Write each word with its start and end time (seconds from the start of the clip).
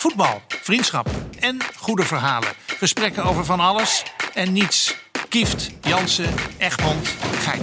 Voetbal, 0.00 0.40
vriendschap 0.48 1.06
en 1.40 1.56
goede 1.76 2.02
verhalen. 2.02 2.48
Gesprekken 2.66 3.24
over 3.24 3.44
van 3.44 3.60
alles 3.60 4.04
en 4.34 4.52
niets. 4.52 4.96
Kieft, 5.28 5.70
Jansen, 5.80 6.30
Egmond, 6.58 7.08
Gein. 7.38 7.60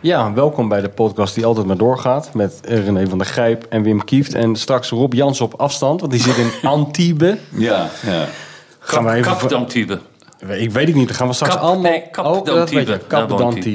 Ja, 0.00 0.32
welkom 0.32 0.68
bij 0.68 0.80
de 0.80 0.88
podcast 0.88 1.34
die 1.34 1.46
altijd 1.46 1.66
maar 1.66 1.76
doorgaat. 1.76 2.34
Met 2.34 2.60
René 2.64 3.08
van 3.08 3.18
der 3.18 3.26
Gijp 3.26 3.64
en 3.64 3.82
Wim 3.82 4.04
Kieft. 4.04 4.34
En 4.34 4.56
straks 4.56 4.88
Rob 4.90 5.12
Jans 5.12 5.40
op 5.40 5.54
afstand, 5.54 6.00
want 6.00 6.12
die 6.12 6.22
zit 6.22 6.36
in 6.36 6.50
Antibes. 6.70 7.38
Ja, 7.50 7.88
ja. 8.06 8.26
Gaan 8.78 9.10
even... 9.10 9.22
Kap. 9.22 9.40
Ik 10.48 10.70
weet 10.70 10.86
het 10.86 10.96
niet, 10.96 11.06
dan 11.08 11.16
gaan 11.16 11.26
we 11.28 11.32
straks 11.32 11.54
Kap- 11.54 11.62
allemaal... 11.62 11.90
nee, 11.90 12.02
Kap 12.10 12.24
Oh, 12.26 12.44
dat 12.44 12.70
weet 12.70 12.88
je. 12.88 12.98
Kap 12.98 13.30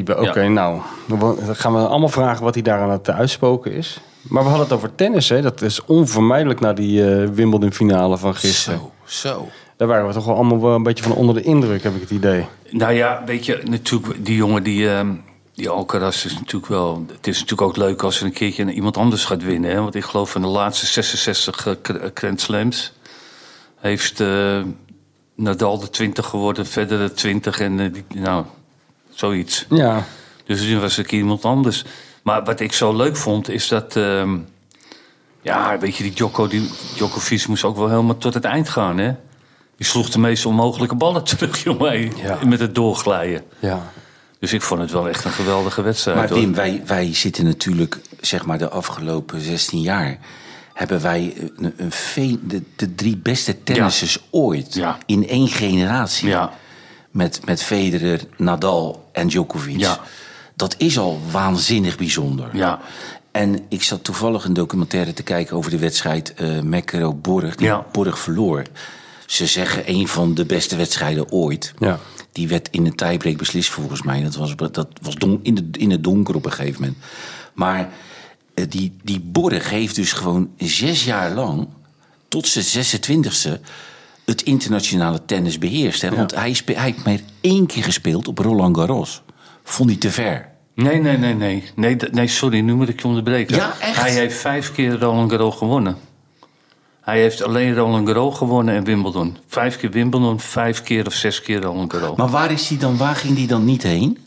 oké, 0.09 0.41
Ja. 0.41 0.47
nou. 0.47 0.81
Dan 1.07 1.37
gaan 1.55 1.73
we 1.73 1.79
allemaal 1.87 2.09
vragen 2.09 2.43
wat 2.43 2.53
hij 2.53 2.63
daar 2.63 2.79
aan 2.81 2.91
het 2.91 3.09
uitspoken 3.09 3.71
is. 3.71 3.99
Maar 4.21 4.43
we 4.43 4.49
hadden 4.49 4.67
het 4.67 4.75
over 4.75 4.95
tennis, 4.95 5.29
hè. 5.29 5.41
Dat 5.41 5.61
is 5.61 5.85
onvermijdelijk 5.85 6.59
na 6.59 6.73
die 6.73 7.05
eh 7.21 7.29
Wimbledon 7.29 7.73
finale 7.73 8.17
van 8.17 8.35
gisteren. 8.35 8.79
Zo, 8.79 8.91
zo. 9.05 9.49
Daar 9.77 9.87
waren 9.87 10.07
we 10.07 10.13
toch 10.13 10.25
wel 10.25 10.35
allemaal 10.35 10.61
wel 10.61 10.75
een 10.75 10.83
beetje 10.83 11.03
van 11.03 11.13
onder 11.13 11.35
de 11.35 11.41
indruk, 11.41 11.83
heb 11.83 11.95
ik 11.95 12.01
het 12.01 12.11
idee. 12.11 12.45
Nou 12.69 12.93
ja, 12.93 13.23
weet 13.25 13.45
je, 13.45 13.61
natuurlijk, 13.65 14.25
die 14.25 14.35
jongen 14.35 14.63
die, 14.63 14.89
ehm, 14.89 15.13
die 15.53 15.69
Alcaraz 15.69 16.25
is 16.25 16.33
natuurlijk 16.33 16.67
wel... 16.67 17.05
Het 17.11 17.27
is 17.27 17.33
natuurlijk 17.39 17.61
ook 17.69 17.77
leuk 17.77 18.03
als 18.03 18.19
er 18.19 18.25
een 18.25 18.33
keertje 18.33 18.71
iemand 18.73 18.97
anders 18.97 19.25
gaat 19.25 19.43
winnen. 19.43 19.71
Hè? 19.71 19.81
Want 19.81 19.95
ik 19.95 20.03
geloof 20.03 20.31
van 20.31 20.41
de 20.41 20.47
laatste 20.47 20.85
66 20.85 21.67
eh, 21.67 21.73
Gr- 21.83 22.07
Grand 22.13 22.41
Slams... 22.41 22.93
heeft 23.79 24.19
eh, 24.19 24.61
Nadal 25.35 25.79
de 25.79 25.89
20 25.89 26.25
geworden, 26.25 26.65
verder 26.65 26.99
de 26.99 27.13
20 27.13 27.59
en 27.59 27.79
eh, 27.79 27.93
die, 27.93 28.05
nou, 28.21 28.45
zoiets. 29.09 29.65
Ja, 29.69 30.05
Dus 30.45 30.61
nu 30.61 30.79
was 30.79 30.97
ik 30.97 31.11
iemand 31.11 31.45
anders. 31.45 31.85
Maar 32.21 32.43
wat 32.43 32.59
ik 32.59 32.73
zo 32.73 32.95
leuk 32.95 33.15
vond, 33.17 33.49
is 33.49 33.67
dat... 33.67 33.95
ehm, 33.95 34.37
ja, 35.41 35.77
weet 35.77 35.95
je, 35.95 36.03
die 36.03 36.13
Djoko, 36.13 36.47
die 36.47 36.69
Djokovic 36.95 37.47
moest 37.47 37.63
ook 37.63 37.77
wel 37.77 37.89
helemaal 37.89 38.17
tot 38.17 38.33
het 38.33 38.45
eind 38.45 38.69
gaan, 38.69 38.97
hè? 38.97 39.11
Die 39.77 39.85
sloeg 39.85 40.09
de 40.09 40.19
meest 40.19 40.45
onmogelijke 40.45 40.95
ballen 40.95 41.23
terug, 41.35 41.63
jongen. 41.63 42.15
Ja. 42.17 42.37
Met 42.45 42.59
het 42.59 42.75
doorglijden. 42.75 43.43
ja. 43.59 43.91
Dus 44.39 44.53
ik 44.53 44.61
vond 44.61 44.81
het 44.81 44.91
wel 44.91 45.09
echt 45.09 45.25
een 45.25 45.31
geweldige 45.31 45.81
wedstrijd. 45.81 46.17
Maar 46.17 46.29
hoor. 46.29 46.37
Wim, 46.39 46.53
wij, 46.53 46.81
wij 46.85 47.13
zitten 47.13 47.45
natuurlijk, 47.45 47.99
zeg 48.21 48.45
maar 48.45 48.57
de 48.57 48.69
afgelopen 48.69 49.41
16 49.41 49.81
jaar... 49.81 50.17
hebben 50.73 51.01
wij 51.01 51.33
een, 51.57 52.39
de, 52.47 52.61
de 52.75 52.95
drie 52.95 53.17
beste 53.17 53.63
tennissers 53.63 54.19
ooit 54.29 54.73
Ja. 54.73 54.97
in 55.05 55.27
één 55.27 55.47
generatie. 55.47 56.27
Ja, 56.27 56.51
Met, 57.11 57.41
met 57.45 57.63
Federer, 57.63 58.19
Nadal 58.37 59.09
en 59.11 59.27
Djokovic. 59.27 59.87
Dat 60.61 60.75
is 60.77 60.97
al 60.97 61.21
waanzinnig 61.31 61.97
bijzonder. 61.97 62.49
ja, 62.53 62.79
En 63.31 63.59
ik 63.69 63.83
zat 63.83 64.03
toevallig 64.03 64.45
een 64.45 64.53
documentaire 64.53 65.13
te 65.13 65.23
kijken 65.23 65.55
over 65.55 65.71
de 65.71 65.77
wedstrijd 65.77 66.33
eh 66.33 66.59
Mekkero-Borg. 66.59 67.55
Die 67.55 67.67
Ja. 67.67 67.85
Borg 67.91 68.19
verloor. 68.19 68.63
Ze 69.25 69.47
zeggen 69.47 69.83
een 69.85 70.07
van 70.07 70.33
de 70.33 70.45
beste 70.45 70.75
wedstrijden 70.75 71.31
ooit. 71.31 71.73
Ja. 71.79 71.99
Die 72.31 72.47
werd 72.47 72.67
in 72.71 72.85
een 72.85 72.95
tiebreak 72.95 73.37
beslist 73.37 73.69
volgens 73.69 74.01
mij. 74.01 74.23
Dat 74.23 74.35
was, 74.35 74.55
dat 74.55 74.87
was 75.01 75.15
don, 75.15 75.39
in, 75.43 75.55
de, 75.55 75.67
in 75.71 75.91
het 75.91 76.03
donker 76.03 76.35
op 76.35 76.45
een 76.45 76.51
gegeven 76.51 76.81
moment. 76.81 76.97
Maar 77.53 77.89
eh, 78.53 78.65
die, 78.69 78.95
die 79.03 79.19
Borg 79.19 79.69
heeft 79.69 79.95
dus 79.95 80.11
gewoon 80.13 80.49
zes 80.57 81.03
jaar 81.03 81.31
lang... 81.33 81.67
tot 82.27 82.47
zijn 82.47 82.85
26e 82.85 83.59
het 84.25 84.41
internationale 84.41 85.25
tennis 85.25 85.57
beheerst. 85.57 86.01
Hè? 86.01 86.15
Want 86.15 86.35
hij, 86.35 86.55
hij 86.65 86.83
heeft 86.83 87.05
maar 87.05 87.19
één 87.41 87.65
keer 87.65 87.83
gespeeld 87.83 88.27
op 88.27 88.37
Roland 88.37 88.77
Garros. 88.77 89.21
Vond 89.63 89.89
hij 89.89 89.99
te 89.99 90.11
ver. 90.11 90.50
Nee, 90.75 90.99
nee, 91.01 91.17
nee, 91.17 91.33
nee. 91.33 91.63
Nee, 91.75 91.97
nee 92.11 92.27
sorry, 92.27 92.59
nu 92.59 92.73
moet 92.73 92.89
ik 92.89 93.01
je 93.01 93.07
onderbreken. 93.07 93.55
Ja, 93.55 93.73
echt? 93.79 93.99
Hij 94.01 94.11
heeft 94.11 94.37
vijf 94.37 94.71
keer 94.71 94.99
Roland 94.99 95.31
Garros 95.31 95.55
gewonnen. 95.55 95.95
Hij 97.01 97.19
heeft 97.21 97.43
alleen 97.43 97.75
Roland 97.75 98.07
Garros 98.07 98.37
gewonnen 98.37 98.75
en 98.75 98.83
Wimbledon. 98.83 99.37
Vijf 99.47 99.77
keer 99.77 99.91
Wimbledon, 99.91 100.39
vijf 100.39 100.83
keer 100.83 101.05
of 101.05 101.13
zes 101.13 101.41
keer 101.41 101.61
Roland 101.61 101.93
Garros. 101.93 102.17
Maar 102.17 102.29
waar, 102.29 102.51
is 102.51 102.67
hij 102.69 102.77
dan, 102.77 102.97
waar 102.97 103.15
ging 103.15 103.37
hij 103.37 103.47
dan 103.47 103.65
niet 103.65 103.83
heen? 103.83 104.17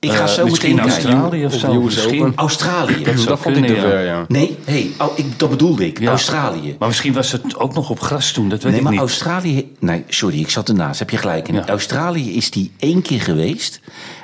Ik 0.00 0.10
ga 0.10 0.22
Eh, 0.22 0.26
zo 0.26 0.44
misschien 0.44 0.74
meteen 0.74 0.90
kijken. 0.90 1.10
Australië 1.12 1.44
of 1.44 1.52
zo. 1.54 1.80
Misschien. 1.82 2.32
Australië. 2.36 3.02
Dat 3.04 3.24
dat 3.26 3.38
vond 3.40 3.56
ik 3.56 3.66
te 3.66 3.74
ver, 3.74 4.04
ja. 4.04 4.24
Nee, 4.28 4.58
hey, 4.64 4.90
oh, 4.98 5.18
ik, 5.18 5.38
dat 5.38 5.50
bedoelde 5.50 5.86
ik. 5.86 5.98
Ja. 6.00 6.10
Australië. 6.10 6.76
Maar 6.78 6.88
misschien 6.88 7.12
was 7.12 7.32
het 7.32 7.56
ook 7.58 7.74
nog 7.74 7.90
op 7.90 8.00
gras 8.00 8.32
toen, 8.32 8.48
dat 8.48 8.62
weet 8.62 8.66
Nee, 8.70 8.76
ik 8.76 8.82
maar 8.82 8.92
niet. 8.92 9.00
Australië... 9.00 9.74
Nee, 9.78 10.04
sorry, 10.08 10.40
ik 10.40 10.50
zat 10.50 10.68
ernaast. 10.68 10.98
Heb 10.98 11.10
je 11.10 11.16
gelijk. 11.16 11.48
In 11.48 11.54
Ja. 11.54 11.66
Australië 11.66 12.36
is 12.36 12.54
hij 12.54 12.70
één 12.78 13.02
keer 13.02 13.20
geweest. 13.20 13.80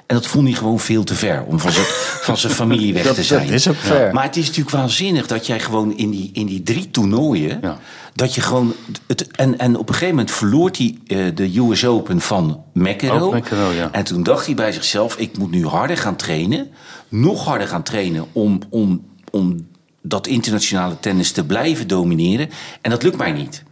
En 0.07 0.15
dat 0.17 0.27
vond 0.27 0.47
hij 0.49 0.57
gewoon 0.57 0.81
veel 0.81 1.05
te 1.05 1.15
ver 1.15 1.45
om 1.45 1.59
van 1.61 1.73
zijn, 1.73 1.85
van 2.29 2.37
zijn 2.37 2.53
familie 2.53 2.93
weg 2.95 3.03
Dat- 3.05 3.15
te 3.15 3.23
zijn. 3.23 3.47
dat 3.47 3.55
is 3.55 3.69
ook 3.69 3.77
ver. 3.77 4.13
Maar 4.15 4.25
het 4.25 4.37
is 4.37 4.47
natuurlijk 4.47 4.77
waanzinnig 4.77 5.27
dat 5.27 5.47
jij 5.47 5.61
gewoon 5.61 5.97
in 5.97 6.11
die, 6.11 6.31
in 6.33 6.47
die 6.47 6.63
drie 6.63 6.91
toernooien... 6.91 7.59
Ja. 7.63 7.79
Dat 8.15 8.35
je 8.35 8.41
gewoon... 8.41 8.75
Het, 9.07 9.31
en, 9.31 9.59
en 9.59 9.77
op 9.77 9.89
een 9.89 9.95
gegeven 9.95 10.15
moment 10.15 10.35
verloor 10.35 10.71
hij 10.79 10.99
eh, 11.07 11.19
de 11.35 11.59
US 11.59 11.85
Open 11.85 12.21
van 12.21 12.63
McEnroe. 12.73 13.21
Ook 13.21 13.35
McEnroe, 13.35 13.75
ja. 13.75 13.89
En 13.93 14.05
toen 14.05 14.23
dacht 14.23 14.47
hij 14.47 14.55
bij 14.55 14.73
zichzelf... 14.73 15.17
ik 15.17 15.39
moet 15.39 15.51
nu 15.51 15.67
harder 15.67 15.97
gaan 15.97 16.17
trainen. 16.17 16.69
Nog 17.09 17.45
harder 17.45 17.69
gaan 17.69 17.83
trainen 17.83 18.25
om... 18.33 18.59
om, 18.71 19.05
om 19.31 19.67
dat 20.03 20.27
internationale 20.27 21.01
tennis 21.01 21.33
te 21.33 21.45
blijven 21.45 21.87
domineren. 21.89 22.49
En 22.81 22.91
dat 22.91 23.03
lukt 23.03 23.17
mij 23.17 23.33
niet. 23.33 23.63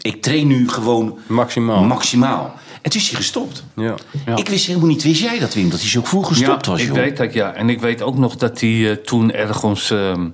Ik 0.00 0.22
train 0.22 0.46
nu 0.46 0.68
gewoon 0.68 1.18
Maximaal. 1.26 1.82
maximaal. 1.84 2.54
En 2.84 2.90
toen 2.90 3.00
is 3.00 3.08
hij 3.08 3.16
gestopt. 3.16 3.64
Ja. 3.76 3.94
Ja. 4.26 4.36
Ik 4.36 4.48
wist 4.48 4.66
helemaal 4.66 4.88
niet, 4.88 5.02
wist 5.02 5.20
jij 5.20 5.38
dat 5.38 5.54
Wim, 5.54 5.70
dat 5.70 5.80
hij 5.80 5.88
zo 5.88 6.00
vroeg 6.04 6.28
gestopt 6.28 6.64
ja, 6.64 6.70
was, 6.70 6.80
ik 6.80 6.86
joh? 6.86 6.96
weet 6.96 7.16
dat, 7.16 7.32
ja. 7.32 7.52
En 7.54 7.68
ik 7.68 7.80
weet 7.80 8.02
ook 8.02 8.16
nog 8.18 8.36
dat 8.36 8.60
hij 8.60 8.90
eh, 8.90 8.96
toen 8.96 9.32
ergens... 9.32 9.90
ehm, 9.90 10.28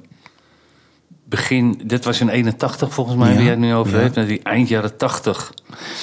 begin... 1.25 1.81
Dit 1.85 2.05
was 2.05 2.21
in 2.21 2.29
81 2.29 2.93
volgens 2.93 3.17
mij, 3.17 3.29
Ja, 3.29 3.35
wie 3.35 3.43
jij 3.43 3.51
het 3.53 3.61
nu 3.61 3.75
over 3.75 3.95
ja. 3.95 3.99
heeft. 4.01 4.15
Dat 4.15 4.27
hij 4.27 4.41
eind 4.43 4.69
jaren 4.69 4.97
80... 4.97 5.53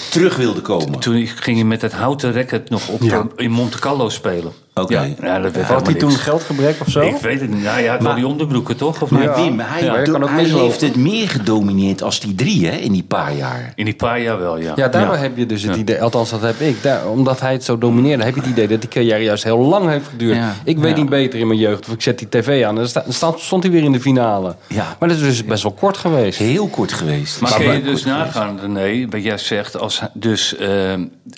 Terug 0.09 0.35
wilde 0.35 0.61
komen. 0.61 0.99
Toen 0.99 1.27
ging 1.27 1.57
hij 1.57 1.65
met 1.65 1.81
het 1.81 1.91
houten 1.93 2.33
racket 2.33 2.69
nog 2.69 2.87
op, 2.87 3.01
Ja. 3.01 3.27
in 3.35 3.51
Monte 3.51 3.79
Carlo 3.79 4.09
spelen. 4.09 4.51
Oké. 4.81 4.93
Ja, 4.93 5.07
ja, 5.21 5.39
dat 5.39 5.55
Had 5.55 5.85
hij 5.85 5.95
toen 5.95 6.11
geldgebrek 6.11 6.75
of 6.81 6.87
zo? 6.89 7.01
Ik 7.01 7.15
weet 7.15 7.41
het 7.41 7.49
niet. 7.49 7.63
Nou, 7.63 7.83
wel 7.83 7.97
Maar- 7.99 8.15
die 8.15 8.27
onderbroeken, 8.27 8.77
toch? 8.77 9.01
Of 9.01 9.09
Maar 9.09 9.21
niet? 9.21 9.35
Wim, 9.35 9.59
hij, 9.59 9.83
Ja, 9.83 10.03
do- 10.03 10.27
heeft 10.57 10.81
het 10.81 10.95
meer 10.95 11.29
gedomineerd 11.29 12.03
als 12.03 12.19
die 12.19 12.35
drie, 12.35 12.67
hè, 12.67 12.75
in 12.75 12.91
die 12.91 13.03
paar 13.03 13.33
jaar. 13.35 13.71
In 13.75 13.85
die 13.85 13.95
paar 13.95 14.21
jaar 14.21 14.39
wel, 14.39 14.57
ja. 14.57 14.73
Ja, 14.75 14.87
daardoor 14.87 15.15
heb 15.15 15.37
je 15.37 15.45
dus 15.45 15.63
het 15.63 15.75
idee, 15.75 16.01
althans 16.01 16.29
dat 16.29 16.41
heb 16.41 16.59
ik, 16.59 16.83
daar, 16.83 17.07
omdat 17.09 17.39
hij 17.39 17.51
het 17.51 17.63
zo 17.63 17.77
domineerde, 17.77 18.23
heb 18.23 18.35
je 18.35 18.41
het 18.41 18.49
idee 18.49 18.67
dat 18.67 18.81
die 18.81 18.89
carrière 18.89 19.23
juist 19.23 19.43
heel 19.43 19.57
lang 19.59 19.89
heeft 19.89 20.07
geduurd. 20.07 20.35
Ja. 20.35 20.53
Ik 20.63 20.77
weet 20.77 20.95
Ja. 20.95 21.01
niet 21.01 21.09
beter 21.09 21.39
in 21.39 21.47
mijn 21.47 21.59
jeugd, 21.59 21.87
of 21.87 21.93
ik 21.93 22.01
zet 22.01 22.19
die 22.19 22.29
tv 22.29 22.63
aan 22.63 22.69
en 22.69 22.75
dan 22.75 22.87
sta- 22.87 23.01
dan 23.03 23.13
staat- 23.13 23.39
stond 23.39 23.63
hij 23.63 23.71
weer 23.71 23.83
in 23.83 23.91
de 23.91 23.99
finale. 24.01 24.55
Ja. 24.67 24.95
Maar 24.99 25.09
dat 25.09 25.17
is 25.17 25.23
dus 25.23 25.45
best 25.45 25.63
wel 25.63 25.71
kort 25.71 25.97
geweest. 25.97 26.39
Heel 26.39 26.67
kort 26.67 26.93
geweest. 26.93 27.41
Maar 27.41 27.53
kun 27.55 27.65
je 27.65 27.71
dus 27.71 27.81
geweest. 27.81 28.05
nagaan, 28.05 28.59
René, 28.59 29.07
wat 29.09 29.23
jij 29.23 29.37
zegt, 29.37 29.79
als 29.79 30.01
dus 30.13 30.55
eh, 30.57 30.91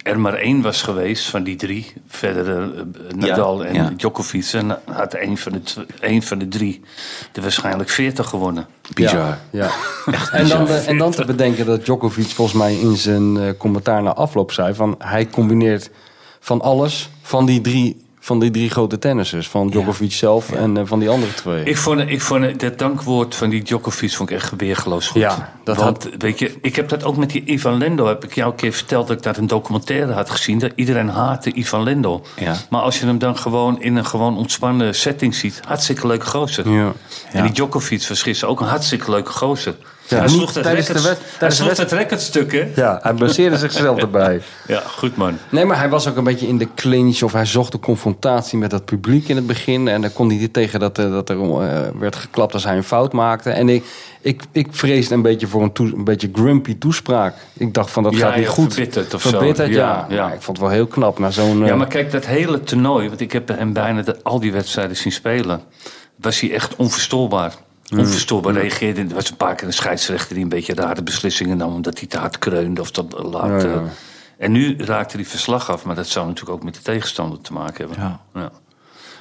er 0.03 0.19
maar 0.19 0.33
één 0.33 0.61
was 0.61 0.81
geweest 0.81 1.25
van 1.29 1.43
die 1.43 1.55
drie, 1.55 1.93
verder 2.07 2.47
eh, 2.59 2.61
Nadal 3.29 3.65
en 3.65 3.73
ja. 3.73 3.91
Djokovic, 3.95 4.53
en 4.53 4.79
had 4.85 5.13
één 5.13 5.37
van, 5.37 5.51
de 5.51 5.85
één 5.99 6.21
van 6.21 6.37
de 6.37 6.47
drie 6.47 6.81
er 7.33 7.41
waarschijnlijk 7.41 7.89
40 7.89 8.29
gewonnen. 8.29 8.67
Bizar. 8.93 9.37
Ja. 9.49 9.69
En, 10.31 10.47
dan, 10.47 10.67
en 10.67 10.97
dan 10.97 11.11
te 11.11 11.25
bedenken 11.25 11.65
dat 11.65 11.85
Djokovic 11.85 12.27
volgens 12.27 12.57
mij 12.57 12.75
in 12.75 12.95
zijn 12.95 13.37
eh, 13.37 13.49
commentaar 13.57 14.03
na 14.03 14.13
afloop 14.13 14.51
zei 14.51 14.73
van 14.73 14.95
hij 14.97 15.27
combineert 15.27 15.89
van 16.39 16.61
alles 16.61 17.09
van 17.21 17.45
die 17.45 17.61
drie, 17.61 18.05
van 18.29 18.39
die 18.39 18.51
drie 18.51 18.69
grote 18.69 18.99
tennissers. 18.99 19.47
Van 19.47 19.69
Djokovic 19.69 20.11
zelf 20.11 20.51
en 20.51 20.77
eh, 20.77 20.83
van 20.85 20.99
die 20.99 21.09
andere 21.09 21.33
twee. 21.33 21.63
Ik 21.63 21.77
vond, 21.77 21.99
ik 21.99 22.21
vond 22.21 22.59
dat 22.59 22.77
dankwoord 22.77 23.35
van 23.35 23.49
die 23.49 23.61
Djokovic 23.63 24.11
vond 24.11 24.29
ik 24.29 24.35
echt 24.35 24.53
weergeloos 24.57 25.07
goed. 25.07 25.21
Ja, 25.21 25.53
dat 25.63 25.77
Want, 25.77 26.09
weet 26.17 26.39
je, 26.39 26.57
ik 26.61 26.75
heb 26.75 26.89
dat 26.89 27.03
ook 27.03 27.17
met 27.17 27.29
die 27.29 27.43
Ivan 27.45 27.77
Lendl. 27.77 28.05
Heb 28.05 28.23
ik 28.23 28.35
jou 28.35 28.51
een 28.51 28.55
keer 28.55 28.73
verteld 28.73 29.07
dat 29.07 29.17
ik 29.17 29.23
dat 29.23 29.37
een 29.37 29.47
documentaire 29.47 30.13
had 30.13 30.29
gezien. 30.29 30.59
Dat 30.59 30.71
iedereen 30.75 31.09
haatte 31.09 31.51
Ivan 31.53 31.83
Lendl. 31.83 32.21
Ja. 32.35 32.55
Maar 32.69 32.81
als 32.81 32.99
je 32.99 33.05
hem 33.05 33.17
dan 33.17 33.37
gewoon 33.37 33.81
in 33.81 33.95
een 33.95 34.05
gewoon 34.05 34.37
ontspannen 34.37 34.95
setting 34.95 35.35
ziet. 35.35 35.61
Hartstikke 35.65 36.07
leuke 36.07 36.25
gozer. 36.25 36.69
Ja. 36.69 36.93
En 37.31 37.43
die 37.43 37.51
Djokovic 37.51 38.07
was 38.07 38.21
gisteren 38.21 38.53
ook 38.53 38.59
een 38.59 38.67
hartstikke 38.67 39.11
leuke 39.11 39.31
gozer. 39.31 39.75
Hij 40.17 40.25
niet 40.27 40.35
sloeg 40.35 40.51
dat 40.53 40.63
tijdens 40.63 40.87
de 40.87 40.93
record- 40.93 41.07
hij 41.17 41.17
tijdens 41.37 41.55
sloeg 41.59 41.67
wed- 41.69 41.77
dat 41.89 41.91
recordstuk, 41.91 42.51
hè? 42.51 42.67
Ja, 42.75 42.99
hij 43.01 43.13
blesseerde 43.13 43.57
zichzelf 43.57 43.99
erbij. 44.07 44.41
Ja, 44.67 44.79
goed 44.85 45.15
man. 45.15 45.37
Nee, 45.49 45.65
maar 45.65 45.77
hij 45.77 45.89
was 45.89 46.07
ook 46.07 46.15
een 46.17 46.23
beetje 46.23 46.47
in 46.47 46.57
de 46.57 46.67
clinch 46.75 47.21
of 47.21 47.33
hij 47.33 47.45
zocht 47.45 47.71
de 47.71 47.79
confrontatie 47.79 48.57
met 48.57 48.71
het 48.71 48.85
publiek 48.85 49.27
in 49.27 49.35
het 49.35 49.47
begin. 49.47 49.87
En 49.87 50.01
dan 50.01 50.13
kon 50.13 50.29
hij 50.29 50.37
niet 50.37 50.53
tegen 50.53 50.79
dat, 50.79 50.97
eh, 50.99 51.11
dat 51.11 51.29
er 51.29 51.37
eh, 51.41 51.79
werd 51.99 52.15
geklapt 52.15 52.53
als 52.53 52.63
hij 52.63 52.77
een 52.77 52.83
fout 52.83 53.13
maakte. 53.13 53.49
En 53.49 53.69
ik, 53.69 53.83
ik, 54.21 54.41
ik 54.51 54.67
vreesde 54.71 55.13
een 55.13 55.21
beetje 55.21 55.47
voor 55.47 55.61
een, 55.63 55.71
toe- 55.73 55.93
een 55.95 56.03
beetje 56.03 56.29
grumpy 56.33 56.77
toespraak. 56.77 57.35
Ik 57.53 57.73
dacht 57.73 57.91
van 57.91 58.03
dat 58.03 58.13
Ja, 58.13 58.19
gaat 58.27 58.35
niet 58.35 58.45
ja, 58.45 58.51
goed. 58.51 58.73
verbitterd 58.73 59.13
of 59.13 59.21
zo. 59.21 59.29
Verbitterd, 59.29 59.69
ja. 59.69 59.75
Ja, 59.75 60.15
ja. 60.15 60.23
Maar 60.25 60.33
ik 60.33 60.41
vond 60.41 60.57
het 60.57 60.65
wel 60.65 60.75
heel 60.75 60.87
knap 60.87 61.19
na 61.19 61.29
zo'n... 61.31 61.59
Ja, 61.59 61.67
eh, 61.71 61.75
maar 61.77 61.87
kijk, 61.87 62.11
dat 62.11 62.25
hele 62.25 62.63
toernooi, 62.63 63.07
want 63.07 63.21
ik 63.21 63.31
heb 63.31 63.47
hem 63.47 63.73
bijna 63.73 64.01
de, 64.01 64.17
al 64.23 64.39
die 64.39 64.51
wedstrijden 64.51 64.97
zien 64.97 65.11
spelen, 65.11 65.61
was 66.15 66.39
hij 66.39 66.51
echt 66.53 66.75
onverstoorbaar. 66.75 67.53
Onverstoorbaar 67.97 68.53
reageerde. 68.53 69.01
Er 69.01 69.13
was 69.13 69.29
een 69.29 69.35
paar 69.37 69.55
keer 69.55 69.67
een 69.67 69.73
scheidsrechter 69.73 70.33
die 70.33 70.43
een 70.43 70.49
beetje 70.49 70.73
rare 70.73 71.03
beslissingen 71.03 71.57
nam, 71.57 71.73
omdat 71.73 71.99
hij 71.99 72.07
te 72.07 72.17
hard 72.17 72.39
kreunde 72.39 72.81
of 72.81 72.91
te 72.91 73.05
laat. 73.31 73.61
Ja, 73.61 73.67
ja. 73.69 73.73
eh. 73.73 73.81
En 74.37 74.51
nu 74.51 74.75
raakte 74.77 75.15
hij 75.15 75.25
verslag 75.25 75.71
af, 75.71 75.83
maar 75.85 75.95
dat 75.95 76.07
zou 76.07 76.27
natuurlijk 76.27 76.55
ook 76.57 76.63
met 76.63 76.73
de 76.73 76.81
tegenstander 76.81 77.41
te 77.41 77.53
maken 77.53 77.87
hebben. 77.87 78.03
Ja. 78.03 78.19
Ja. 78.41 78.51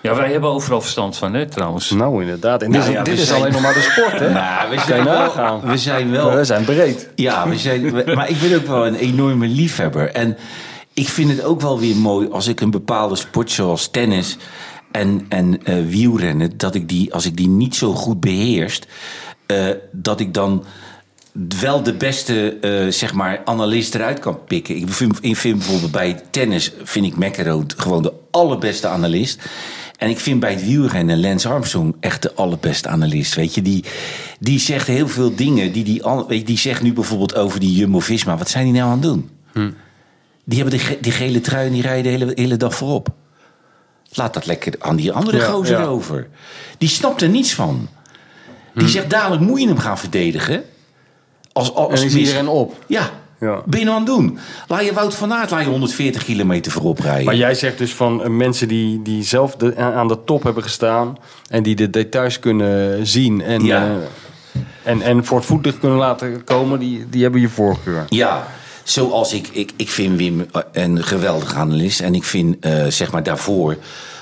Ja, 0.02 0.14
wij 0.14 0.32
hebben 0.32 0.50
overal 0.50 0.80
verstand 0.80 1.16
van, 1.16 1.34
hè, 1.34 1.46
trouwens. 1.46 1.90
Nou, 1.90 2.20
inderdaad. 2.22 2.62
En 2.62 2.70
dit, 2.70 2.80
Nou 2.80 2.90
is, 2.92 2.96
ja, 2.98 3.02
dit 3.04 3.18
is 3.18 3.26
zijn- 3.26 3.40
alleen 3.40 3.52
nog 3.52 3.60
maar 3.62 3.74
de 3.74 3.80
sport, 3.80 4.18
hè? 4.18 4.30
Nou, 4.40 4.70
we 4.70 4.80
zijn, 4.86 5.04
wel, 5.04 5.60
we 5.64 5.76
zijn 5.76 6.10
wel 6.10 6.34
We 6.36 6.44
zijn 6.44 6.64
breed. 6.64 7.08
Ja, 7.14 7.48
we 7.48 7.58
zijn, 7.58 7.92
maar 8.14 8.28
ik 8.28 8.40
ben 8.40 8.56
ook 8.56 8.66
wel 8.66 8.86
een 8.86 8.94
enorme 8.94 9.46
liefhebber. 9.46 10.10
En 10.12 10.36
ik 10.92 11.08
vind 11.08 11.30
het 11.30 11.42
ook 11.44 11.60
wel 11.60 11.78
weer 11.80 11.96
mooi 11.96 12.28
als 12.30 12.46
ik 12.46 12.60
een 12.60 12.70
bepaalde 12.70 13.16
sport 13.16 13.50
zoals 13.50 13.88
tennis 13.88 14.36
en, 14.90 15.26
en 15.28 15.64
eh, 15.64 15.74
wielrennen, 15.86 16.58
dat 16.58 16.74
ik 16.74 16.88
die, 16.88 17.14
als 17.14 17.26
ik 17.26 17.36
die 17.36 17.48
niet 17.48 17.74
zo 17.74 17.94
goed 17.94 18.20
beheerst, 18.20 18.86
eh, 19.46 19.66
dat 19.92 20.20
ik 20.20 20.34
dan 20.34 20.64
wel 21.60 21.82
de 21.82 21.94
beste 21.94 22.58
eh, 22.60 22.92
zeg 22.92 23.14
maar, 23.14 23.40
analist 23.44 23.94
eruit 23.94 24.18
kan 24.18 24.44
pikken. 24.44 24.76
Ik 24.76 24.88
vind, 24.88 25.18
ik 25.20 25.36
vind 25.36 25.58
bijvoorbeeld 25.58 25.92
bij 25.92 26.20
tennis 26.30 26.72
vind 26.82 27.06
ik 27.06 27.16
McEnroe 27.16 27.64
gewoon 27.76 28.02
de 28.02 28.12
allerbeste 28.30 28.88
analist. 28.88 29.42
En 29.98 30.10
ik 30.10 30.18
vind 30.18 30.40
bij 30.40 30.50
het 30.50 30.64
wielrennen 30.64 31.20
Lance 31.20 31.48
Armstrong 31.48 31.96
echt 32.00 32.22
de 32.22 32.34
allerbeste 32.34 32.88
analist. 32.88 33.34
Weet 33.34 33.54
je, 33.54 33.62
die, 33.62 33.84
die 34.40 34.58
zegt 34.58 34.86
heel 34.86 35.08
veel 35.08 35.34
dingen. 35.34 35.72
Die, 35.72 35.84
die, 35.84 36.02
weet 36.28 36.38
je, 36.38 36.44
die 36.44 36.58
zegt 36.58 36.82
nu 36.82 36.92
bijvoorbeeld 36.92 37.34
over 37.34 37.60
die 37.60 37.74
Jumbo-Visma. 37.74 38.36
Wat 38.36 38.50
zijn 38.50 38.64
die 38.64 38.72
nou 38.72 38.84
aan 38.86 38.92
het 38.92 39.02
doen? 39.02 39.30
Die 40.44 40.62
hebben 40.62 40.78
die, 40.78 40.98
die 41.00 41.12
gele 41.12 41.40
trui 41.40 41.66
en 41.66 41.72
die 41.72 41.82
rijden 41.82 42.02
de 42.02 42.18
hele, 42.18 42.32
hele 42.34 42.56
dag 42.56 42.74
voorop. 42.74 43.14
Laat 44.12 44.34
dat 44.34 44.46
lekker 44.46 44.72
aan 44.78 44.96
die 44.96 45.12
andere 45.12 45.36
Ja, 45.36 45.44
gozer 45.44 45.78
ja. 45.78 45.84
over. 45.84 46.26
Die 46.78 46.88
snapt 46.88 47.22
er 47.22 47.28
niets 47.28 47.54
van. 47.54 47.88
Die 48.74 48.88
zegt 48.88 49.10
dadelijk 49.10 49.42
moet 49.42 49.60
je 49.60 49.66
hem 49.66 49.78
gaan 49.78 49.98
verdedigen. 49.98 50.62
Als, 51.52 51.74
als, 51.74 52.00
En 52.00 52.06
is 52.06 52.12
mis- 52.12 52.22
iedereen 52.22 52.48
op. 52.48 52.84
Ja. 52.86 53.10
Ja. 53.40 53.62
Ben 53.66 53.78
je 53.78 53.84
nou 53.84 53.96
aan 53.98 54.04
het 54.04 54.12
doen? 54.14 54.38
Laat 54.68 54.84
je 54.84 54.92
Wout 54.92 55.14
van 55.14 55.32
Aert 55.32 55.50
laat 55.50 55.62
je 55.64 55.68
140 55.68 56.24
kilometer 56.24 56.72
voorop 56.72 56.98
rijden. 56.98 57.24
Maar 57.24 57.36
jij 57.36 57.54
zegt 57.54 57.78
dus 57.78 57.94
van 57.94 58.22
eh, 58.22 58.28
mensen 58.30 58.68
die, 58.68 59.02
die 59.02 59.22
zelf 59.22 59.56
de, 59.56 59.76
aan 59.76 60.08
de 60.08 60.24
top 60.24 60.42
hebben 60.42 60.62
gestaan... 60.62 61.18
en 61.48 61.62
die 61.62 61.74
de 61.76 61.90
details 61.90 62.38
kunnen 62.38 63.06
zien 63.06 63.40
en, 63.42 63.64
Ja. 63.64 63.82
eh, 63.86 64.60
en, 64.82 65.02
en 65.02 65.24
voor 65.24 65.36
het 65.36 65.46
voetlicht 65.46 65.78
kunnen 65.78 65.98
laten 65.98 66.44
komen... 66.44 66.78
die, 66.78 67.06
die 67.08 67.22
hebben 67.22 67.40
je 67.40 67.48
voorkeur. 67.48 68.04
Ja, 68.08 68.46
zoals 68.90 69.32
ik, 69.32 69.48
ik, 69.52 69.72
ik 69.76 69.88
vind 69.88 70.16
Wim 70.16 70.40
eh, 70.52 70.62
een 70.72 71.04
geweldige 71.04 71.54
analist. 71.54 72.00
En 72.00 72.14
ik 72.14 72.24
vind, 72.24 72.56
eh, 72.60 72.86
zeg 72.86 73.12
maar, 73.12 73.22
daarvoor 73.22 73.76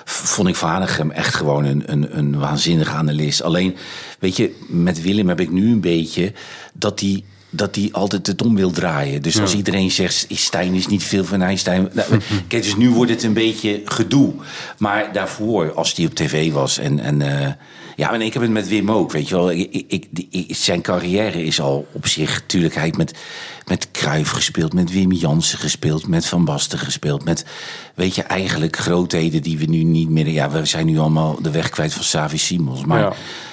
vond 0.04 0.48
ik 0.48 0.54
Van 0.56 0.68
Hanegem 0.68 1.10
echt 1.10 1.34
gewoon 1.34 1.64
een, 1.64 1.82
een, 1.86 2.18
een 2.18 2.38
waanzinnige 2.38 2.90
analist. 2.90 3.42
Alleen, 3.42 3.76
weet 4.18 4.36
je, 4.36 4.54
met 4.68 5.02
Willem 5.02 5.28
heb 5.28 5.40
ik 5.40 5.50
nu 5.50 5.70
een 5.72 5.80
beetje 5.80 6.32
dat 6.72 7.00
hij 7.00 7.24
dat 7.50 7.74
hij 7.74 7.88
altijd 7.92 8.26
het 8.26 8.42
om 8.42 8.54
wil 8.56 8.70
draaien. 8.70 9.22
Dus 9.22 9.40
als 9.40 9.54
iedereen 9.54 9.90
zegt, 9.90 10.26
Stijn 10.28 10.74
is 10.74 10.86
niet 10.86 11.04
veel 11.04 11.24
van 11.24 11.42
Einstein. 11.42 11.88
Nou, 11.92 12.08
kijk, 12.48 12.62
dus 12.62 12.76
nu 12.76 12.90
wordt 12.90 13.10
het 13.10 13.22
een 13.22 13.32
beetje 13.32 13.82
gedoe. 13.84 14.32
Maar 14.78 15.12
daarvoor, 15.12 15.72
als 15.74 15.94
hij 15.94 16.06
op 16.06 16.14
tv 16.14 16.52
was 16.52 16.78
en... 16.78 16.98
en 17.00 17.22
eh, 17.22 17.52
ja, 17.96 18.12
en 18.12 18.20
ik 18.20 18.32
heb 18.32 18.42
het 18.42 18.50
met 18.50 18.68
Wim 18.68 18.90
ook, 18.90 19.12
weet 19.12 19.28
je 19.28 19.34
wel. 19.34 19.50
Ik, 19.50 19.68
ik, 19.70 19.84
ik- 19.88 20.06
die- 20.10 20.28
ik- 20.30 20.56
zijn 20.56 20.80
carrière 20.80 21.44
is 21.44 21.60
al 21.60 21.86
op 21.92 22.06
zich... 22.06 22.42
Tuurlijk, 22.46 22.74
hij 22.74 22.92
met, 22.96 23.18
met 23.68 23.90
Cruijff 23.90 24.30
gespeeld, 24.30 24.72
met 24.72 24.92
Wim 24.92 25.12
Jansen 25.12 25.58
gespeeld... 25.58 26.06
met 26.06 26.26
Van 26.26 26.44
Basten 26.44 26.78
gespeeld, 26.78 27.24
met, 27.24 27.44
weet 27.96 28.14
je, 28.14 28.22
eigenlijk 28.22 28.76
grootheden 28.76 29.42
die 29.42 29.58
we 29.58 29.64
nu 29.64 29.82
niet 29.82 30.08
meer... 30.08 30.28
Ja, 30.28 30.50
we 30.50 30.64
zijn 30.64 30.86
nu 30.86 30.98
allemaal 30.98 31.38
de 31.42 31.50
weg 31.50 31.68
kwijt 31.70 31.94
van 31.94 32.04
Savi 32.04 32.38
Simons, 32.38 32.84
maar... 32.84 33.00
Ja. 33.00 33.12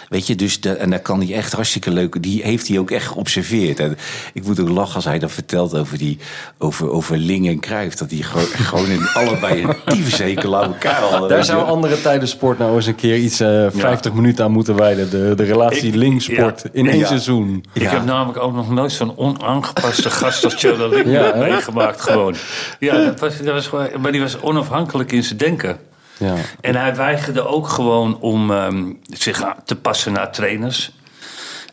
Weet 0.09 0.27
je, 0.27 0.35
dus 0.35 0.61
de, 0.61 0.69
en 0.69 0.89
daar 0.89 0.99
kan 0.99 1.21
hij 1.21 1.33
echt 1.33 1.53
hartstikke 1.53 1.91
leuk. 1.91 2.21
Die 2.23 2.43
heeft 2.43 2.67
hij 2.67 2.79
ook 2.79 2.91
echt 2.91 3.07
geobserveerd. 3.07 3.79
En 3.79 3.97
ik 4.33 4.45
moet 4.45 4.59
ook 4.59 4.69
lachen 4.69 4.95
als 4.95 5.05
hij 5.05 5.19
dat 5.19 5.31
vertelt 5.31 5.75
over, 5.77 5.97
die, 5.97 6.17
over, 6.57 6.89
over 6.89 7.17
Ling 7.17 7.47
en 7.47 7.59
Cruijff. 7.59 7.95
Dat 7.95 8.09
die 8.09 8.23
gewoon, 8.23 8.45
gewoon 8.45 8.89
in 8.89 9.07
allebei 9.13 9.61
een 9.63 9.75
tyfushekel 9.85 10.57
aan 10.57 10.63
elkaar 10.63 11.01
hadden. 11.01 11.29
Daar 11.29 11.45
zou 11.45 11.65
andere 11.65 12.01
tijden 12.01 12.27
sport 12.27 12.57
nou 12.57 12.75
eens 12.75 12.85
een 12.85 12.95
keer 12.95 13.17
iets 13.17 13.39
eh 13.39 13.67
50 13.71 14.13
minuten 14.13 14.45
aan 14.45 14.51
moeten 14.51 14.75
wijden. 14.75 15.09
De, 15.09 15.33
de 15.35 15.43
relatie 15.43 15.87
Ik- 15.87 15.95
linksport 15.95 16.61
ja. 16.63 16.69
in 16.73 16.87
één 16.87 16.99
Ja. 16.99 17.07
seizoen. 17.07 17.65
Ik 17.73 17.81
heb 17.81 18.05
namelijk 18.05 18.39
ook 18.39 18.53
nog 18.53 18.69
nooit 18.71 18.91
zo'n 18.91 19.17
onaangepaste 19.17 20.09
gast 20.09 20.43
als 20.43 20.61
hè? 20.61 21.37
meegemaakt 21.37 22.01
gewoon. 22.01 22.35
Ja, 22.79 23.05
dat 23.05 23.19
was, 23.19 23.37
dat 23.37 23.53
was 23.53 23.67
gewoon, 23.67 23.87
maar 24.01 24.11
die 24.11 24.21
was 24.21 24.32
onafhankelijk 24.41 25.11
in 25.11 25.23
zijn 25.23 25.37
denken. 25.37 25.79
Ja. 26.17 26.35
En 26.61 26.75
hij 26.75 26.95
weigerde 26.95 27.47
ook 27.47 27.67
gewoon 27.67 28.19
om 28.19 28.51
ehm, 28.51 28.91
zich 29.03 29.45
te 29.65 29.75
passen 29.75 30.13
naar 30.13 30.31
trainers. 30.31 30.91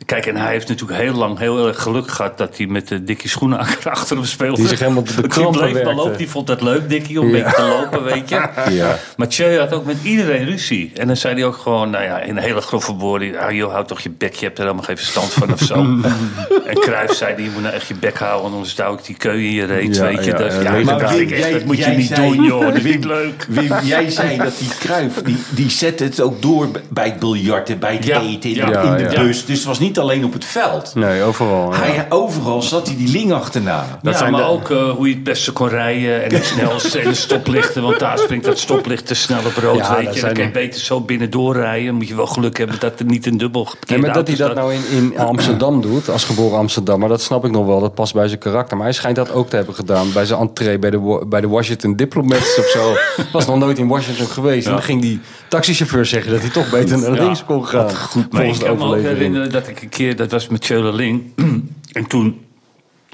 Kijk, 0.07 0.27
en 0.27 0.37
hij 0.37 0.51
heeft 0.53 0.69
natuurlijk 0.69 1.01
heel 1.01 1.13
lang 1.15 1.39
heel 1.39 1.67
erg 1.69 1.83
geluk 1.83 2.11
gehad 2.11 2.39
dat 2.39 2.57
hij 2.57 2.67
met 2.67 2.89
de 2.89 3.05
Dikkie 3.05 3.31
Schoenenakker 3.31 3.91
achter 3.97 4.17
hem 4.17 4.25
speelde. 4.25 4.57
Die 4.57 4.69
zich 4.69 4.79
helemaal 4.79 5.01
op 5.01 5.09
de 5.09 5.29
Die 5.29 5.51
bleef 5.51 5.83
lopen, 5.83 6.17
die 6.17 6.29
vond 6.29 6.47
dat 6.47 6.63
leuk, 6.63 6.89
Dikkie, 6.89 7.21
om 7.21 7.27
een 7.29 7.37
Ja. 7.37 7.43
beetje 7.45 7.57
te 7.57 7.69
lopen, 7.69 8.03
weet 8.05 8.29
je. 8.29 8.49
Ja. 8.71 8.99
Maar 9.17 9.29
Tjeu 9.29 9.59
had 9.59 9.73
ook 9.73 9.85
met 9.85 9.97
iedereen 10.03 10.45
ruzie. 10.45 10.93
En 10.95 11.07
dan 11.07 11.17
zei 11.17 11.35
hij 11.35 11.45
ook 11.45 11.57
gewoon, 11.57 11.91
nou 11.91 12.05
ja, 12.05 12.21
in 12.21 12.37
hele 12.37 12.61
grove 12.61 12.93
woorden... 12.93 13.39
Ah, 13.39 13.51
joh, 13.53 13.73
houd 13.73 13.89
toch 13.89 14.01
je 14.01 14.11
bek, 14.11 14.35
je 14.35 14.45
hebt 14.45 14.59
er 14.59 14.65
helemaal 14.65 14.85
geen 14.85 14.97
verstand 14.97 15.33
van 15.33 15.53
of 15.53 15.61
zo. 15.61 15.75
en 16.71 16.75
Cruijff 16.81 17.15
zei, 17.15 17.43
je 17.43 17.51
moet 17.53 17.63
nou 17.63 17.75
echt 17.75 17.87
je 17.89 17.95
bek 17.95 18.19
houden... 18.19 18.53
anders 18.53 18.75
duw 18.75 18.93
ik 18.93 19.05
die 19.05 19.17
keu 19.17 19.35
in 19.37 19.53
je 19.53 19.65
reet, 19.65 19.97
Ja, 19.97 20.03
weet 20.05 20.25
je. 20.25 20.31
ja, 20.31 20.37
dat, 20.37 20.53
ja, 20.53 20.75
ja, 20.77 20.85
maar 20.85 20.99
dat 20.99 21.19
ik 21.19 21.29
jij- 21.29 21.63
moet 21.67 21.79
je 21.79 21.87
niet 21.87 22.07
zei- 22.07 22.35
doen, 22.37 22.45
joh. 22.45 22.61
Dat 22.61 22.75
is 22.75 22.83
niet 22.83 23.05
leuk. 23.05 23.47
Wim, 23.49 23.73
jij 23.83 24.11
zei 24.11 24.37
dat 24.37 24.59
die 24.59 24.69
Kruif, 24.79 25.15
die, 25.23 25.37
die 25.51 25.71
zette 25.71 26.05
het 26.05 26.21
ook 26.21 26.43
door 26.43 26.69
bij 26.89 27.05
het 27.05 27.19
biljarten, 27.19 27.79
bij 27.79 27.95
het 27.95 28.09
eten, 28.09 28.51
in, 28.51 28.57
de 28.57 29.11
bus. 29.15 29.45
Dus 29.45 29.57
het 29.59 29.67
was 29.67 29.79
niet 29.79 29.90
alleen 29.99 30.25
op 30.25 30.33
het 30.33 30.45
veld. 30.45 30.95
Nee, 30.95 31.23
overal. 31.23 31.73
ja. 31.73 31.79
Hij, 31.79 32.07
overal 32.09 32.63
zat 32.63 32.87
hij 32.87 32.97
die 32.97 33.09
ling 33.09 33.33
achterna. 33.33 33.99
ja, 34.03 34.13
zijn 34.13 34.33
maar 34.33 34.41
de- 34.41 34.47
ook 34.47 34.71
eh, 34.71 34.91
hoe 34.91 35.09
je 35.09 35.15
het 35.15 35.23
beste 35.25 35.53
kon 35.53 35.69
rijden 35.69 36.25
en 36.25 36.35
het 36.35 36.45
snelste 36.45 36.99
en 37.01 37.09
de 37.09 37.15
stoplichten. 37.15 37.83
Want 37.83 37.99
daar 37.99 38.19
springt 38.19 38.45
dat 38.45 38.59
stoplicht 38.59 39.07
te 39.07 39.15
snel 39.15 39.39
op 39.47 39.57
rood, 39.57 39.77
Ja, 39.77 39.97
weet 39.97 40.05
dat 40.05 40.15
je. 40.15 40.21
Dan 40.21 40.33
kan 40.33 40.43
je 40.45 40.51
de- 40.53 40.59
beter 40.59 40.81
zo 40.81 41.01
binnendoor 41.01 41.55
rijden. 41.57 41.95
Moet 41.95 42.09
je 42.09 42.15
wel 42.15 42.27
geluk 42.27 42.59
hebben 42.59 42.77
dat 42.81 42.99
er 43.01 43.05
niet 43.05 43.27
een 43.27 43.39
dubbel 43.39 43.63
Nee, 43.63 43.71
geparkeerde 43.71 44.03
maar 44.07 44.15
dat 44.15 44.29
hij 44.29 44.37
dat 44.37 44.55
nou 44.55 44.75
in, 44.75 44.83
in 44.91 45.19
Amsterdam 45.19 45.81
doet, 45.81 46.09
als 46.09 46.25
geboren 46.25 46.59
Amsterdammer, 46.59 47.09
dat 47.09 47.23
snap 47.23 47.45
ik 47.45 47.51
nog 47.51 47.67
wel. 47.67 47.81
Dat 47.81 47.95
past 47.95 48.15
bij 48.15 48.29
zijn 48.29 48.41
karakter. 48.41 48.77
Maar 48.77 48.87
hij 48.87 48.95
schijnt 48.95 49.17
dat 49.17 49.33
ook 49.33 49.49
te 49.49 49.57
hebben 49.57 49.75
gedaan 49.75 50.13
bij 50.13 50.25
zijn 50.25 50.41
entree 50.41 50.79
bij 50.79 50.91
de, 50.91 51.25
bij 51.29 51.41
de 51.41 51.49
Washington 51.49 51.97
Diplomats 51.97 52.59
of 52.59 52.67
zo. 52.67 52.95
Was 53.33 53.47
nog 53.47 53.59
nooit 53.59 53.79
in 53.79 53.89
Washington 53.89 54.27
geweest. 54.27 54.67
En 54.67 54.73
dan 54.73 54.83
ging 54.83 55.01
die 55.03 55.21
taxichauffeur 55.49 56.05
zeggen 56.07 56.33
dat 56.33 56.41
hij 56.41 56.51
toch 56.51 56.71
beter 56.71 56.99
naar 56.99 57.15
Ja. 57.15 57.23
links 57.25 57.45
kon 57.45 57.67
gaan. 57.67 57.85
Maar 57.85 57.95
volgens 58.31 58.59
ik 58.59 58.65
kan 58.65 58.77
me 58.79 58.85
ook 58.85 59.01
herinneren 59.03 59.51
dat 59.53 59.69
ik 59.69 59.80
een 59.83 59.89
keer, 59.89 60.17
dat 60.17 60.31
was 60.31 60.49
met 60.49 60.65
Chola 60.65 60.91
Ling. 60.91 61.33
en 61.93 62.07
toen, 62.07 62.45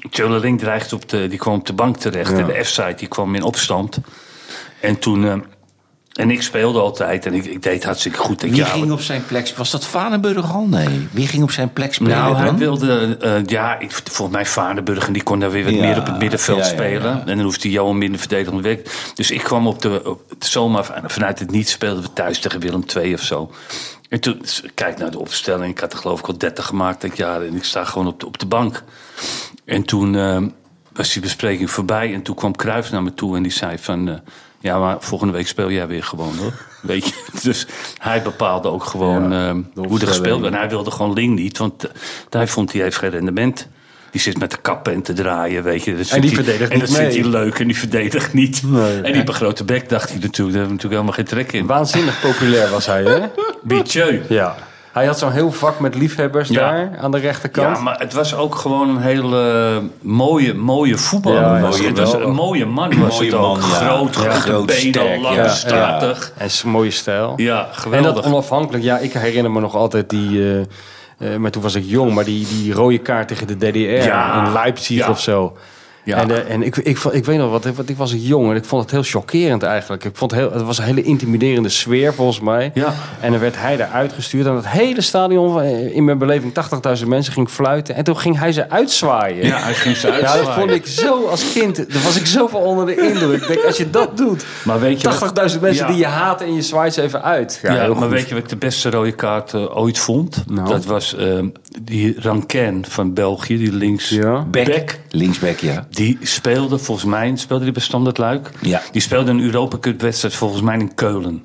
Chola 0.09 0.37
Ling 0.37 0.59
dreigde 0.59 0.95
op 0.95 1.09
de, 1.09 1.27
die 1.27 1.39
kwam 1.39 1.53
op 1.53 1.65
de 1.65 1.73
bank 1.73 1.97
terecht. 1.97 2.31
Ja. 2.31 2.37
En 2.37 2.45
de 2.45 2.63
F-site 2.63 2.95
die 2.97 3.07
kwam 3.07 3.35
in 3.35 3.43
opstand. 3.43 3.99
En 4.81 4.99
toen, 4.99 5.25
eh, 5.25 5.37
en 6.17 6.31
ik 6.31 6.41
speelde 6.41 6.79
altijd 6.79 7.25
en 7.25 7.33
ik, 7.33 7.45
ik 7.45 7.63
deed 7.63 7.83
hartstikke 7.83 8.17
goed. 8.17 8.43
Ik, 8.43 8.49
Wie 8.49 8.59
ja, 8.59 8.65
ging 8.65 8.91
op 8.91 9.01
zijn 9.01 9.25
plek? 9.25 9.53
Was 9.57 9.71
dat 9.71 9.85
Vanenburg 9.85 10.53
al? 10.53 10.65
Nee. 10.65 11.07
Wie 11.11 11.27
ging 11.27 11.43
op 11.43 11.51
zijn 11.51 11.73
plek 11.73 11.93
spelen 11.93 12.17
Nou, 12.17 12.35
hij 12.35 12.55
wilde, 12.55 13.17
eh, 13.21 13.45
ja, 13.45 13.79
ik, 13.79 13.91
volgens 13.91 14.37
mij 14.37 14.45
Vaardenburg 14.45 15.07
en 15.07 15.13
die 15.13 15.23
kon 15.23 15.39
daar 15.39 15.51
weer 15.51 15.63
wat 15.63 15.73
Ja, 15.73 15.79
meer 15.79 15.99
op 15.99 16.05
het 16.05 16.19
middenveld 16.19 16.57
ja, 16.57 16.63
spelen. 16.63 17.27
En 17.27 17.35
dan 17.37 17.45
hoefde 17.45 17.69
Johan 17.69 17.97
minder 17.97 18.19
verdedigend 18.19 18.63
werk. 18.63 19.11
Dus 19.15 19.31
ik 19.31 19.43
kwam 19.43 19.67
op 19.67 19.81
de, 19.81 20.01
op 20.05 20.21
zomaar 20.39 21.01
vanuit 21.05 21.39
het 21.39 21.51
niet 21.51 21.69
speelden 21.69 22.03
we 22.03 22.13
thuis 22.13 22.39
tegen 22.39 22.59
Willem 22.59 22.83
II 22.95 23.13
of 23.13 23.21
zo. 23.21 23.51
En 24.09 24.19
toen, 24.19 24.41
kijk 24.73 24.97
naar 24.97 25.11
de 25.11 25.19
opstelling, 25.19 25.71
ik 25.71 25.79
had 25.79 25.93
er 25.93 25.99
geloof 25.99 26.19
ik 26.19 26.27
al 26.27 26.37
30 26.37 26.65
gemaakt. 26.65 27.01
Denk, 27.01 27.13
ja, 27.13 27.41
en 27.41 27.55
ik 27.55 27.63
sta 27.63 27.83
gewoon 27.83 28.07
op 28.07 28.19
de, 28.19 28.25
op 28.25 28.39
de 28.39 28.45
bank. 28.45 28.83
En 29.65 29.83
toen 29.83 30.15
eh, 30.15 30.41
was 30.93 31.13
die 31.13 31.21
bespreking 31.21 31.71
voorbij 31.71 32.13
en 32.13 32.21
toen 32.21 32.35
kwam 32.35 32.55
Cruijff 32.55 32.91
naar 32.91 33.03
me 33.03 33.13
toe 33.13 33.35
en 33.35 33.43
die 33.43 33.51
zei 33.51 33.77
van... 33.77 34.09
eh, 34.09 34.15
ja, 34.59 34.79
maar 34.79 34.97
volgende 34.99 35.33
week 35.33 35.47
speel 35.47 35.71
jij 35.71 35.87
weer 35.87 36.03
gewoon, 36.03 36.37
hoor. 36.37 36.53
Weet 36.81 37.05
je? 37.05 37.13
Dus 37.43 37.67
hij 37.97 38.21
bepaalde 38.21 38.67
ook 38.67 38.83
gewoon 38.83 39.31
Ja, 39.31 39.49
eh, 39.49 39.55
de 39.73 39.87
hoe 39.87 39.99
er 39.99 40.07
gespeeld 40.07 40.41
werd. 40.41 40.53
En 40.53 40.59
hij 40.59 40.69
wilde 40.69 40.91
gewoon 40.91 41.13
Ling 41.13 41.35
niet, 41.35 41.57
want 41.57 41.83
eh, 41.83 41.91
hij 42.29 42.47
vond 42.47 42.73
hij 42.73 42.81
heeft 42.81 42.97
geen 42.97 43.09
rendement. 43.09 43.67
Die 44.11 44.21
zit 44.21 44.39
met 44.39 44.51
de 44.51 44.57
kappen 44.57 44.93
en 44.93 45.01
te 45.01 45.13
draaien, 45.13 45.63
weet 45.63 45.83
je. 45.83 45.97
Dat 45.97 46.09
En 46.09 46.21
die 46.21 46.33
verdedigt 46.33 46.71
En 46.71 46.79
dat 46.79 46.89
vindt 46.89 47.15
hij 47.15 47.23
leuk 47.23 47.59
en 47.59 47.67
die 47.67 47.77
verdedigt 47.77 48.33
niet. 48.33 48.63
Nee. 48.63 48.95
en 48.95 49.03
die 49.03 49.13
heeft 49.13 49.27
een 49.27 49.33
grote 49.33 49.63
bek, 49.63 49.89
dacht 49.89 50.09
hij 50.09 50.19
natuurlijk. 50.19 50.35
Daar 50.37 50.67
hebben 50.67 50.77
we 50.77 50.83
natuurlijk 50.83 50.91
helemaal 50.91 51.13
geen 51.13 51.25
trek 51.25 51.51
in. 51.51 51.65
Waanzinnig 51.65 52.21
populair 52.21 52.69
was 52.69 52.85
hij, 52.85 53.03
hè? 53.03 53.19
Bietjeu. 53.63 54.21
Ja. 54.29 54.55
Hij 54.97 55.05
had 55.05 55.19
zo'n 55.19 55.31
heel 55.31 55.51
vak 55.51 55.79
met 55.79 55.95
liefhebbers 55.95 56.49
Ja. 56.49 56.59
daar 56.59 56.89
aan 57.01 57.11
de 57.11 57.17
rechterkant. 57.17 57.77
Ja, 57.77 57.83
maar 57.83 57.99
het 57.99 58.13
was 58.13 58.35
ook 58.35 58.55
gewoon 58.55 58.89
een 58.89 59.01
hele 59.01 59.81
mooie, 60.01 60.53
mooie 60.53 60.97
voetballer. 60.97 61.41
Ja, 61.41 61.53
het. 61.53 61.61
het 61.63 61.97
was 61.97 62.07
geweldig. 62.09 62.23
een 62.29 62.35
mooie 62.35 62.65
man 62.65 62.99
was 62.99 63.15
Mooie 63.19 63.35
ook. 63.35 63.41
man, 63.41 63.57
ja. 63.57 63.63
Groot, 63.75 64.15
Groot, 64.15 64.71
sterk, 64.71 65.21
lang, 65.21 65.35
ja. 65.35 65.47
statig. 65.47 66.31
En 66.37 66.51
zijn 66.51 66.71
mooie 66.71 66.91
stijl. 66.91 67.33
Ja, 67.35 67.59
En 67.67 67.75
geweldig. 67.75 68.13
dat 68.13 68.25
onafhankelijk, 68.25 68.83
ja, 68.83 68.97
ik 68.97 69.13
herinner 69.13 69.51
me 69.51 69.59
nog 69.59 69.75
altijd 69.75 70.09
die. 70.09 70.41
eh, 70.43 71.33
eh, 71.33 71.39
maar 71.39 71.51
toen 71.51 71.61
was 71.61 71.75
ik 71.75 71.83
jong, 71.85 72.13
maar 72.13 72.23
die, 72.25 72.47
die 72.47 72.73
rode 72.73 72.97
kaart 72.97 73.27
tegen 73.27 73.47
de 73.47 73.55
DDR 73.57 73.77
Ja. 74.07 74.45
in 74.45 74.51
Leipzig 74.53 74.97
Ja. 74.97 75.09
of 75.09 75.19
zo. 75.19 75.57
Ja. 76.07 76.17
En, 76.17 76.31
eh, 76.31 76.53
en 76.53 76.63
ik, 76.63 76.77
ik, 76.77 76.99
ik, 77.03 77.25
weet 77.25 77.37
nog 77.37 77.51
wat, 77.51 77.65
wat, 77.75 77.89
ik 77.89 77.97
was 77.97 78.13
jong 78.17 78.49
en 78.49 78.55
ik 78.55 78.65
vond 78.65 78.81
het 78.81 78.91
heel 78.91 79.03
chockerend 79.03 79.63
eigenlijk. 79.63 80.03
Ik 80.05 80.15
vond 80.15 80.31
het, 80.31 80.39
heel, 80.39 80.51
het 80.51 80.61
was 80.61 80.77
een 80.77 80.83
hele 80.83 81.01
intimiderende 81.03 81.69
sfeer 81.69 82.13
volgens 82.13 82.39
mij. 82.39 82.71
Ja. 82.73 82.93
En 83.19 83.31
dan 83.31 83.39
werd 83.39 83.55
hij 83.57 83.73
eruit 83.75 84.13
gestuurd 84.13 84.45
en 84.45 84.55
het 84.55 84.67
hele 84.67 85.01
stadion, 85.01 85.61
eh, 85.61 85.95
in 85.95 86.03
mijn 86.05 86.17
beleving 86.17 86.53
80.000 86.53 87.07
mensen, 87.07 87.33
ging 87.33 87.49
fluiten. 87.49 87.95
En 87.95 88.03
toen 88.03 88.17
ging 88.17 88.39
hij 88.39 88.51
ze 88.51 88.69
uitzwaaien. 88.69 89.45
Ja, 89.45 89.59
hij 89.59 89.73
ging 89.73 89.95
ze 89.97 90.07
Ja, 90.07 90.13
dat 90.13 90.23
uitzwaaien. 90.23 90.59
vond 90.59 90.71
ik 90.71 90.85
zo 90.85 91.25
als 91.27 91.53
kind. 91.53 91.75
Daar 91.93 92.03
was 92.03 92.19
ik 92.19 92.25
zoveel 92.25 92.59
onder 92.59 92.85
de 92.85 92.95
indruk. 93.09 93.41
Ik 93.41 93.47
denk, 93.47 93.63
als 93.63 93.77
je 93.77 93.89
dat 93.89 94.17
doet. 94.17 94.45
Maar 94.63 94.79
weet 94.79 95.01
je 95.01 95.07
wat- 95.07 95.17
80.000 95.17 95.61
mensen 95.61 95.85
Ja. 95.85 95.91
die 95.91 95.99
je 96.01 96.05
haten 96.07 96.45
en 96.47 96.53
je 96.55 96.61
zwaait 96.61 96.93
ze 96.93 97.01
even 97.01 97.23
uit. 97.23 97.59
Ja, 97.61 97.73
heel 97.73 97.93
maar 97.93 98.01
goed. 98.03 98.11
weet 98.11 98.27
je 98.27 98.33
wat 98.33 98.43
ik 98.43 98.49
de 98.49 98.55
beste 98.57 98.89
rode 98.89 99.11
kaart 99.11 99.53
eh, 99.53 99.77
ooit 99.77 99.99
vond? 99.99 100.43
Nou. 100.47 100.67
Dat 100.69 100.85
was 100.85 101.15
eh, 101.15 101.25
die 101.81 102.15
Ranken 102.21 102.85
van 102.89 103.13
België, 103.13 103.57
die 103.57 103.73
links 103.73 104.09
Ja. 104.09 104.43
Back. 104.43 104.99
Linksback, 105.09 105.57
ja. 105.59 105.87
Die 105.97 106.17
speelde 106.21 106.77
volgens 106.77 107.05
mij, 107.07 107.31
speelde 107.35 107.63
die 107.63 107.73
bij 107.73 107.81
Standard 107.81 108.17
Luik. 108.17 108.49
Ja. 108.61 108.81
Die 108.91 109.01
speelde 109.01 109.31
een 109.31 109.41
Europa 109.41 109.77
Cup 109.77 110.01
wedstrijd 110.01 110.33
volgens 110.35 110.61
mij 110.61 110.77
in 110.77 110.93
Keulen. 110.95 111.43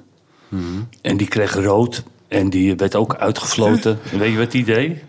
Mhm. 0.49 0.63
En 1.03 1.17
die 1.17 1.27
kreeg 1.29 1.55
rood 1.55 2.03
en 2.29 2.51
die 2.51 2.77
werd 2.77 2.95
ook 2.95 3.15
uitgefloten. 3.17 3.99
En 4.13 4.19
weet 4.19 4.33
je 4.33 4.39
wat 4.39 4.51
die 4.51 4.65
deed? 4.65 5.03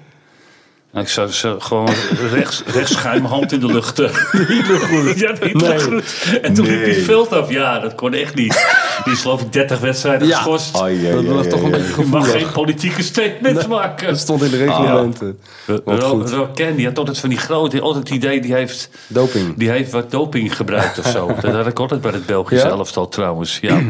Nou, 0.92 1.06
ik 1.06 1.12
zou 1.12 1.32
ze 1.32 1.56
gewoon 1.60 1.90
rechts, 2.32 2.64
rechts 2.66 2.92
schuim 2.94 3.26
hand 3.26 3.52
in 3.52 3.60
de 3.60 3.66
lucht. 3.66 4.00
eh. 4.00 4.10
Ja, 5.16 5.32
niet 5.42 5.54
Nee. 5.54 5.80
goed. 5.80 6.40
En 6.42 6.54
toen 6.54 6.66
liep 6.66 6.82
hij 6.84 6.94
het 6.94 7.04
veld 7.04 7.32
af. 7.32 7.50
Ja, 7.50 7.80
dat 7.80 7.96
kon 7.96 8.14
echt 8.14 8.36
niet. 8.36 8.66
Die 9.04 9.14
is 9.14 9.22
geloof 9.22 9.42
ik 9.42 9.54
30 9.54 9.80
wedstrijden 9.80 10.28
Ja. 10.28 10.38
geschorst. 10.38 10.74
dat 10.74 11.26
was 11.26 11.48
toch 11.48 11.62
een 11.62 11.72
beetje 11.72 12.02
Je 12.02 12.06
mag 12.08 12.24
geen 12.24 12.32
gevoelig. 12.32 12.52
politieke 12.52 13.04
statements 13.04 13.68
maken. 13.68 14.08
Dat 14.08 14.20
stond 14.20 14.42
in 14.44 14.50
de 14.52 14.58
reglementen. 14.58 15.40
Goed. 15.86 16.30
Ro- 16.30 16.50
Ken, 16.56 16.76
die 16.76 16.86
had 16.86 16.98
altijd 16.98 17.18
van 17.20 17.30
die 17.30 17.38
grote, 17.38 17.82
altijd 17.82 18.04
het 18.08 18.18
idee, 18.18 18.42
die 18.42 18.54
heeft, 18.54 18.90
Doping. 19.08 19.54
die 19.58 19.70
heeft 19.70 19.92
wat 19.92 20.12
doping 20.12 20.56
gebruikt 20.56 21.00
of 21.00 21.06
zo. 21.08 21.28
Dat 21.42 21.54
had 21.54 21.68
ik 21.68 21.80
altijd 21.80 22.02
bij 22.02 22.12
het 22.12 22.26
Belgische 22.26 22.66
Ja? 22.68 22.72
elftal 22.72 23.08
trouwens. 23.10 23.58
Ja. 23.62 23.82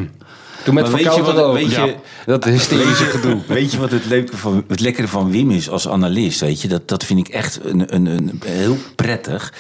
Toen 0.64 0.74
met 0.74 0.90
verkouden 0.90 1.36
wat- 1.36 1.44
ook. 1.44 1.54
weet 1.54 1.72
Ja. 1.72 1.86
je- 1.86 1.96
Dat 2.26 2.44
hysterische 2.44 3.06
gedoe. 3.06 3.38
Weet 3.48 3.72
je 3.72 3.80
wat 3.80 3.92
het, 3.92 4.06
leuke 4.06 4.38
van, 4.38 4.64
het 4.68 4.80
lekkere 4.80 5.08
van 5.08 5.32
Wim 5.32 5.52
is 5.52 5.70
als 5.70 5.88
analist? 5.88 6.40
Weet 6.40 6.62
je? 6.62 6.68
Dat, 6.68 6.88
dat 6.88 7.04
vind 7.04 7.20
ik 7.20 7.28
echt 7.28 7.60
een, 7.64 7.96
een, 7.96 8.06
een, 8.06 8.42
heel 8.46 8.78
prettig. 8.96 9.54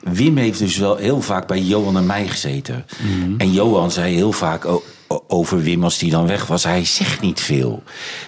Wim 0.00 0.36
heeft 0.36 0.58
dus 0.58 0.76
wel 0.76 0.96
heel 0.96 1.20
vaak 1.20 1.46
bij 1.46 1.60
Johan 1.60 1.96
en 1.96 2.06
mij 2.06 2.28
gezeten. 2.28 2.84
En 3.38 3.52
Johan 3.52 3.90
zei 3.90 4.14
heel 4.14 4.32
vaak 4.32 4.66
over 5.28 5.62
Wim 5.62 5.84
als 5.84 5.98
die 5.98 6.10
dan 6.10 6.26
weg 6.26 6.46
was. 6.46 6.64
Hij 6.64 6.84
zegt 6.84 7.20
niet 7.20 7.40
veel. 7.40 7.82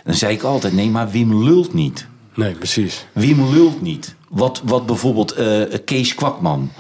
Dan 0.05 0.15
zei 0.15 0.35
ik 0.35 0.43
altijd, 0.43 0.73
nee, 0.73 0.89
maar 0.91 1.11
Wim 1.11 1.45
lult 1.45 1.75
niet. 1.75 2.07
Nee, 2.35 2.53
precies. 2.53 3.07
Wim 3.13 3.53
lult 3.55 3.83
niet. 3.83 4.15
Wat, 4.29 4.63
wat 4.65 4.87
bijvoorbeeld 4.87 5.33
eh, 5.33 5.61
Kees 5.85 6.15
Kwakman, 6.15 6.71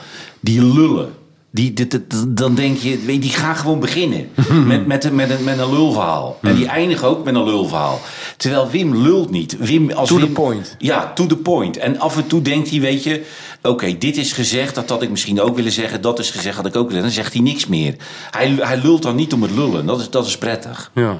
die 0.40 0.62
lullen. 0.64 1.12
Die, 1.54 1.72
dit- 1.72 1.90
dit- 1.90 2.36
dan 2.36 2.54
denk 2.54 2.76
je, 2.78 2.98
weet 3.04 3.14
je, 3.14 3.20
die 3.20 3.30
gaan 3.30 3.56
gewoon 3.56 3.80
beginnen 3.80 4.28
met, 4.66 4.86
met, 4.86 5.04
een- 5.04 5.14
met, 5.14 5.30
een, 5.30 5.44
met 5.44 5.58
een 5.58 5.70
lulverhaal. 5.72 6.38
En 6.42 6.54
die 6.54 6.66
eindigen 6.66 7.08
ook 7.08 7.24
met 7.24 7.34
een 7.34 7.44
lulverhaal. 7.44 8.00
Terwijl 8.36 8.70
Wim 8.70 8.96
lult 8.96 9.30
niet. 9.30 9.56
Wim, 9.58 9.90
als 9.90 10.08
To 10.08 10.14
the 10.16 10.20
Wim- 10.24 10.32
point. 10.32 10.74
Ja, 10.78 11.12
to 11.14 11.26
the 11.26 11.36
point. 11.36 11.76
En 11.76 11.98
af 11.98 12.16
en 12.16 12.26
toe 12.26 12.42
denkt 12.42 12.70
hij, 12.70 12.80
weet 12.80 13.02
je, 13.04 13.24
oké, 13.62 13.98
dit 13.98 14.16
is 14.16 14.32
gezegd, 14.32 14.74
dat 14.74 14.88
had 14.88 15.02
ik 15.02 15.10
misschien 15.10 15.40
ook 15.40 15.56
willen 15.56 15.72
zeggen. 15.72 16.00
Dat 16.00 16.18
is 16.18 16.30
gezegd, 16.30 16.56
had 16.56 16.66
ik 16.66 16.76
ook 16.76 16.86
willen. 16.88 17.02
Dan 17.02 17.10
zegt 17.10 17.32
hij 17.32 17.42
niks 17.42 17.66
meer. 17.66 17.94
Hij, 18.30 18.56
hij 18.60 18.76
lult 18.76 19.02
dan 19.02 19.14
niet 19.14 19.32
om 19.32 19.42
het 19.42 19.50
lullen. 19.50 19.86
Dat 19.86 20.00
is, 20.00 20.10
dat 20.10 20.26
is 20.26 20.38
prettig. 20.38 20.90
Ja. 20.94 21.16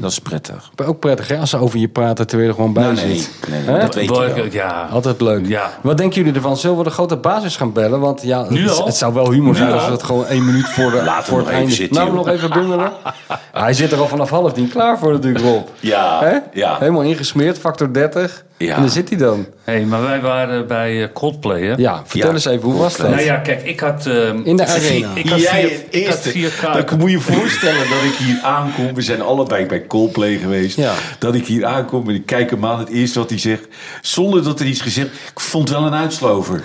Dat 0.00 0.10
is 0.10 0.18
prettig. 0.18 0.70
Ook 0.84 0.98
prettig 0.98 1.28
hè, 1.28 1.38
als 1.38 1.50
ze 1.50 1.56
over 1.56 1.78
je 1.78 1.88
praten 1.88 2.26
terwijl 2.26 2.48
je 2.48 2.54
er 2.54 2.60
gewoon 2.60 2.74
bij 2.74 2.82
Nou, 2.82 2.94
nee, 2.94 3.16
zit. 3.16 3.30
nee, 3.48 3.80
dat 3.80 3.94
weet 3.94 4.08
je 4.08 4.32
wel. 4.34 4.44
Ja. 4.50 4.88
Altijd 4.90 5.20
leuk. 5.20 5.46
Ja. 5.46 5.78
Wat 5.82 5.98
denken 5.98 6.16
jullie 6.18 6.34
ervan? 6.34 6.56
Zullen 6.56 6.78
we 6.78 6.84
de 6.84 6.90
grote 6.90 7.16
basis 7.16 7.56
gaan 7.56 7.72
bellen? 7.72 8.00
Want 8.00 8.22
ja, 8.22 8.46
Nu 8.48 8.68
het, 8.68 8.96
zou 8.96 9.14
wel 9.14 9.30
humor 9.32 9.54
zijn 9.54 9.72
als 9.72 9.84
we 9.86 9.92
het 9.92 10.02
gewoon 10.02 10.26
één 10.26 10.44
minuut 10.44 10.68
voor, 10.68 10.90
de, 10.90 11.18
voor 11.22 11.38
het 11.38 11.48
einde... 11.48 11.72
zitten, 11.72 11.96
nou, 11.96 12.14
nog 12.14 12.28
even 12.28 12.50
bungelen. 12.50 12.92
Hij 13.52 13.72
zit 13.72 13.92
er 13.92 13.98
al 13.98 14.08
vanaf 14.08 14.30
half 14.30 14.52
tien 14.52 14.68
klaar 14.68 14.98
voor 14.98 15.12
natuurlijk, 15.12 15.44
Rob. 15.44 15.68
Ja, 15.80 16.42
ja. 16.52 16.76
Helemaal 16.78 17.02
ingesmeerd, 17.02 17.58
factor 17.58 17.92
30. 17.92 18.44
Ja. 18.58 18.74
En 18.74 18.80
daar 18.80 18.90
zit 18.90 19.08
hij 19.08 19.18
dan. 19.18 19.46
Hey, 19.64 19.84
maar 19.84 20.02
wij 20.02 20.20
waren 20.20 20.66
bij 20.66 21.02
eh, 21.02 21.08
Coldplay, 21.12 21.62
hè? 21.62 21.74
Ja, 21.76 22.02
vertel 22.06 22.28
Ja, 22.28 22.34
eens 22.34 22.44
even, 22.44 22.62
hoe 22.62 22.78
was 22.78 22.96
dat? 22.96 23.08
Nou 23.10 23.22
ja, 23.22 23.36
kijk, 23.36 23.62
ik 23.62 23.80
had... 23.80 24.06
ehm, 24.06 24.40
In 24.44 24.56
de 24.56 24.66
arena. 24.66 25.10
Ik 25.14 25.28
had 25.28 25.40
Jij 25.40 25.60
vier, 25.60 25.70
het 25.70 25.86
ik 25.90 26.06
had 26.06 26.14
eerste. 26.14 26.30
vier 26.30 26.52
Dan 26.62 26.72
kaarten. 26.72 26.98
moet 26.98 27.10
je 27.10 27.20
voorstellen 27.20 27.88
dat 27.88 28.02
ik 28.02 28.14
hier 28.18 28.38
aankom. 28.42 28.94
We 28.94 29.02
zijn 29.02 29.20
allebei 29.22 29.66
bij 29.66 29.86
Coldplay 29.86 30.36
geweest. 30.36 30.76
Ja. 30.76 30.92
Dat 31.18 31.34
ik 31.34 31.46
hier 31.46 31.64
aankom 31.66 32.08
en 32.08 32.14
ik 32.14 32.26
kijk 32.26 32.50
hem 32.50 32.64
aan. 32.66 32.78
Het 32.78 32.88
eerste 32.88 33.18
wat 33.18 33.30
hij 33.30 33.38
zegt. 33.38 33.66
Zonder 34.02 34.44
dat 34.44 34.60
er 34.60 34.66
iets 34.66 34.80
gezegd. 34.80 35.08
Ik 35.08 35.40
vond 35.40 35.70
wel 35.70 35.86
een 35.86 35.94
uitslover. 35.94 36.62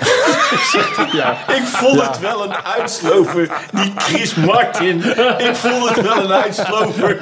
Zegt 0.73 0.95
hij. 0.97 1.55
Ik 1.57 1.63
vond 1.63 2.01
het 2.01 2.19
wel 2.19 2.43
een 2.43 2.55
uitslover. 2.55 3.51
Die 3.71 3.93
Chris 3.95 4.35
Martin. 4.35 4.97
Ik 5.37 5.55
vond 5.55 5.89
het 5.89 6.01
wel 6.01 6.23
een 6.23 6.31
uitslover. 6.31 7.21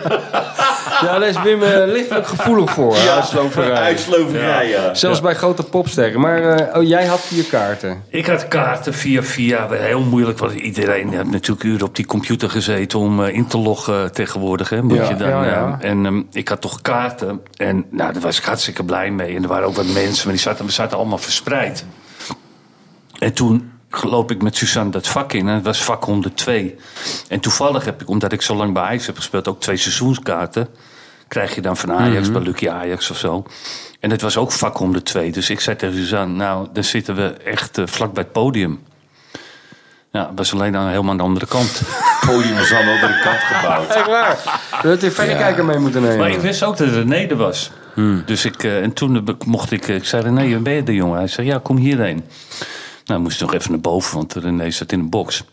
Ja, 1.01 1.19
daar 1.19 1.27
is 1.27 1.41
Wim 1.41 1.63
eh, 1.63 1.86
lichtelijk 1.86 2.27
gevoelig 2.27 2.71
voor. 2.71 2.95
Ja. 2.95 3.24
Uitsloverij, 3.74 4.69
ja. 4.69 4.93
Zelfs 4.93 5.21
bij 5.21 5.36
grote 5.36 5.63
popsterren. 5.63 6.19
Maar 6.19 6.41
eh, 6.41 6.77
oh, 6.77 6.88
jij 6.88 7.05
had 7.05 7.19
vier 7.21 7.43
kaarten. 7.43 8.03
Ik 8.09 8.25
had 8.25 8.48
kaarten 8.48 8.93
via 8.93 9.24
via. 9.24 9.67
Heel 9.69 10.01
moeilijk, 10.01 10.38
want 10.38 10.53
iedereen 10.53 11.09
heeft 11.09 11.31
natuurlijk 11.31 11.63
uren 11.63 11.88
op 11.88 11.95
die 11.95 12.05
computer 12.05 12.50
gezeten 12.50 13.00
om 13.00 13.24
eh, 13.24 13.33
in 13.33 13.48
te 13.48 13.57
loggen 13.57 14.12
tegenwoordig. 14.13 14.69
Hè, 14.69 14.81
moet 14.81 14.98
Ja, 14.98 15.09
je 15.09 15.15
dan, 15.15 15.29
ja, 15.29 15.45
ja. 15.45 15.77
en 15.81 16.05
ehm, 16.05 16.21
ik 16.31 16.48
had 16.48 16.62
toch 16.62 16.81
kaarten. 16.81 17.41
En 17.55 17.86
nou, 17.89 18.13
daar 18.13 18.21
was 18.21 18.38
ik 18.38 18.43
hartstikke 18.43 18.83
blij 18.83 19.12
mee. 19.12 19.36
En 19.36 19.43
er 19.43 19.50
waren 19.50 19.67
ook 19.67 19.75
wat 19.75 19.86
mensen, 19.86 20.24
maar 20.24 20.33
die 20.33 20.43
zaten, 20.43 20.65
we 20.65 20.71
zaten 20.71 20.98
allemaal 20.98 21.17
verspreid. 21.17 21.86
En 23.19 23.33
toen 23.33 23.71
loop 24.01 24.31
ik 24.31 24.41
met 24.41 24.55
Suzanne 24.55 24.91
dat 24.91 25.07
vak 25.07 25.33
in. 25.33 25.47
En 25.47 25.53
het 25.55 25.63
was 25.63 25.83
vak 25.83 26.03
102. 26.03 26.75
En 27.27 27.39
toevallig 27.39 27.85
heb 27.85 28.01
ik, 28.01 28.09
omdat 28.09 28.31
ik 28.31 28.41
zo 28.41 28.55
lang 28.55 28.73
bij 28.73 28.83
Ajax 28.83 29.05
heb 29.05 29.15
gespeeld, 29.15 29.47
ook 29.47 29.59
twee 29.61 29.77
seizoenskaarten. 29.77 30.67
Krijg 31.27 31.55
je 31.55 31.61
dan 31.61 31.77
van 31.77 31.91
Ajax, 31.93 32.23
Mhm. 32.27 32.33
bij 32.33 32.41
Lucky 32.41 32.69
Ajax 32.69 33.09
of 33.11 33.17
zo. 33.17 33.43
En 33.99 34.11
het 34.11 34.21
was 34.21 34.38
ook 34.38 34.51
vak 34.51 34.77
102. 34.77 35.31
Dus 35.31 35.49
ik 35.49 35.59
zei 35.59 35.75
tegen 35.75 35.95
Suzanne, 35.95 36.35
nou, 36.35 36.67
dan 36.73 36.83
zitten 36.83 37.15
we 37.15 37.33
echt 37.43 37.77
eh, 37.77 37.88
vlak 37.88 38.13
bij 38.13 38.23
het 38.23 38.31
podium. 38.31 38.79
Ja, 40.11 40.27
het 40.27 40.38
was 40.38 40.53
alleen 40.53 40.71
dan 40.71 40.88
helemaal 40.88 41.11
aan 41.11 41.17
de 41.17 41.23
andere 41.23 41.45
kant. 41.45 41.79
Het 41.79 42.19
podium 42.29 42.55
was 42.55 42.73
aan 42.73 42.85
de 42.85 42.91
andere 42.91 43.19
kant 43.23 43.38
gebouwd. 43.39 43.88
Echt 43.89 44.05
waar. 44.07 44.35
We 44.43 44.49
hadden 44.71 44.99
de 44.99 45.11
verrekijker 45.11 45.65
mee 45.65 45.77
moeten 45.77 46.01
nemen. 46.01 46.17
Maar 46.17 46.29
ik 46.29 46.39
wist 46.39 46.63
ook 46.63 46.77
dat 46.77 46.88
René 46.88 47.15
er 47.27 47.35
was. 47.35 47.71
Dus 48.25 48.45
ik, 48.45 48.63
eh, 48.63 48.81
en 48.83 48.93
toen 48.93 49.38
mocht 49.45 49.71
ik, 49.71 49.88
eh, 49.88 49.95
ik 49.95 50.05
zei 50.05 50.23
René, 50.23 50.57
ben 50.59 50.73
je 50.73 50.83
de 50.83 50.93
jongen? 50.93 51.17
Hij 51.17 51.27
zei, 51.27 51.47
ja, 51.47 51.59
kom 51.63 51.77
hierheen. 51.77 52.23
Nou, 53.10 53.22
moest 53.22 53.42
nog 53.42 53.54
even 53.54 53.72
naar 53.72 53.80
boven, 53.80 54.16
want 54.18 54.34
René 54.34 54.72
zat 54.72 54.92
in 54.92 55.00
een 55.00 55.10
box. 55.10 55.44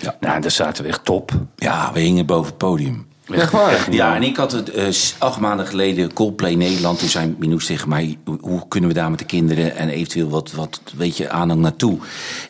Ja. 0.00 0.16
Nou, 0.20 0.40
daar 0.40 0.50
zaten 0.50 0.82
we 0.82 0.88
echt 0.88 1.04
top. 1.04 1.32
Ja, 1.56 1.92
we 1.92 2.00
hingen 2.00 2.26
boven 2.26 2.46
het 2.46 2.58
podium. 2.58 3.08
Echt 3.32 3.52
waar? 3.52 3.86
Ja, 3.90 4.14
en 4.14 4.22
ik 4.22 4.36
had 4.36 4.52
het 4.52 4.70
eh, 4.70 4.86
acht 5.18 5.40
maanden 5.40 5.66
geleden 5.66 6.12
Coldplay 6.12 6.54
Nederland. 6.54 6.98
Toen 6.98 7.08
zei 7.08 7.34
Minoes 7.38 7.66
tegen 7.66 7.88
mij, 7.88 8.18
hoe- 8.40 8.68
kunnen 8.68 8.88
we 8.88 8.94
daar 8.94 9.10
met 9.10 9.18
de 9.18 9.24
kinderen 9.24 9.76
en 9.76 9.88
eventueel 9.88 10.28
wat, 10.28 10.52
wat 10.52 10.80
weet 10.96 11.16
je, 11.16 11.30
aanhang 11.30 11.60
naartoe. 11.60 11.98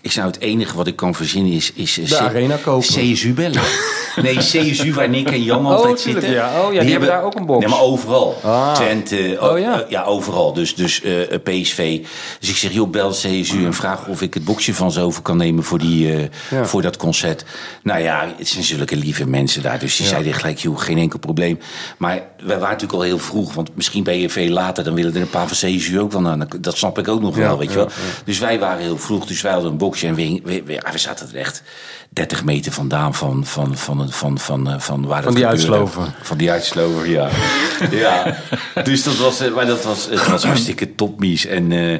Ik 0.00 0.12
zou 0.12 0.26
het 0.26 0.40
enige 0.40 0.76
wat 0.76 0.86
ik 0.86 0.96
kan 0.96 1.14
verzinnen 1.14 1.52
is... 1.52 1.72
is 1.72 1.98
eh, 1.98 2.08
De 2.08 2.14
C- 2.14 2.18
arena 2.18 2.56
kopen. 2.56 2.86
CSU 2.88 3.32
bellen. 3.34 3.62
Nee, 4.22 4.36
CSU 4.36 4.92
waar 4.94 5.08
Nick 5.08 5.30
en 5.30 5.42
Jan 5.42 5.66
Oh, 5.66 5.72
altijd 5.72 6.02
tuurlijk, 6.02 6.26
zitten. 6.26 6.42
ja. 6.44 6.60
Oh, 6.62 6.72
ja, 6.72 6.80
die 6.80 6.90
hebben 6.90 7.08
daar 7.08 7.22
ook 7.22 7.34
een 7.34 7.46
box. 7.46 7.60
Nee, 7.60 7.68
maar 7.74 7.80
overal. 7.82 8.40
Ah. 8.44 8.74
Twente, 8.74 9.36
Oh, 9.40 9.50
oh, 9.52 9.58
ja. 9.58 9.84
ja. 9.88 10.02
overal. 10.04 10.52
Dus, 10.52 10.74
dus 10.74 11.02
eh, 11.02 11.12
PSV. 11.42 12.00
Dus 12.40 12.48
ik 12.48 12.56
zeg, 12.56 12.72
joh, 12.72 12.90
bel 12.90 13.10
CSU 13.10 13.64
en 13.64 13.74
vraag 13.74 14.06
of 14.06 14.22
ik 14.22 14.34
het 14.34 14.44
boxje 14.44 14.74
van 14.74 14.92
ze 14.92 15.00
over 15.00 15.22
kan 15.22 15.36
nemen 15.36 15.64
voor, 15.64 15.78
die, 15.78 16.12
eh, 16.14 16.22
Ja. 16.50 16.64
voor 16.64 16.82
dat 16.82 16.96
concert. 16.96 17.44
Nou 17.82 18.00
ja, 18.02 18.34
het 18.36 18.48
zijn 18.48 18.64
zulke 18.64 18.96
lieve 18.96 19.26
mensen 19.26 19.62
daar. 19.62 19.78
Dus 19.78 19.96
die 19.96 20.06
zeiden 20.06 20.34
gelijk, 20.34 20.58
joh, 20.58 20.69
geen 20.74 20.98
enkel 20.98 21.18
probleem. 21.18 21.58
Maar 21.96 22.22
wij 22.38 22.58
waren 22.58 22.60
natuurlijk 22.60 22.92
al 22.92 23.02
heel 23.02 23.18
vroeg. 23.18 23.54
Want 23.54 23.76
misschien 23.76 24.02
ben 24.02 24.18
je 24.18 24.30
veel 24.30 24.48
later, 24.48 24.84
dan 24.84 24.94
willen 24.94 25.14
er 25.14 25.20
een 25.20 25.30
paar 25.30 25.48
van 25.48 25.56
CSU 25.70 26.00
ook 26.00 26.12
wel 26.12 26.20
naar. 26.20 26.60
Dat 26.60 26.76
snap 26.76 26.98
ik 26.98 27.08
ook 27.08 27.20
nog 27.20 27.36
wel, 27.36 27.58
weet 27.58 27.68
je 27.70 27.76
wel. 27.76 27.88
Dus 28.24 28.38
wij 28.38 28.58
waren 28.58 28.82
heel 28.82 28.98
vroeg. 28.98 29.26
Dus 29.26 29.40
wij 29.40 29.52
hadden 29.52 29.70
een 29.70 29.76
boxje 29.78 30.06
en 30.06 30.14
we, 30.14 30.22
hing- 30.22 30.44
we, 30.44 30.62
we, 30.62 30.72
ja, 30.72 30.92
we 30.92 30.98
zaten 30.98 31.28
er 31.28 31.36
echt 31.36 31.62
30 32.10 32.44
meter 32.44 32.72
vandaan 32.72 33.14
van, 33.14 33.46
van, 33.46 33.76
van, 33.76 34.10
van, 34.10 34.38
van, 34.38 34.38
van, 34.38 34.80
van 34.80 35.06
waar 35.06 35.22
Van 35.22 35.34
die 35.34 35.46
uitslover. 35.46 36.14
Van 36.22 36.36
die 36.36 36.50
uitslover, 36.50 37.08
ja. 37.08 37.28
ja. 37.90 38.36
Dus 38.82 39.02
dat 39.02 39.16
was, 39.16 39.40
eh, 39.40 39.54
maar 39.54 39.66
dat 39.66 39.84
was, 39.84 40.06
het 40.10 40.26
was 40.26 40.44
hartstikke 40.44 40.94
topmies. 40.94 41.46
En 41.46 41.72
eh, 41.72 41.98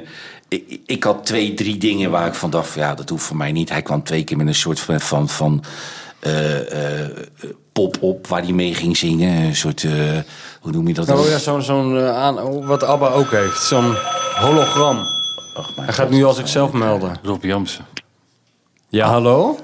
ik, 0.48 0.80
ik 0.86 1.04
had 1.04 1.26
twee, 1.26 1.54
drie 1.54 1.76
dingen 1.78 2.10
waar 2.10 2.26
ik 2.26 2.34
van 2.34 2.50
dacht, 2.50 2.74
ja, 2.74 2.94
dat 2.94 3.08
hoeft 3.08 3.24
voor 3.24 3.36
mij 3.36 3.52
niet. 3.52 3.68
Hij 3.70 3.82
kwam 3.82 4.02
twee 4.02 4.24
keer 4.24 4.36
met 4.36 4.46
een 4.46 4.54
soort 4.54 4.80
van, 4.80 5.00
van, 5.00 5.28
van 5.28 5.64
eh, 6.20 7.00
eh, 7.02 7.08
pop 7.72 7.96
op 8.00 8.26
waar 8.26 8.42
hij 8.42 8.52
mee 8.52 8.74
ging 8.74 8.96
zingen. 8.96 9.42
Een 9.42 9.56
soort, 9.56 9.84
eh, 9.84 9.92
hoe 10.60 10.72
noem 10.72 10.88
je 10.88 10.94
dat? 10.94 11.10
Oh 11.10 11.18
ook? 11.18 11.26
ja, 11.26 11.38
zo'n, 11.38 11.62
zo'n 11.62 11.98
eh, 11.98 12.16
aan, 12.16 12.40
oh, 12.40 12.66
wat 12.66 12.82
ABBA 12.82 13.08
ook 13.08 13.30
heeft. 13.30 13.62
Zo'n 13.62 13.94
hologram. 14.34 14.98
Hij 15.76 15.92
gaat 15.92 16.10
nu 16.10 16.24
als 16.24 16.36
zichzelf 16.36 16.72
melden. 16.72 17.16
Rob 17.22 17.44
Jamsen. 17.44 17.84
Ja, 18.88 19.08
hallo? 19.08 19.58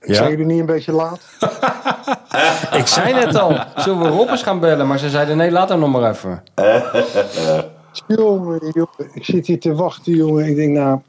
Zijn 0.00 0.30
jullie 0.30 0.46
niet 0.46 0.60
een 0.60 0.66
beetje 0.66 0.92
laat? 0.92 1.20
Ik 2.80 2.86
zei 2.86 3.12
net 3.12 3.36
al, 3.36 3.58
zullen 3.76 4.02
we 4.02 4.08
Rob 4.08 4.28
eens 4.28 4.42
gaan 4.42 4.60
bellen? 4.60 4.86
Maar 4.86 4.98
ze 4.98 5.10
zeiden 5.10 5.36
nee, 5.36 5.50
laat 5.50 5.68
hem 5.68 5.78
nog 5.78 5.90
maar 5.90 6.10
even. 6.10 6.42
Jongen, 8.06 8.72
jongen, 8.74 9.14
ik 9.14 9.24
zit 9.24 9.46
hier 9.46 9.60
te 9.60 9.74
wachten, 9.74 10.12
jongen. 10.12 10.46
Ik 10.46 10.56
denk, 10.56 10.76
nou, 10.76 11.00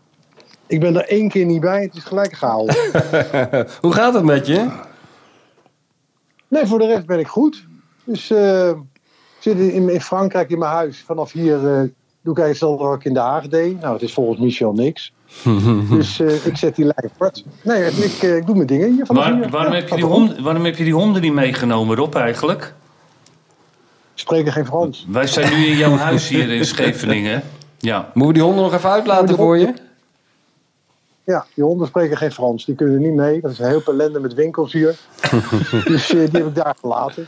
Ik 0.68 0.80
ben 0.80 0.96
er 0.96 1.08
één 1.08 1.30
keer 1.30 1.46
niet 1.46 1.62
bij. 1.62 1.82
Het 1.82 1.96
is 1.96 2.04
gelijk 2.04 2.34
gehaald. 2.34 2.78
Hoe 3.82 3.94
gaat 3.94 4.14
het 4.14 4.24
met 4.24 4.48
je? 4.48 4.68
nee, 6.48 6.66
voor 6.66 6.80
de 6.80 6.86
rest 6.88 7.06
ben 7.06 7.20
ik 7.20 7.28
goed. 7.28 7.66
Dus 8.04 8.32
eh, 8.32 8.68
ik 8.70 8.76
zit 9.40 9.58
in, 9.58 9.90
in 9.90 10.02
Frankrijk 10.02 10.50
in 10.50 10.60
mijn 10.60 10.72
huis. 10.72 11.04
Vanaf 11.06 11.32
hier 11.32 11.56
eh, 11.56 11.62
doe 11.62 12.34
ik 12.34 12.40
eigenlijk 12.40 12.48
hetzelfde 12.50 12.84
wat 12.84 12.96
ik 12.96 13.04
in 13.06 13.18
Haag 13.18 13.48
deed. 13.48 13.82
Nou, 13.82 13.94
het 13.94 14.02
is 14.02 14.14
volgens 14.14 14.40
Michel 14.40 14.74
niks. 14.74 15.14
dus 15.90 16.20
eh, 16.20 16.46
ik 16.46 16.58
zet 16.58 16.76
die 16.76 16.86
lijn 16.86 17.12
kort. 17.18 17.44
Nee, 17.64 17.86
ik, 17.86 18.24
eh, 18.24 18.36
ik 18.36 18.46
doe 18.46 18.56
mijn 18.56 18.68
dingen 18.68 18.94
hier 18.94 19.06
vanaf 19.06 19.24
Waar- 19.24 19.34
hier. 19.36 19.50
waarom, 19.50 19.72
Ja, 19.74 19.80
heb 19.80 19.90
je 19.90 19.96
die 19.96 20.06
honden, 20.06 20.44
waarom 20.44 20.66
heb 20.66 20.76
je 20.78 20.84
die 20.84 20.94
honden 20.94 21.22
niet 21.22 21.34
meegenomen, 21.34 21.96
Rob, 21.96 22.16
eigenlijk? 22.16 22.74
Ik 24.14 24.24
spreek 24.24 24.50
geen 24.50 24.66
Frans. 24.66 25.06
Wij 25.10 25.28
zijn 25.28 25.54
nu 25.60 25.66
in 25.66 25.78
jouw 25.78 25.96
huis 25.96 26.28
hier 26.28 26.50
in 26.52 26.66
Scheveningen. 26.76 27.44
Ja. 27.78 27.98
Moeten 28.14 28.28
we 28.28 28.34
die 28.34 28.42
honden 28.44 28.64
nog 28.64 28.74
even 28.74 28.90
uitlaten 28.90 29.36
voor 29.36 29.58
je? 29.58 29.74
Ja, 31.28 31.46
die 31.54 31.64
honden 31.64 31.88
spreken 31.88 32.18
geen 32.18 32.32
Frans. 32.32 32.66
Die 32.66 32.76
kunnen 32.76 33.02
niet 33.02 33.14
mee. 33.14 33.42
Dat 33.42 33.52
is 33.52 33.60
een 33.60 33.68
heel 33.68 33.82
ellende 33.86 34.20
met 34.20 34.34
winkels 34.34 34.74
hier. 34.74 34.96
dus 35.86 36.10
eh, 36.10 36.32
die 36.32 36.42
heb 36.42 36.48
ik 36.48 36.56
daar 36.56 36.76
gelaten. 36.80 37.26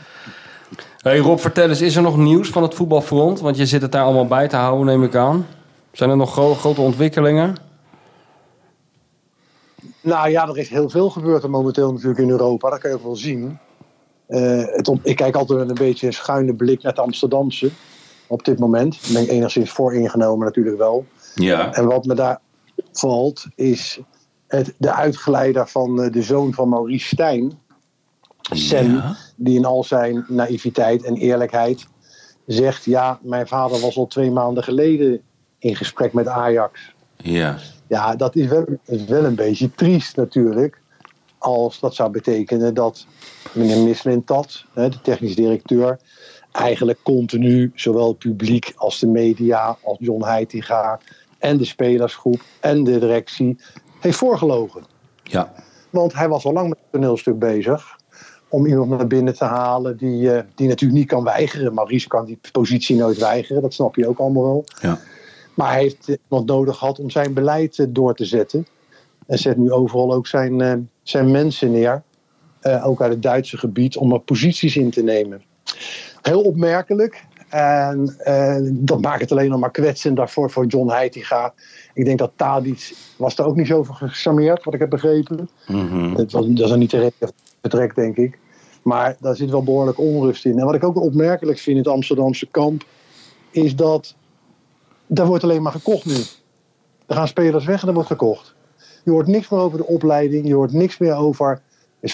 Hey 0.96 1.18
Rob, 1.18 1.38
vertel 1.38 1.68
eens, 1.68 1.80
is 1.80 1.96
er 1.96 2.02
nog 2.02 2.16
nieuws 2.16 2.48
van 2.48 2.62
het 2.62 2.74
voetbalfront? 2.74 3.40
Want 3.40 3.56
je 3.56 3.66
zit 3.66 3.82
het 3.82 3.92
daar 3.92 4.04
allemaal 4.04 4.26
bij 4.26 4.48
te 4.48 4.56
houden, 4.56 4.86
neem 4.86 5.02
ik 5.02 5.14
aan. 5.14 5.46
Zijn 5.92 6.10
er 6.10 6.16
nog 6.16 6.32
gro- 6.32 6.54
grote 6.54 6.80
ontwikkelingen? 6.80 7.54
Nou 10.00 10.30
ja, 10.30 10.48
er 10.48 10.58
is 10.58 10.68
heel 10.68 10.90
veel 10.90 11.10
gebeurd 11.10 11.42
er 11.42 11.50
momenteel 11.50 11.92
natuurlijk 11.92 12.20
in 12.20 12.30
Europa. 12.30 12.70
Dat 12.70 12.78
kan 12.78 12.90
je 12.90 12.96
ook 12.96 13.02
wel 13.02 13.16
zien. 13.16 13.58
Eh, 14.26 14.64
het 14.64 14.90
ik 15.02 15.16
kijk 15.16 15.36
altijd 15.36 15.58
met 15.58 15.68
een 15.68 15.86
beetje 15.86 16.06
een 16.06 16.12
schuine 16.12 16.54
blik 16.54 16.82
naar 16.82 16.92
het 16.92 17.00
Amsterdamse. 17.00 17.70
Op 18.26 18.44
dit 18.44 18.58
moment. 18.58 19.02
Daar 19.02 19.12
ben 19.12 19.22
ik 19.22 19.28
enigszins 19.28 19.70
voor 19.70 19.94
ingenomen 19.94 20.44
natuurlijk 20.46 20.78
wel. 20.78 21.04
Ja. 21.34 21.72
En 21.72 21.86
wat 21.86 22.04
me 22.04 22.14
daar 22.14 22.40
valt 22.92 23.46
is 23.54 24.00
het, 24.46 24.74
de 24.78 24.92
uitgeleider 24.92 25.68
van 25.68 26.02
eh, 26.02 26.12
de 26.12 26.22
zoon 26.22 26.54
van 26.54 26.68
Maurice 26.68 27.06
Stijn. 27.06 27.58
Sam, 28.40 28.94
Ja. 28.94 29.16
die 29.36 29.56
in 29.56 29.64
al 29.64 29.84
zijn 29.84 30.24
naïviteit 30.28 31.04
en 31.04 31.14
eerlijkheid 31.16 31.86
zegt... 32.46 32.84
ja, 32.84 33.18
mijn 33.22 33.46
vader 33.46 33.80
was 33.80 33.96
al 33.96 34.06
twee 34.06 34.30
maanden 34.30 34.62
geleden 34.64 35.20
in 35.58 35.76
gesprek 35.76 36.12
met 36.12 36.26
Ajax. 36.28 36.92
Ja. 37.16 37.58
Ja, 37.86 38.16
dat 38.16 38.36
is 38.36 38.46
wel, 38.46 38.64
is 38.84 39.04
wel 39.04 39.24
een 39.24 39.34
beetje 39.34 39.74
triest 39.74 40.16
natuurlijk. 40.16 40.80
Als 41.38 41.80
dat 41.80 41.94
zou 41.94 42.10
betekenen 42.10 42.74
dat 42.74 43.06
meneer 43.52 43.78
Mislintat, 43.78 44.64
de 44.74 45.00
technisch 45.02 45.34
directeur, 45.34 45.98
eigenlijk 46.52 46.98
continu 47.02 47.72
zowel 47.74 48.08
het 48.08 48.18
publiek 48.18 48.72
als 48.76 48.98
de 48.98 49.06
media, 49.06 49.76
als 49.82 49.98
John 50.00 50.24
Heitinga 50.24 51.00
en 51.40 51.56
de 51.56 51.64
spelersgroep 51.64 52.40
en 52.60 52.84
de 52.84 52.98
directie 52.98 53.58
heeft 54.00 54.16
voorgelogen. 54.16 54.82
Ja. 55.22 55.52
Want 55.90 56.14
hij 56.14 56.28
was 56.28 56.44
al 56.44 56.52
lang 56.52 56.68
met 56.68 56.78
het 56.78 56.92
toneelstuk 56.92 57.38
bezig. 57.38 57.98
Om 58.48 58.66
iemand 58.66 58.90
naar 58.90 59.06
binnen 59.06 59.34
te 59.34 59.44
halen 59.44 59.96
die, 59.96 60.32
eh, 60.32 60.42
die 60.54 60.68
natuurlijk 60.68 60.98
niet 61.00 61.08
kan 61.08 61.24
weigeren. 61.24 61.74
Maurice 61.74 62.08
kan 62.08 62.24
die 62.24 62.38
positie 62.52 62.96
nooit 62.96 63.18
weigeren, 63.18 63.62
dat 63.62 63.74
snap 63.74 63.96
je 63.96 64.08
ook 64.08 64.18
allemaal 64.18 64.42
wel. 64.42 64.64
Ja. 64.80 64.98
Maar 65.54 65.70
hij 65.70 65.80
heeft 65.80 66.08
iemand 66.28 66.46
nodig 66.48 66.76
gehad 66.76 66.98
om 66.98 67.10
zijn 67.10 67.34
beleid 67.34 67.78
eh, 67.78 67.86
door 67.88 68.14
te 68.14 68.24
zetten. 68.24 68.66
En 69.26 69.38
zet 69.38 69.56
nu 69.56 69.72
overal 69.72 70.12
ook 70.12 70.26
zijn, 70.26 70.60
eh, 70.60 70.74
zijn 71.02 71.30
mensen 71.30 71.70
neer. 71.70 72.02
ook 72.82 73.02
uit 73.02 73.12
het 73.12 73.22
Duitse 73.22 73.56
gebied, 73.56 73.96
om 73.96 74.12
er 74.12 74.20
posities 74.20 74.76
in 74.76 74.90
te 74.90 75.02
nemen. 75.02 75.42
Heel 76.22 76.40
opmerkelijk. 76.40 77.24
En 77.50 78.14
eh, 78.18 78.56
dat 78.62 79.00
maakt 79.00 79.20
het 79.20 79.32
alleen 79.32 79.50
nog 79.50 79.60
maar 79.60 79.70
kwetsend 79.70 80.16
daarvoor 80.16 80.50
voor 80.50 80.66
John 80.66 80.90
Heitinga. 80.90 81.54
Ik 81.94 82.04
denk 82.04 82.18
dat 82.18 82.32
Tadic 82.36 82.94
was 83.16 83.38
er 83.38 83.44
ook 83.44 83.56
niet 83.56 83.66
zo 83.66 83.82
van 83.82 83.94
gecharmeerd, 83.94 84.64
wat 84.64 84.74
ik 84.74 84.80
heb 84.80 84.90
begrepen. 84.90 85.48
Het 86.16 86.32
was, 86.32 86.46
dat 86.46 86.58
is 86.58 86.68
dan 86.68 86.78
niet 86.78 86.90
de 86.90 86.98
reden 86.98 87.12
van 87.18 87.32
vertrek, 87.60 87.94
denk 87.94 88.16
ik. 88.16 88.38
Maar 88.82 89.16
daar 89.20 89.36
zit 89.36 89.50
wel 89.50 89.62
behoorlijk 89.62 89.98
onrust 89.98 90.44
in. 90.44 90.58
En 90.58 90.64
wat 90.64 90.74
ik 90.74 90.84
ook 90.84 90.96
opmerkelijk 90.96 91.58
vind 91.58 91.76
in 91.76 91.82
het 91.82 91.92
Amsterdamse 91.92 92.46
kamp, 92.46 92.84
is 93.50 93.76
dat 93.76 94.14
daar 95.06 95.26
wordt 95.26 95.44
alleen 95.44 95.62
maar 95.62 95.72
gekocht 95.72 96.06
nu. 96.06 96.16
Er 97.06 97.16
gaan 97.16 97.28
spelers 97.28 97.64
weg 97.64 97.82
en 97.82 97.88
er 97.88 97.94
wordt 97.94 98.08
gekocht. 98.08 98.54
Je 99.04 99.10
hoort 99.10 99.26
niks 99.26 99.48
meer 99.48 99.60
over 99.60 99.78
de 99.78 99.86
opleiding. 99.86 100.46
Je 100.46 100.54
hoort 100.54 100.72
niks 100.72 100.98
meer 100.98 101.14
over 101.14 101.62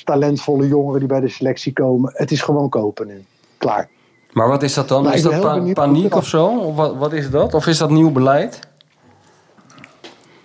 talentvolle 0.04 0.68
jongeren 0.68 0.98
die 0.98 1.08
bij 1.08 1.20
de 1.20 1.28
selectie 1.28 1.72
komen. 1.72 2.12
Het 2.14 2.30
is 2.30 2.42
gewoon 2.42 2.68
kopen 2.68 3.06
nu. 3.06 3.24
Klaar. 3.58 3.88
Maar 4.36 4.48
wat 4.48 4.62
is 4.62 4.74
dat 4.74 4.88
dan? 4.88 5.12
Is 5.12 5.22
dat 5.22 5.40
pa- 5.40 5.72
paniek 5.72 6.14
of 6.14 6.26
zo? 6.26 6.46
Of 6.46 6.76
wat, 6.76 6.96
wat 6.96 7.12
is 7.12 7.30
dat? 7.30 7.54
Of 7.54 7.66
is 7.66 7.78
dat 7.78 7.90
nieuw 7.90 8.10
beleid? 8.10 8.60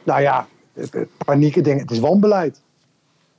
Nou 0.04 0.22
ja, 0.22 0.48
paniek, 1.26 1.56
ik 1.56 1.64
denk, 1.64 1.80
het 1.80 1.92
is 1.92 2.00
wanbeleid. 2.00 2.62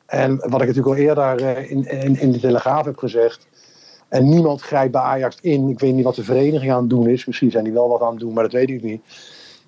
En 0.07 0.37
wat 0.37 0.61
ik 0.61 0.67
natuurlijk 0.67 0.87
al 0.87 0.95
eerder 0.95 1.43
eh, 1.45 1.71
in, 1.71 1.91
in, 1.91 2.21
in 2.21 2.33
de 2.33 2.41
Telegraaf 2.41 2.85
heb 2.85 2.99
gezegd. 2.99 3.47
En 4.09 4.29
niemand 4.29 4.61
grijpt 4.61 4.93
bij 4.93 5.01
Ajax 5.01 5.37
in. 5.41 5.69
Ik 5.69 5.81
weet 5.81 5.95
niet 5.95 6.05
wat 6.05 6.15
de 6.15 6.25
vereniging 6.25 6.73
aan 6.73 6.81
het 6.81 6.91
doen 6.91 7.09
is. 7.09 7.25
Misschien 7.25 7.51
zijn 7.51 7.65
die 7.65 7.73
wel 7.73 7.88
wat 7.88 8.03
aan 8.03 8.11
het 8.11 8.21
doen, 8.21 8.33
maar 8.33 8.43
dat 8.43 8.53
weet 8.53 8.71
ik 8.71 8.83
niet. 8.83 9.03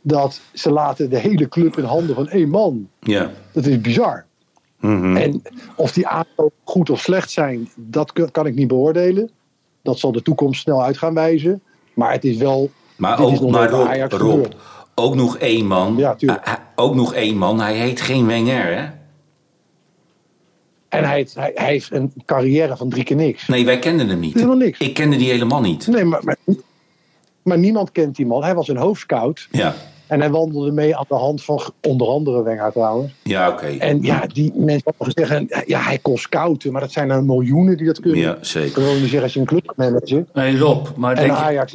Dat 0.03 0.41
ze 0.53 0.71
laten 0.71 1.11
de 1.11 1.19
hele 1.19 1.49
club 1.49 1.79
in 1.79 1.85
handen 1.85 2.15
van 2.15 2.29
één 2.29 2.49
man. 2.49 2.89
Ja. 3.01 3.31
Dat 3.53 3.67
is 3.67 3.81
bizar. 3.81 4.25
Mhm. 4.81 5.17
En 5.17 5.43
of 5.77 5.93
die 5.93 6.07
aankopen 6.07 6.59
goed 6.65 6.91
of 6.91 7.01
slecht 7.01 7.31
zijn, 7.31 7.71
dat 7.75 8.31
kan 8.31 8.47
ik 8.47 8.55
niet 8.55 8.69
beoordelen. 8.69 9.31
Dat 9.85 9.99
zal 9.99 10.13
de 10.13 10.23
toekomst 10.23 10.61
snel 10.61 10.83
uit 10.83 10.99
gaan 10.99 11.15
wijzen. 11.15 11.63
Maar 11.95 12.13
het 12.13 12.25
is 12.25 12.37
wel. 12.37 12.71
Maar 12.97 13.21
is 13.33 13.41
ook, 13.41 13.51
maar 13.51 13.71
Rob, 13.71 13.87
Ajax 13.87 14.15
Rob, 14.15 14.31
gebeurd. 14.31 14.57
ook 14.95 15.15
nog 15.15 15.39
één 15.39 15.67
man. 15.67 15.97
Ja, 15.97 16.15
tuurlijk. 16.15 16.61
Ook 16.75 16.95
nog 16.95 17.15
één 17.15 17.37
man. 17.37 17.61
Hij 17.61 17.75
heet 17.75 18.01
geen 18.01 18.27
Wenger, 18.27 18.77
hè? 18.77 18.85
En 20.89 21.05
hij, 21.05 21.15
heeft- 21.17 21.35
hij, 21.35 21.51
hij 21.55 21.67
heeft 21.67 21.93
een 21.93 22.13
carrière 22.25 22.77
van 22.77 22.89
drie 22.89 23.05
keer 23.05 23.17
niks. 23.17 23.47
Nee, 23.47 23.65
wij 23.65 23.79
kenden 23.79 24.09
hem 24.09 24.21
niet. 24.21 24.35
Helemaal 24.35 24.57
niks. 24.57 24.79
Ik 24.79 24.95
kende 24.95 25.17
die 25.17 25.31
helemaal 25.31 25.61
niet. 25.61 25.87
Nee, 25.87 26.05
maar, 26.05 26.21
maar, 26.25 26.37
maar 27.43 27.59
niemand 27.59 27.93
kent 27.93 28.17
die 28.17 28.27
man. 28.27 28.43
Hij 28.43 28.55
was 28.55 28.69
een 28.69 28.77
hoofdscout. 28.77 29.49
Ja, 29.51 29.75
En 30.07 30.21
hij 30.21 30.31
wandelde 30.31 30.71
mee 30.73 30.97
aan 30.97 31.05
de 31.09 31.15
hand 31.15 31.45
van 31.45 31.61
onder 31.83 32.07
andere 32.09 32.43
Wenger 32.43 32.73
trouwens. 32.73 33.13
ja 33.23 33.49
oké. 33.49 33.67
En 33.67 34.03
ja, 34.03 34.27
die 34.27 34.53
mensen 34.57 34.93
mogen 34.99 35.13
zeggen, 35.17 35.49
ja, 35.67 35.81
hij 35.81 35.99
kon 35.99 36.19
scouten. 36.19 36.73
Maar 36.73 36.81
dat 36.81 36.93
zijn 36.93 37.11
er 37.11 37.25
miljoenen 37.25 37.77
die 37.77 37.87
dat 37.87 38.01
kunnen. 38.01 38.21
Ja, 38.21 38.35
Ik 38.37 38.45
zeker. 38.45 38.83
niet 38.83 39.01
zeggen 39.01 39.23
als 39.23 39.33
je 39.35 39.41
een 39.41 39.47
clubmanager. 39.47 40.25
Nee, 40.35 40.59
Rob, 40.59 40.87
maar 40.97 41.17
En 41.17 41.23
denk, 41.27 41.37
je- 41.39 41.43
Ajax. 41.45 41.73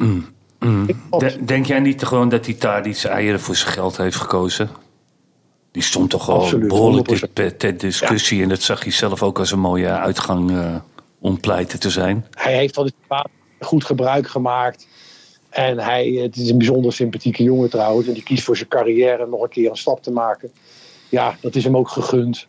de- 1.18 1.44
denk 1.44 1.66
jij 1.66 1.80
niet 1.80 2.02
gewoon 2.04 2.28
dat 2.28 2.46
hij 2.46 2.56
daar 2.58 2.86
iets 2.86 3.04
eieren 3.04 3.40
voor 3.40 3.56
zijn 3.56 3.72
geld 3.72 3.96
heeft 3.96 4.16
gekozen? 4.16 4.68
Die 5.72 5.82
stond 5.82 6.10
toch 6.10 6.28
al 6.28 6.40
Absoluut, 6.40 6.68
behoorlijk 6.68 7.08
100%. 7.08 7.32
ter, 7.32 7.56
ter 7.56 7.76
discussie. 7.78 8.42
En 8.42 8.48
dat 8.48 8.62
zag 8.62 8.82
hij 8.82 8.92
zelf 8.92 9.22
ook 9.22 9.38
als 9.38 9.50
een 9.52 9.60
mooie 9.60 9.88
uitgang 9.88 10.50
eh, 10.50 10.74
om 11.20 11.40
pleiten 11.40 11.80
te 11.80 11.90
zijn. 11.90 12.26
hij 12.30 12.52
heeft 12.56 12.74
de 12.74 12.92
situatie 13.02 13.30
goed 13.60 13.84
gebruik 13.84 14.28
gemaakt. 14.28 14.86
En 15.50 15.78
hij, 15.78 16.10
het 16.10 16.36
is 16.36 16.50
een 16.50 16.58
bijzonder 16.58 16.92
sympathieke 16.92 17.42
jongen 17.42 17.70
trouwens. 17.70 18.06
En 18.06 18.14
die 18.14 18.22
kiest 18.22 18.44
voor 18.44 18.56
zijn 18.56 18.68
carrière 18.68 19.26
nog 19.26 19.42
een 19.42 19.48
keer 19.48 19.70
een 19.70 19.76
stap 19.76 20.02
te 20.02 20.10
maken. 20.10 20.50
Ja, 21.08 21.36
dat 21.40 21.54
is 21.54 21.64
hem 21.64 21.76
ook 21.76 21.88
gegund. 21.88 22.46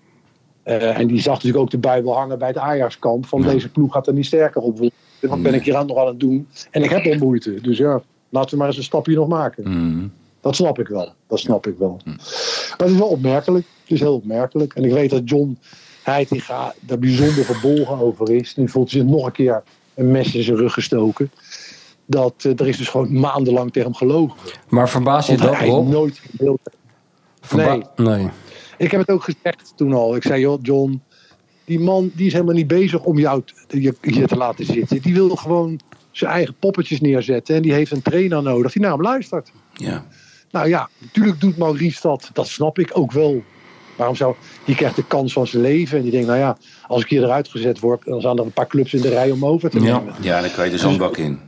Eh, 0.64 0.98
en 0.98 1.08
die 1.08 1.22
zag 1.22 1.34
natuurlijk 1.34 1.64
ook 1.64 1.72
de 1.72 1.78
Bijbel 1.78 2.16
hangen 2.16 2.40
bij 2.40 2.48
het 2.48 2.58
Ajax-kamp. 2.58 3.26
Van 3.26 3.42
deze 3.42 3.70
ploeg 3.70 3.94
gaat 3.94 4.08
er 4.08 4.14
niet 4.14 4.26
sterker 4.26 4.62
op 4.62 4.78
worden. 4.78 4.98
Wat 5.20 5.42
ben 5.42 5.54
ik 5.54 5.64
hier 5.64 5.76
aan 5.76 5.88
nog 5.88 5.98
aan 5.98 6.08
het 6.08 6.20
doen? 6.20 6.48
En 6.72 6.84
ik 6.84 6.90
heb 6.90 7.06
al 7.06 7.18
moeite. 7.18 7.62
Dus 7.62 7.78
ja, 7.78 8.02
laten 8.30 8.52
we 8.52 8.58
maar 8.58 8.68
eens 8.68 8.78
een 8.78 8.84
stapje 8.84 9.16
nog 9.16 9.28
maken. 9.28 9.70
Mm. 9.70 10.12
Dat 10.42 10.56
snap 10.56 10.80
ik 10.80 10.88
wel. 10.88 11.14
Dat 11.28 11.40
snap 11.40 11.68
ik 11.68 11.78
wel. 11.78 12.00
Maar 12.06 12.18
het 12.78 12.90
is 12.90 12.98
wel 12.98 13.08
opmerkelijk. 13.08 13.66
Het 13.82 13.92
is 13.92 14.00
heel 14.00 14.16
opmerkelijk. 14.16 14.74
En 14.74 14.84
ik 14.84 14.92
weet 14.92 15.10
dat 15.10 15.30
John 15.30 15.58
Heitinga 16.04 16.74
daar 16.80 17.00
bijzonder 17.00 17.46
verbolgen 17.46 18.00
over 18.00 18.32
is. 18.32 18.56
Nu 18.56 18.70
voelt 18.70 18.92
hij 18.92 19.02
zich 19.02 19.10
nog 19.10 19.26
een 19.26 19.32
keer 19.32 19.64
een 19.94 20.12
mes 20.12 20.36
in 20.36 20.44
zijn 20.44 20.58
rug 20.58 20.74
gestoken. 20.74 21.32
Dat 22.12 22.34
eh, 22.38 22.52
er 22.60 22.68
is 22.68 22.78
dus 22.78 22.88
gewoon 22.90 23.20
maandenlang 23.20 23.72
tegen 23.72 23.90
hem 23.90 23.98
gelogen. 23.98 24.38
Maar 24.70 24.90
verbaas 24.90 25.28
je 25.28 25.38
Want 25.38 25.50
dat, 25.50 25.58
hij 25.58 25.68
Rob? 25.68 25.88
nooit 25.90 26.22
in 26.24 26.30
beeld. 26.46 26.60
Verba- 27.42 27.76
Nee. 27.96 28.18
nee. 28.18 28.28
Ik 28.78 28.92
heb 28.92 29.00
het 29.00 29.10
ook 29.10 29.24
gezegd 29.24 29.74
toen 29.76 29.94
al. 29.94 30.16
Ik 30.16 30.24
zei, 30.24 30.42
joh, 30.42 30.60
John, 30.62 31.02
die 31.66 31.80
man 31.80 32.12
die 32.16 32.26
is 32.28 32.34
helemaal 32.34 32.56
niet 32.56 32.68
bezig 32.68 33.04
om 33.04 33.20
jou 33.20 33.42
je- 33.68 33.96
hier 34.02 34.28
te 34.28 34.36
laten 34.38 34.66
zitten. 34.66 35.02
Die 35.02 35.14
wil 35.14 35.30
gewoon 35.36 35.80
zijn 36.12 36.32
eigen 36.32 36.56
poppetjes 36.60 37.02
neerzetten. 37.02 37.56
En 37.56 37.62
die 37.62 37.74
heeft 37.74 37.92
een 37.92 38.02
trainer 38.02 38.44
nodig 38.44 38.72
die 38.72 38.82
naar 38.82 38.92
hem 38.92 39.02
luistert. 39.02 39.52
Ja. 39.74 40.06
Nou 40.52 40.68
ja, 40.68 40.90
natuurlijk 41.00 41.40
doet 41.40 41.58
Maurice 41.58 42.00
dat. 42.02 42.30
Dat 42.34 42.48
snap 42.48 42.80
ik 42.80 42.90
ook 42.98 43.12
wel. 43.12 43.44
Waarom 43.96 44.16
zou... 44.16 44.36
Die 44.66 44.76
krijgt 44.76 44.96
de 44.96 45.06
kans 45.08 45.34
van 45.34 45.48
zijn 45.48 45.62
leven. 45.62 45.98
En 45.98 46.04
die 46.04 46.12
denkt, 46.12 46.28
nou 46.28 46.40
ja, 46.40 46.58
als 46.88 47.02
ik 47.04 47.10
hier 47.10 47.24
eruit 47.24 47.48
gezet 47.48 47.80
word... 47.80 48.06
dan 48.06 48.20
staan 48.20 48.38
er 48.38 48.46
een 48.46 48.52
paar 48.52 48.68
clubs 48.68 48.94
in 48.94 49.02
de 49.02 49.10
rij 49.10 49.32
om 49.32 49.46
over 49.46 49.70
te 49.70 49.80
Ja. 49.82 49.98
nemen. 49.98 50.14
ja, 50.22 50.42
dan 50.42 50.52
kan 50.52 50.66
je 50.66 50.72
de 50.72 50.78
zandbak 50.78 51.18
in. 51.18 51.40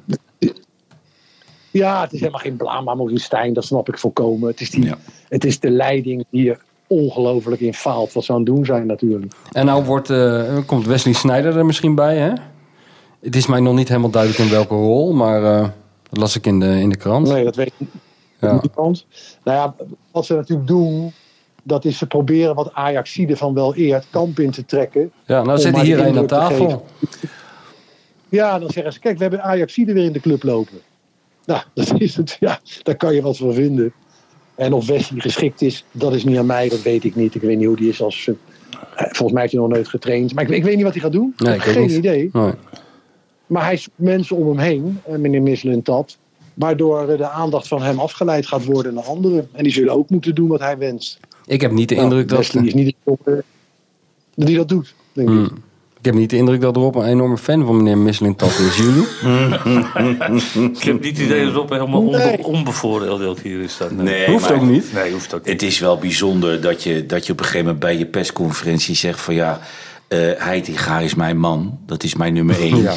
Ja, 1.73 2.01
het 2.01 2.13
is 2.13 2.19
helemaal 2.19 2.39
geen 2.41 2.57
Maurice 2.83 3.23
Stijn. 3.23 3.53
Dat 3.53 3.65
snap 3.65 3.87
ik 3.87 3.97
volkomen. 3.97 4.49
Het 4.49 4.61
is, 4.61 4.69
die, 4.69 4.85
Ja. 4.85 4.97
het 5.29 5.45
is 5.45 5.59
de 5.59 5.69
leiding 5.69 6.25
die 6.29 6.55
ongelooflijk 6.87 7.61
in 7.61 7.73
faalt. 7.73 8.13
Wat 8.13 8.23
ze 8.23 8.31
aan 8.31 8.37
het 8.37 8.45
doen 8.45 8.65
zijn 8.65 8.85
natuurlijk. 8.87 9.33
En 9.51 9.65
nou 9.65 9.83
wordt, 9.85 10.09
eh, 10.09 10.57
komt 10.65 10.85
Wesley 10.85 11.13
Sneijder 11.13 11.57
er 11.57 11.65
misschien 11.65 11.95
bij, 11.95 12.17
hè? 12.17 12.31
Het 13.21 13.35
is 13.35 13.47
mij 13.47 13.59
nog 13.59 13.75
niet 13.75 13.87
helemaal 13.87 14.09
duidelijk 14.09 14.41
in 14.43 14.49
welke 14.49 14.73
rol, 14.75 15.13
maar 15.13 15.43
eh, 15.43 15.61
dat 16.09 16.19
las 16.19 16.35
ik 16.35 16.45
in 16.45 16.59
de, 16.59 16.79
in 16.79 16.89
de 16.89 16.97
krant. 16.97 17.27
Nee, 17.27 17.43
dat 17.43 17.55
weet 17.55 17.71
Ja. 18.39 18.59
niemand. 18.61 19.05
Nou 19.43 19.57
ja, 19.57 19.85
wat 20.11 20.25
ze 20.25 20.33
natuurlijk 20.33 20.67
doen, 20.67 21.13
Dat 21.65 21.85
is 21.85 21.97
ze 21.97 22.07
proberen 22.07 22.55
wat 22.55 22.73
Ajaxide 22.73 23.37
van 23.37 23.53
wel 23.53 23.77
eer 23.77 24.03
kamp 24.09 24.39
in 24.39 24.51
te 24.51 24.65
trekken. 24.65 25.11
Ja, 25.25 25.43
nou 25.43 25.59
zit 25.59 25.79
hier 25.79 25.99
een 25.99 26.17
aan 26.17 26.27
tafel. 26.27 26.85
Ja, 28.29 28.59
dan 28.59 28.69
zeggen 28.69 28.93
ze, 28.93 28.99
kijk, 28.99 29.15
we 29.15 29.21
hebben 29.21 29.43
Ajaxide 29.43 29.93
weer 29.93 30.03
in 30.03 30.11
de 30.11 30.19
club 30.19 30.43
lopen. 30.43 30.77
Nou, 31.45 31.61
dat 31.73 31.93
is 32.01 32.15
het, 32.15 32.37
ja, 32.39 32.59
daar 32.83 32.95
kan 32.95 33.15
je 33.15 33.21
wat 33.21 33.37
van 33.37 33.53
vinden. 33.53 33.93
En 34.55 34.73
of 34.73 34.87
Wesley 34.87 35.19
geschikt 35.19 35.61
is, 35.61 35.85
dat 35.91 36.13
is 36.13 36.23
niet 36.23 36.37
aan 36.37 36.45
mij, 36.45 36.69
dat 36.69 36.81
weet 36.81 37.03
ik 37.03 37.15
niet. 37.15 37.35
Ik 37.35 37.41
weet 37.41 37.57
niet 37.57 37.67
hoe 37.67 37.75
die 37.75 37.89
is 37.89 38.01
als... 38.01 38.27
eh, 38.27 38.35
volgens 38.95 39.31
mij 39.31 39.41
heeft 39.41 39.53
hij 39.53 39.61
nog 39.61 39.71
nooit 39.71 39.87
getraind. 39.87 40.33
Maar 40.33 40.43
ik, 40.43 40.49
ik 40.49 40.63
weet 40.63 40.75
niet 40.75 40.83
wat 40.83 40.93
hij 40.93 41.01
gaat 41.01 41.11
doen. 41.11 41.33
Nee, 41.37 41.55
ik 41.55 41.61
heb 41.61 41.73
geen 41.73 41.81
niet. 41.87 41.91
idee. 41.97 42.29
Nee. 42.33 42.51
Maar 43.47 43.63
hij 43.63 43.77
zoekt 43.77 43.97
mensen 43.99 44.35
om 44.35 44.47
hem 44.47 44.57
heen, 44.57 44.99
eh, 45.05 45.15
meneer 45.15 45.41
Misselentat. 45.41 46.17
Waardoor 46.53 47.09
eh, 47.09 47.17
de 47.17 47.29
aandacht 47.29 47.67
van 47.67 47.81
hem 47.81 47.99
afgeleid 47.99 48.47
gaat 48.47 48.65
worden 48.65 48.93
naar 48.93 49.03
anderen. 49.03 49.49
En 49.51 49.63
die 49.63 49.73
zullen 49.73 49.93
ook 49.93 50.09
moeten 50.09 50.35
doen 50.35 50.47
wat 50.47 50.59
hij 50.59 50.77
wenst. 50.77 51.19
Ik 51.45 51.61
heb 51.61 51.71
niet 51.71 51.89
de 51.89 51.95
Nou, 51.95 52.07
indruk 52.07 52.27
dat... 52.29 52.37
Wesley 52.37 52.65
is 52.65 52.73
niet 52.73 52.85
de 52.85 52.93
jongen 53.25 53.43
die 54.35 54.55
dat 54.55 54.69
doet, 54.69 54.93
denk 55.13 55.29
ik. 55.29 55.35
Hmm. 55.35 55.63
Ik 56.03 56.09
heb 56.09 56.17
niet 56.17 56.29
de 56.29 56.37
indruk 56.37 56.61
dat 56.61 56.75
Rob 56.75 56.95
een 56.95 57.05
enorme 57.05 57.37
fan 57.37 57.65
van 57.65 57.77
meneer 57.77 57.97
Misselintat 57.97 58.59
is. 58.59 58.77
Jullie? 58.77 59.03
Ik 60.77 60.83
heb 60.83 61.01
niet 61.01 61.17
het 61.17 61.25
idee 61.25 61.45
dat 61.45 61.53
Rob 61.53 61.69
helemaal 61.69 61.99
onbe 61.99 62.17
Nee. 62.17 62.43
onbevooroordeeld 62.43 63.39
hier 63.41 63.59
is. 63.61 63.77
Dat, 63.77 63.91
Nee, 63.91 64.25
Hoeft 64.29 64.49
maar 64.49 64.53
ook 64.57 64.61
niet. 64.69 64.93
Nee, 64.93 65.11
hoeft 65.11 65.33
ook 65.33 65.43
niet. 65.43 65.51
Het 65.53 65.61
is 65.61 65.79
wel 65.79 65.97
bijzonder 65.97 66.61
dat 66.61 66.83
je, 66.83 67.05
dat 67.05 67.25
je 67.25 67.31
op 67.31 67.37
een 67.39 67.45
gegeven 67.45 67.65
moment 67.65 67.83
bij 67.83 67.97
je 67.97 68.05
persconferentie 68.05 68.95
zegt 68.95 69.21
van 69.21 69.33
ja, 69.33 69.59
eh 70.07 70.19
Heitinga 70.37 70.99
is 70.99 71.15
mijn 71.15 71.37
man. 71.37 71.77
Dat 71.85 72.03
is 72.03 72.15
mijn 72.15 72.33
nummer 72.33 72.59
één. 72.59 72.81
Ja, 72.81 72.93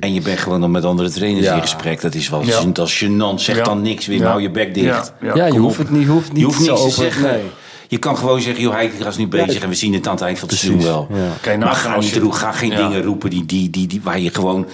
en 0.00 0.14
je 0.14 0.20
bent 0.20 0.38
gewoon 0.38 0.60
nog 0.60 0.70
met 0.70 0.84
andere 0.84 1.10
trainers 1.10 1.46
Ja. 1.46 1.54
in 1.54 1.60
gesprek. 1.60 2.00
Dat 2.00 2.14
is 2.14 2.28
wel 2.28 2.44
Ja. 2.44 2.64
dat 2.64 2.86
is 2.88 3.04
gênant. 3.04 3.34
Zeg 3.40 3.56
Ja. 3.56 3.62
dan 3.64 3.82
niks. 3.82 4.06
Ja. 4.06 4.24
Hou 4.26 4.42
je 4.42 4.50
bek 4.50 4.74
dicht. 4.74 5.12
Ja, 5.20 5.34
Ja, 5.34 5.46
je 5.46 5.58
hoeft 5.58 5.78
het 5.78 5.90
niet, 5.90 6.06
hoeft 6.06 6.28
niet 6.32 6.38
Je 6.38 6.44
hoeft 6.44 6.58
niks 6.58 6.72
te 6.72 6.78
open. 6.80 6.92
zeggen. 6.92 7.22
Nee. 7.22 7.42
Je 7.90 7.98
kan 7.98 8.16
gewoon 8.16 8.40
zeggen, 8.40 8.62
joh, 8.62 8.72
Heitinga 8.74 9.08
is 9.08 9.16
nu 9.16 9.26
bezig 9.28 9.62
en 9.62 9.68
we 9.68 9.74
zien 9.74 9.92
het 9.94 10.06
aan 10.06 10.14
het 10.14 10.22
eind 10.22 10.38
van 10.38 10.48
het 10.48 10.58
seizoen 10.58 10.82
wel. 10.82 11.08
Ja. 11.44 11.56
Maar 11.56 11.74
ga, 11.74 11.98
niet 11.98 12.08
je- 12.08 12.20
roe- 12.20 12.32
ga 12.32 12.52
geen 12.52 12.70
Ja. 12.70 12.88
dingen 12.88 13.02
roepen 13.02 13.30
die, 13.30 13.46
die, 13.46 13.70
die, 13.70 13.86
die, 13.86 14.00
waar 14.02 14.20
je 14.20 14.30
gewoon 14.30 14.66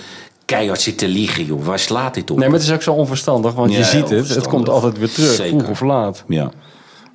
keihard 0.44 0.80
zit 0.80 0.98
te 0.98 1.08
liegen, 1.08 1.44
joh. 1.44 1.64
Waar 1.64 1.78
slaat 1.78 2.14
dit 2.14 2.30
op? 2.30 2.38
Nee, 2.38 2.48
maar 2.48 2.58
het 2.58 2.66
is 2.68 2.74
ook 2.74 2.82
zo 2.82 2.92
onverstandig, 2.92 3.52
want 3.54 3.72
Ja, 3.72 3.78
je 3.78 3.84
ziet 3.84 4.08
het. 4.10 4.28
Het 4.28 4.46
komt 4.48 4.68
altijd 4.68 4.98
weer 4.98 5.10
terug, 5.10 5.32
Zeker. 5.34 5.58
vroeg 5.58 5.70
of 5.70 5.80
laat. 5.80 6.24
Ja. 6.28 6.50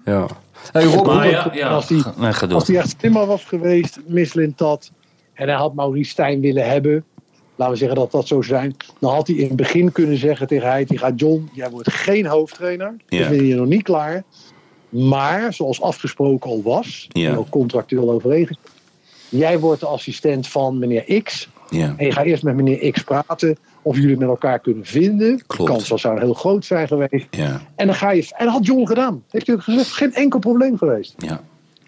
Ja. 0.06 0.26
Hey, 0.72 0.84
Rob, 0.84 1.06
Maar 1.06 1.16
Rob, 1.26 1.32
ja, 1.34 1.50
ja. 1.54 1.68
Als 1.70 1.88
die- 1.88 2.04
Nee, 2.18 2.34
ga 2.34 2.46
door. 2.48 2.60
Als 2.60 2.68
hij 2.68 2.78
echt 2.78 2.96
slimmer 3.00 3.26
was 3.26 3.44
geweest, 3.46 4.00
Mislintat, 4.08 4.92
en 5.34 5.48
hij 5.48 5.58
had 5.58 5.74
Maurice 5.74 6.10
Stijn 6.10 6.40
willen 6.42 6.70
hebben, 6.70 7.04
laten 7.56 7.74
we 7.74 7.80
zeggen 7.80 7.98
dat 7.98 8.12
dat 8.12 8.28
zo 8.28 8.42
zijn, 8.42 8.76
dan 9.00 9.14
had 9.14 9.28
hij 9.28 9.36
in 9.36 9.48
het 9.48 9.56
begin 9.56 9.92
kunnen 9.92 10.18
zeggen 10.18 10.48
tegen 10.48 10.68
hij, 10.70 10.86
die 10.86 10.98
gaat 10.98 11.20
John, 11.20 11.50
jij 11.54 11.70
wordt 11.70 11.92
geen 11.92 12.26
hoofdtrainer, 12.26 12.96
Ja. 13.08 13.18
dus 13.18 13.28
ben 13.38 13.46
je 13.46 13.56
nog 13.56 13.68
niet 13.68 13.84
klaar. 13.84 14.24
Maar, 14.90 15.54
zoals 15.54 15.82
afgesproken 15.82 16.50
al 16.50 16.62
was, 16.64 17.08
Ja. 17.10 17.30
en 17.30 17.38
ook 17.38 17.50
contractueel 17.50 18.12
overeengekomen, 18.12 18.70
jij 19.30 19.60
wordt 19.60 19.80
de 19.80 19.88
assistent 19.88 20.48
van 20.48 20.80
meneer 20.80 21.22
X, 21.24 21.50
Ja. 21.70 21.94
en 21.98 22.06
je 22.06 22.12
gaat 22.12 22.26
eerst 22.26 22.44
met 22.44 22.56
meneer 22.56 22.92
X 22.92 23.04
praten 23.04 23.58
of 23.82 23.96
jullie 23.96 24.10
het 24.10 24.20
met 24.20 24.30
elkaar 24.30 24.60
kunnen 24.60 24.86
vinden. 24.86 25.38
De 25.48 25.64
kans 25.64 25.88
was 25.88 26.02
zou 26.02 26.20
heel 26.20 26.34
groot 26.34 26.66
zijn 26.66 26.88
geweest. 26.88 27.28
Ja. 27.30 27.62
En 27.76 27.86
dan 27.86 27.96
ga 27.96 28.12
je, 28.12 28.28
en 28.38 28.46
dat 28.46 28.54
had 28.54 28.66
John 28.66 28.86
gedaan. 28.86 29.24
Heeft 29.30 29.48
hij 29.48 29.56
ook 29.56 29.62
gezegd, 29.64 29.92
geen 29.92 30.14
enkel 30.14 30.40
probleem 30.40 30.78
geweest. 30.78 31.14
Ja. 31.18 31.42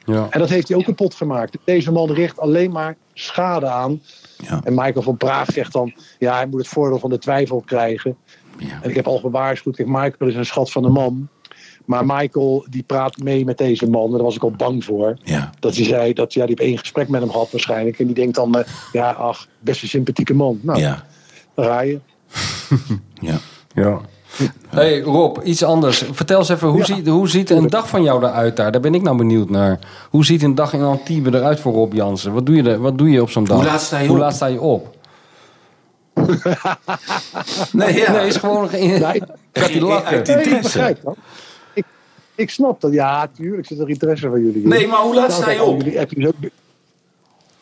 ja. 0.05 0.27
En 0.29 0.39
dat 0.39 0.49
heeft 0.49 0.67
hij 0.67 0.77
ook 0.77 0.83
kapot 0.83 1.13
gemaakt. 1.13 1.57
Deze 1.63 1.91
man 1.91 2.11
richt 2.11 2.39
alleen 2.39 2.71
maar 2.71 2.95
schade 3.13 3.67
aan. 3.67 4.01
Ja. 4.37 4.61
En 4.63 4.73
Michael 4.73 5.01
van 5.01 5.17
Praag 5.17 5.51
zegt 5.51 5.73
dan: 5.73 5.93
ja, 6.19 6.35
hij 6.35 6.45
moet 6.47 6.59
het 6.59 6.67
voordeel 6.67 6.99
van 6.99 7.09
de 7.09 7.17
twijfel 7.17 7.63
krijgen. 7.65 8.17
Ja. 8.57 8.79
En 8.81 8.89
ik 8.89 8.95
heb 8.95 9.07
al 9.07 9.19
gewaarschuwd: 9.19 9.75
kijk, 9.75 9.87
Michael 9.87 10.29
is 10.29 10.35
een 10.35 10.45
schat 10.45 10.71
van 10.71 10.83
een 10.83 10.91
man. 10.91 11.27
Maar 11.85 12.05
Michael 12.05 12.65
die 12.69 12.83
praat 12.83 13.17
mee 13.17 13.45
met 13.45 13.57
deze 13.57 13.89
man. 13.89 14.05
En 14.05 14.11
daar 14.11 14.21
was 14.23 14.35
ik 14.35 14.43
al 14.43 14.51
bang 14.51 14.83
voor. 14.83 15.17
Ja. 15.23 15.49
Dat 15.59 15.75
hij 15.75 15.85
zei 15.85 16.13
dat 16.13 16.33
ja, 16.33 16.45
die 16.45 16.55
heeft 16.57 16.69
één 16.69 16.77
gesprek 16.77 17.07
met 17.09 17.21
hem 17.21 17.31
gehad 17.31 17.51
waarschijnlijk. 17.51 17.99
En 17.99 18.05
die 18.05 18.15
denkt 18.15 18.35
dan: 18.35 18.55
eh, 18.55 18.63
ja, 18.91 19.11
ach, 19.11 19.47
best 19.59 19.81
een 19.81 19.87
sympathieke 19.87 20.33
man. 20.33 20.59
Nou, 20.61 20.79
Ja. 20.79 21.03
daar 21.55 21.65
ga 21.65 21.81
je. 21.81 21.99
Ja. 23.19 23.37
Ja. 23.73 23.99
Hey 24.69 24.99
Rob, 25.01 25.37
iets 25.43 25.63
anders. 25.63 26.03
Vertel 26.11 26.39
eens 26.39 26.49
even, 26.49 26.67
hoe, 26.67 26.77
Ja. 26.77 26.85
ziet, 26.85 27.07
hoe 27.07 27.29
ziet 27.29 27.49
een 27.49 27.67
dag 27.67 27.89
van 27.89 28.03
jou 28.03 28.23
eruit 28.25 28.55
daar? 28.55 28.71
Daar 28.71 28.81
ben 28.81 28.93
ik 28.95 29.01
nou 29.01 29.17
benieuwd 29.17 29.49
naar. 29.49 29.79
Hoe 30.09 30.25
ziet 30.25 30.43
een 30.43 30.55
dag 30.55 30.73
in 30.73 30.81
Antibes 30.81 31.33
eruit 31.33 31.59
voor 31.59 31.73
Rob 31.73 31.93
Jansen? 31.93 32.33
Wat 32.33 32.45
doe 32.45 32.55
je, 32.55 32.63
er- 32.63 32.79
wat 32.81 32.97
doe 32.97 33.09
je 33.09 33.21
op 33.21 33.29
zo'n 33.29 33.43
dag? 33.43 33.57
Hoe 33.57 33.65
laat 33.65 33.81
sta 33.81 33.99
je 33.99 34.07
Hoe 34.07 34.15
op? 34.15 34.21
laat 34.21 34.35
sta 34.35 34.45
je 34.45 34.61
op? 34.61 34.95
Nee, 37.71 37.95
ja. 37.95 38.11
Nee, 38.11 38.27
is 38.27 38.35
gewoon... 38.35 38.67
Nee, 38.71 38.99
Gaat 39.53 39.69
hij 39.69 39.81
lachen? 39.81 40.23
Nee, 40.25 40.35
ik 40.45 40.61
begrijp 40.61 41.01
dat. 41.03 41.17
Ik, 42.35 42.43
ik 42.43 42.49
snap 42.49 42.81
dat. 42.81 42.93
Ja, 42.93 43.27
tuurlijk 43.35 43.67
zit 43.67 43.79
er 43.79 43.89
interesse 43.89 44.29
van 44.29 44.39
jullie 44.45 44.63
in. 44.63 44.69
Nee, 44.69 44.87
maar 44.87 44.99
hoe 44.99 45.15
laat 45.15 45.31
sta 45.31 45.51
je 45.51 45.59
al 45.59 45.67
op? 45.67 45.81
jullie 45.81 45.99
appjes 45.99 46.25
ook- 46.27 46.33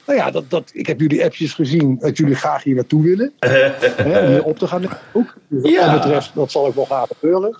Nou 0.05 0.19
ja, 0.19 0.31
dat, 0.31 0.43
dat, 0.49 0.69
ik 0.73 0.87
heb 0.87 0.99
jullie 0.99 1.23
appjes 1.23 1.53
gezien 1.53 1.97
dat 1.99 2.17
jullie 2.17 2.35
graag 2.35 2.63
hier 2.63 2.75
naartoe 2.75 3.03
willen. 3.03 3.31
hè, 3.39 4.21
om 4.21 4.27
hier 4.27 4.43
op 4.43 4.57
te 4.59 4.67
gaan. 4.67 4.83
Ook. 5.13 5.33
Dus 5.47 5.61
wat 5.61 5.71
Ja. 5.71 5.91
dat 5.91 6.01
betreft, 6.01 6.31
dat 6.35 6.51
zal 6.51 6.65
ook 6.65 6.75
wel 6.75 6.85
gaan 6.85 7.07
gebeuren. 7.07 7.57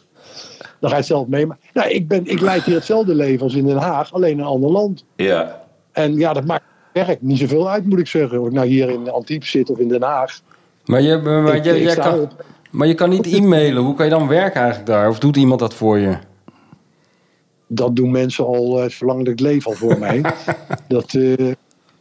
Dan 0.80 0.90
ga 0.90 0.96
je 0.96 1.02
het 1.02 1.06
zelf 1.06 1.28
mee. 1.28 1.46
Maar, 1.46 1.58
nou, 1.74 1.90
ik, 1.90 2.08
ben, 2.08 2.26
ik 2.26 2.40
leid 2.42 2.64
hier 2.64 2.76
hetzelfde 2.76 3.16
leven 3.16 3.42
als 3.44 3.54
in 3.56 3.66
Den 3.66 3.78
Haag, 3.78 4.14
alleen 4.14 4.32
in 4.32 4.40
een 4.40 4.46
ander 4.46 4.72
land. 4.72 5.04
Ja. 5.16 5.62
En 5.92 6.16
ja, 6.18 6.34
dat 6.34 6.46
maakt 6.46 6.64
werk 6.94 7.22
niet 7.22 7.38
zoveel 7.38 7.70
uit, 7.70 7.86
moet 7.86 8.00
ik 8.00 8.08
zeggen. 8.08 8.42
Of 8.42 8.48
ik 8.48 8.54
nou 8.54 8.68
hier 8.68 8.90
in 8.90 9.10
Antibes 9.12 9.50
zit 9.52 9.70
of 9.70 9.78
in 9.80 9.88
Den 9.88 10.02
Haag. 10.04 10.40
Maar 10.86 11.02
je, 11.02 11.18
maar, 11.18 11.56
Ik- 11.56 11.66
ik 11.66 11.84
jij 11.84 11.96
kan, 11.96 12.32
maar 12.72 12.88
je 12.88 12.94
kan 12.94 13.10
niet 13.10 13.26
e-mailen. 13.28 13.84
Hoe 13.84 13.96
kan 13.96 14.06
je 14.06 14.12
dan 14.12 14.28
werken 14.28 14.60
eigenlijk 14.62 14.90
daar? 14.90 15.10
Of 15.10 15.20
doet 15.20 15.38
iemand 15.38 15.60
dat 15.60 15.74
voor 15.74 16.00
je? 16.00 16.18
Dat 17.72 17.96
doen 17.96 18.12
mensen 18.12 18.46
al 18.46 18.84
uh, 18.84 18.90
zolang 18.90 19.20
dat 19.24 19.34
ik 19.34 19.40
leef 19.40 19.68
al 19.68 19.74
voor 19.74 20.00
mij. 20.00 20.22
Dat, 20.88 21.14
uh, 21.14 21.52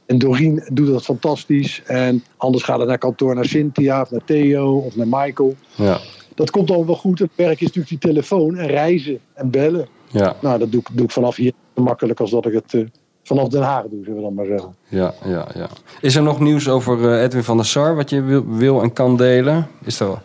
en 0.07 0.19
Doreen 0.19 0.63
doet 0.73 0.87
dat 0.87 1.05
fantastisch. 1.05 1.83
En 1.87 2.25
anders 2.37 2.65
gaat 2.65 2.79
het 2.79 2.89
naar 2.89 2.99
kantoor 2.99 3.35
naar 3.35 3.45
Cynthia 3.45 4.01
of 4.01 4.11
naar 4.11 4.25
Theo 4.25 4.77
of 4.79 4.97
naar 4.97 5.07
Michael. 5.09 5.55
Ja. 5.75 5.99
Dat 6.35 6.51
komt 6.51 6.69
allemaal 6.69 6.87
wel 6.87 6.97
goed. 6.97 7.19
Het 7.19 7.31
werk 7.35 7.55
is 7.61 7.67
natuurlijk 7.67 7.89
die 7.89 7.99
telefoon 7.99 8.57
en 8.57 8.67
reizen 8.67 9.19
en 9.35 9.51
bellen. 9.51 9.89
Ja, 10.11 10.37
Nou, 10.41 10.59
dat 10.59 10.73
doe, 10.73 10.81
ik- 10.81 10.89
doe 10.97 11.05
ik 11.05 11.11
vanaf 11.11 11.37
hier 11.37 11.53
zo 11.77 11.83
makkelijk 11.83 12.21
als 12.21 12.31
dat 12.31 12.47
ik 12.47 12.53
het 12.53 12.73
uh, 12.73 12.87
vanaf 13.23 13.49
Den 13.49 13.63
Haag 13.63 13.83
doe, 13.91 14.01
zullen 14.05 14.17
we 14.17 14.23
dan 14.23 14.35
maar 14.35 14.47
zeggen. 14.47 14.75
ja, 14.89 15.15
ja, 15.25 15.49
ja. 15.55 15.69
Is 16.01 16.17
er 16.17 16.23
nog 16.23 16.41
nieuws 16.41 16.69
over 16.69 17.13
eh, 17.13 17.23
Edwin 17.23 17.45
van 17.45 17.57
der 17.57 17.67
Sar 17.67 17.97
wat 17.97 18.11
je 18.11 18.23
wil, 18.23 18.45
wil 18.47 18.83
en 18.83 18.93
kan 18.93 19.17
delen? 19.17 19.67
Is 19.85 20.01
er... 20.01 20.23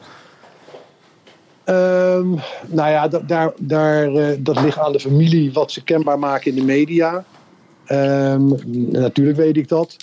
Um, 1.65 2.39
nou 2.67 2.89
ja, 2.89 3.07
da 3.07 3.19
daar, 3.19 3.51
daar, 3.57 4.11
uh, 4.11 4.27
dat 4.39 4.61
ligt 4.61 4.77
aan 4.77 4.91
de 4.91 4.99
familie 4.99 5.53
wat 5.53 5.71
ze 5.71 5.83
kenbaar 5.83 6.19
maken 6.19 6.51
in 6.51 6.55
de 6.55 6.63
media. 6.63 7.23
Um, 7.87 8.55
natuurlijk 8.91 9.37
weet 9.37 9.57
ik 9.57 9.67
dat. 9.67 9.97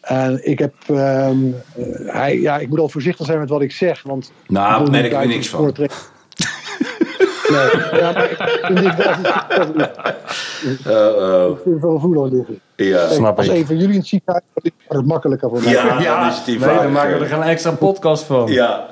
En 0.00 0.48
ik 0.48 0.58
heb. 0.58 0.74
Um, 0.88 1.54
uh, 1.78 1.84
hij, 2.06 2.40
ja, 2.40 2.58
ik 2.58 2.68
moet 2.68 2.78
al 2.78 2.88
voorzichtig 2.88 3.26
zijn 3.26 3.38
met 3.38 3.48
wat 3.48 3.62
ik 3.62 3.72
zeg. 3.72 4.02
Want 4.02 4.32
nou, 4.46 4.82
daar 4.82 4.90
merk 4.90 5.04
ik 5.04 5.12
er 5.12 5.26
niks 5.26 5.48
van. 5.48 5.74
Nee, 7.50 8.00
ja, 8.00 8.12
maar 8.12 8.30
ik 8.30 8.60
vind 8.62 8.78
dit 8.78 8.96
wel. 8.96 9.14
Uh, 10.86 11.50
ik 11.56 11.58
vind 11.62 11.74
het 11.74 11.82
wel 11.82 11.98
goed 11.98 12.32
liggen. 12.32 12.60
Ja, 12.76 13.08
snap 13.08 13.36
als 13.36 13.46
ik. 13.48 13.52
een 13.52 13.66
van 13.66 13.76
jullie 13.76 13.92
in 13.92 13.98
het 13.98 14.08
ziekenhuis 14.08 14.44
is, 14.54 14.70
is 14.88 14.96
het 14.96 15.06
makkelijker 15.06 15.48
voor 15.48 15.62
mij. 15.62 15.72
Ja, 15.72 16.00
Ja, 16.00 16.20
dan 16.20 16.28
is 16.28 16.36
het 16.36 16.44
die 16.44 16.58
nee, 16.58 16.76
dan 16.78 16.92
maken 16.92 17.10
we 17.10 17.24
eh, 17.24 17.30
er 17.30 17.36
geen 17.38 17.42
extra 17.42 17.70
podcast 17.70 18.24
van. 18.24 18.46
Ja. 18.52 18.86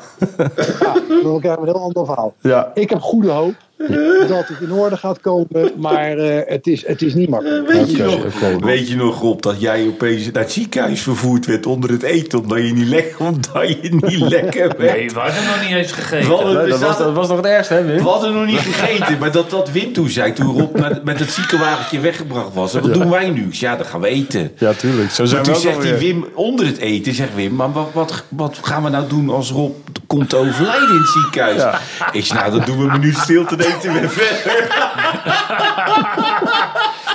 Ja, 0.80 0.92
dan 1.22 1.40
krijgen 1.40 1.62
we 1.62 1.68
een 1.68 1.74
heel 1.74 1.82
ander 1.82 2.06
verhaal. 2.06 2.34
Ja. 2.40 2.70
Ik 2.74 2.90
heb 2.90 3.00
goede 3.00 3.30
hoop 3.30 3.54
dat 4.28 4.48
het 4.48 4.60
in 4.60 4.72
orde 4.72 4.96
gaat 4.96 5.20
komen, 5.20 5.72
maar 5.76 6.16
uh, 6.18 6.40
het, 6.46 6.66
is, 6.66 6.86
het 6.86 7.02
is 7.02 7.14
niet 7.14 7.28
makkelijk. 7.28 7.68
Weet, 7.68 7.90
je 7.90 8.02
nog, 8.02 8.60
weet 8.60 8.88
je 8.88 8.96
nog, 8.96 9.20
Rob, 9.20 9.42
dat 9.42 9.60
jij 9.60 9.86
opeens 9.86 10.30
naar 10.30 10.42
het 10.42 10.52
ziekenhuis 10.52 11.02
vervoerd 11.02 11.46
werd 11.46 11.66
onder 11.66 11.90
het 11.90 12.02
eten 12.02 12.38
omdat 12.38 12.58
je 12.58 12.72
niet, 12.72 12.86
le 12.86 13.10
omdat 13.18 13.68
je 13.68 13.88
niet 14.00 14.20
lekker 14.20 14.74
werd? 14.78 14.96
Nee, 14.96 15.10
we 15.10 15.18
hadden 15.18 15.44
nog 15.44 15.60
niet 15.62 15.76
eens 15.76 15.92
gegeten. 15.92 16.28
Nee, 16.28 16.66
dat, 16.68 16.80
was, 16.80 16.98
dat 16.98 17.12
was 17.12 17.28
nog 17.28 17.36
het 17.36 17.46
ergste, 17.46 17.74
hè 17.74 17.84
Wim? 17.84 17.96
We 17.96 18.08
hadden 18.08 18.32
nog 18.32 18.46
niet 18.46 18.58
gegeten, 18.58 19.18
maar 19.18 19.32
dat, 19.32 19.50
dat 19.50 19.70
Wim 19.70 19.92
toen 19.92 20.08
zei, 20.08 20.32
toen 20.32 20.58
Rob 20.60 20.78
met, 20.78 21.04
met 21.04 21.18
het 21.18 21.30
ziekenwagentje 21.30 22.00
weggebracht 22.00 22.54
was. 22.54 22.74
En 22.74 22.82
wat 22.82 22.94
doen 22.94 23.10
wij 23.10 23.30
nu? 23.30 23.48
Ja, 23.50 23.76
dat 23.76 23.86
gaan 23.86 24.00
we 24.00 24.08
eten. 24.08 24.52
Ja, 24.58 24.72
tuurlijk. 24.72 25.10
Zo 25.10 25.22
Maar 25.22 25.32
zijn 25.32 25.42
toen 25.42 25.52
we 25.52 25.58
ook 25.58 25.64
zegt 25.64 25.82
hij 25.82 25.92
alweer. 25.92 26.14
Wim 26.14 26.26
onder 26.34 26.66
het 26.66 26.78
eten, 26.78 27.14
zegt 27.14 27.34
Wim, 27.34 27.54
maar 27.54 27.72
wat, 27.72 27.88
wat, 27.92 28.24
wat 28.28 28.58
gaan 28.62 28.82
we 28.82 28.88
nou 28.88 29.08
doen 29.08 29.30
als 29.30 29.50
Rob 29.50 29.74
komt 30.06 30.28
te 30.28 30.36
overlijden 30.36 30.88
in 30.88 30.96
het 30.96 31.08
ziekenhuis? 31.08 31.56
Ja. 31.56 31.80
Ik 32.12 32.24
zei, 32.24 32.38
nou 32.38 32.50
dan 32.52 32.64
doen 32.64 32.78
we 32.78 32.84
een 32.84 33.00
minuut 33.00 33.16
stilte 33.16 33.56
en 33.72 33.76
eten 33.78 34.00
we 34.00 34.08
verder. 34.08 34.68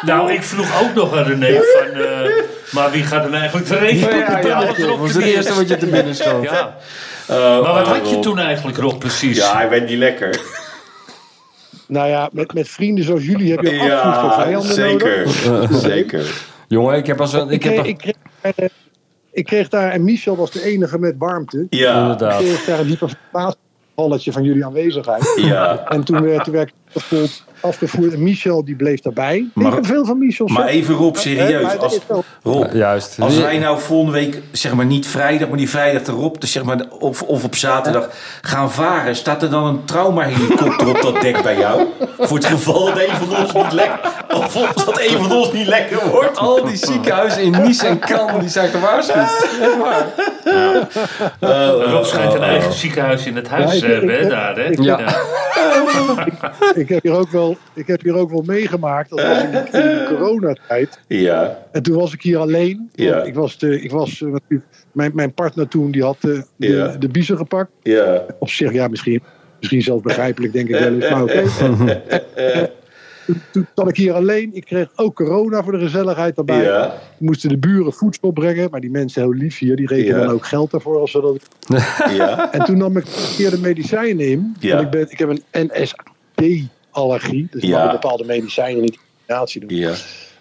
Nou, 0.05 0.31
ik 0.33 0.43
vroeg 0.43 0.81
ook 0.81 0.93
nog 0.93 1.17
aan 1.17 1.23
René 1.23 1.59
van... 1.61 2.01
eh, 2.01 2.31
maar 2.71 2.91
wie 2.91 3.03
gaat 3.03 3.23
er 3.23 3.29
nou 3.29 3.41
eigenlijk 3.41 3.67
de 3.69 3.77
rekening 3.77 4.11
Ja, 4.11 4.17
ja, 4.17 4.35
betalen? 4.41 4.67
ja. 4.77 4.87
Dat 4.87 4.97
was 4.97 5.11
de 5.13 5.19
het 5.21 5.27
eerste 5.27 5.53
wat 5.55 5.67
je 5.69 5.77
te 5.77 5.85
binnen 5.87 6.15
schoot. 6.21 6.43
Ja. 6.43 6.75
Uh, 7.29 7.37
Maar 7.37 7.73
wat 7.73 7.87
had 7.87 8.09
je 8.09 8.19
toen 8.19 8.39
eigenlijk, 8.39 8.77
Rob, 8.77 8.99
precies? 8.99 9.37
Ja, 9.37 9.55
hij 9.57 9.69
werd 9.69 9.89
niet 9.89 9.97
lekker. 9.97 10.39
Nou 11.87 12.07
ja, 12.09 12.29
met, 12.31 12.53
met 12.53 12.69
vrienden 12.69 13.03
zoals 13.03 13.23
jullie 13.25 13.51
heb 13.51 13.61
je 13.61 13.69
absoluut 13.69 14.33
geen 14.33 14.49
Ja, 14.51 14.61
vijanden 14.61 14.79
nodig. 14.79 15.31
zeker. 15.31 15.67
Zeker. 15.91 16.41
Jongen, 16.67 16.95
ik 16.97 17.07
heb 17.07 17.21
als 17.21 17.33
een... 17.33 17.49
Ik, 17.49 17.51
Ik 17.51 17.63
heb, 17.63 17.73
kreeg, 17.73 17.85
ik, 17.87 17.97
kreeg, 17.97 18.15
eh, 18.55 18.65
ik 19.31 19.45
kreeg 19.45 19.67
daar, 19.69 19.91
en 19.91 20.03
Michel 20.03 20.35
was 20.35 20.51
de 20.51 20.63
enige 20.63 20.99
met 20.99 21.15
warmte. 21.17 21.67
Ja, 21.69 21.91
Ik 21.95 22.01
inderdaad. 22.01 22.37
kreeg 22.37 22.65
daar 22.65 22.79
een 22.79 22.87
diepe 22.87 23.07
balletje 23.97 24.31
van 24.31 24.43
jullie 24.43 24.65
aanwezigheid. 24.65 25.33
ja. 25.35 25.85
En 25.89 26.03
toen 26.03 26.21
werd, 26.21 26.43
toen 26.43 26.53
werd 26.53 26.69
ik 26.69 26.73
gespot. 26.87 27.43
Afgevoerd. 27.59 28.13
En 28.13 28.23
Michel 28.23 28.65
die 28.65 28.75
bleef 28.75 29.01
daarbij. 29.01 29.45
Maar- 29.53 29.67
ik 29.67 29.73
heb 29.73 29.85
veel 29.85 30.05
van 30.05 30.17
Michel. 30.19 30.47
Maar 30.47 30.67
even 30.67 30.95
Rob, 30.95 31.15
serieus. 31.15 31.77
Als, 31.77 31.99
Rob, 32.43 32.73
Juist. 32.73 33.15
als 33.19 33.37
wij 33.39 33.57
nou 33.57 33.79
volgende 33.79 34.11
week, 34.11 34.41
zeg 34.51 34.73
maar 34.73 34.85
niet 34.85 35.07
vrijdag, 35.07 35.47
maar 35.49 35.57
die 35.57 35.69
vrijdag 35.69 36.07
erop, 36.07 36.41
dus 36.41 36.51
zeg 36.51 36.63
maar, 36.63 36.85
of, 36.99 37.21
of 37.21 37.43
op 37.43 37.55
zaterdag 37.55 38.09
gaan 38.41 38.71
varen, 38.71 39.15
staat 39.15 39.43
er 39.43 39.49
dan 39.49 39.65
een 39.65 39.85
traumahelikopter 39.85 40.87
op 40.89 41.01
dat 41.01 41.21
dek 41.21 41.41
bij 41.43 41.57
jou? 41.57 41.81
Voor 42.19 42.37
het 42.37 42.45
geval 42.45 42.85
dat 42.85 42.97
een 42.97 43.15
van 43.15 43.37
ons 43.37 43.53
niet 43.53 43.71
lekker, 43.73 43.99
of 44.35 44.53
dat 44.85 44.99
een 44.99 45.17
van 45.23 45.31
ons 45.37 45.51
niet 45.51 45.67
lekker 45.67 46.09
wordt. 46.09 46.37
Al 46.37 46.63
die 46.65 46.75
ziekenhuizen 46.77 47.41
in 47.41 47.51
Nice 47.51 47.87
en 47.87 47.99
Cannes 47.99 48.39
die 48.39 48.49
zijn 48.49 48.69
gewaarschuwd. 48.69 49.47
Echt 49.61 49.77
waar. 49.77 50.05
Rob 51.91 52.03
schijnt 52.05 52.33
een 52.33 52.43
eigen 52.43 52.73
ziekenhuis 52.73 53.25
in 53.25 53.35
het 53.35 53.47
huis 53.47 53.79
Ja, 53.79 53.87
ik- 53.87 54.01
ik- 54.21 54.29
daar, 54.29 54.55
hè? 54.55 54.63
ik- 54.71 54.81
Ja. 54.83 54.99
ik, 56.75 56.89
heb 56.89 57.03
hier 57.03 57.11
ook 57.17 57.29
wel, 57.31 57.56
ik 57.73 57.87
heb 57.87 58.01
hier 58.01 58.13
ook 58.15 58.29
wel 58.29 58.43
meegemaakt. 58.45 59.09
Dat 59.09 59.21
was 59.21 59.43
in 59.43 59.51
de, 59.51 59.57
in 59.57 59.71
de 59.71 60.05
coronatijd. 60.17 60.99
Ja, 61.07 61.57
En 61.71 61.83
toen 61.83 61.95
was 61.97 62.13
ik 62.13 62.21
hier 62.21 62.37
alleen. 62.37 62.89
Ja. 62.93 63.23
Ik 63.23 63.33
was, 63.33 63.57
de, 63.57 63.81
ik 63.81 63.91
was 63.91 64.21
eh, 64.21 64.27
natuurlijk- 64.31 64.69
mijn, 64.91 65.11
mijn 65.15 65.33
partner 65.33 65.67
toen 65.67 65.91
die 65.91 66.03
had 66.03 66.17
de, 66.21 66.43
de, 66.55 66.67
Ja. 66.67 66.87
de 66.87 67.07
biezen 67.09 67.37
gepakt. 67.37 67.71
ja, 67.83 68.25
Op 68.39 68.49
zich, 68.49 68.73
ja, 68.73 68.87
misschien, 68.87 69.21
misschien 69.59 69.81
zelfs 69.81 70.01
begrijpelijk, 70.03 70.53
denk 70.53 70.67
ik 70.69 70.79
wel 70.79 70.93
eens. 70.93 71.09
Maar 71.09 71.23
oké. 71.23 71.43
Eh, 73.27 73.35
Toen, 73.51 73.67
zat 73.75 73.87
ik 73.89 73.95
hier 73.97 74.13
alleen. 74.13 74.49
Ik 74.53 74.65
kreeg 74.65 74.87
ook 74.95 75.15
corona 75.15 75.63
voor 75.63 75.71
de 75.71 75.79
gezelligheid 75.79 76.37
erbij. 76.37 76.63
ja, 76.63 76.93
Moesten 77.17 77.49
de 77.49 77.57
buren 77.57 77.93
voedsel 77.93 78.31
brengen. 78.31 78.67
Maar 78.71 78.79
die 78.79 78.91
mensen 78.91 79.21
heel 79.21 79.33
lief 79.33 79.57
hier, 79.57 79.75
die 79.75 79.87
rekenen 79.87 80.19
Ja. 80.19 80.25
dan 80.25 80.33
ook 80.33 80.45
geld 80.45 80.71
daarvoor. 80.71 80.99
Als 80.99 81.11
ze 81.11 81.21
dat... 81.21 81.47
ja, 82.17 82.51
En 82.53 82.65
toen 82.65 82.77
nam 82.77 82.97
ik 82.97 83.05
keer 83.37 83.49
de 83.49 83.59
medicijnen 83.59 84.27
in. 84.27 84.55
Ja. 84.59 84.73
Want 84.73 84.85
ik, 84.85 84.91
ben, 84.91 85.11
ik 85.11 85.19
heb 85.19 85.29
een 85.29 85.43
NSAID-allergie. 86.97 87.47
Dus 87.51 87.61
ik 87.63 87.69
Ja. 87.69 87.83
mag 87.83 87.91
bepaalde 87.91 88.23
medicijnen 88.25 88.81
niet 88.81 88.93
in 88.93 88.99
combinatie 89.25 89.61
doen. 89.65 89.77
ja, 89.77 89.93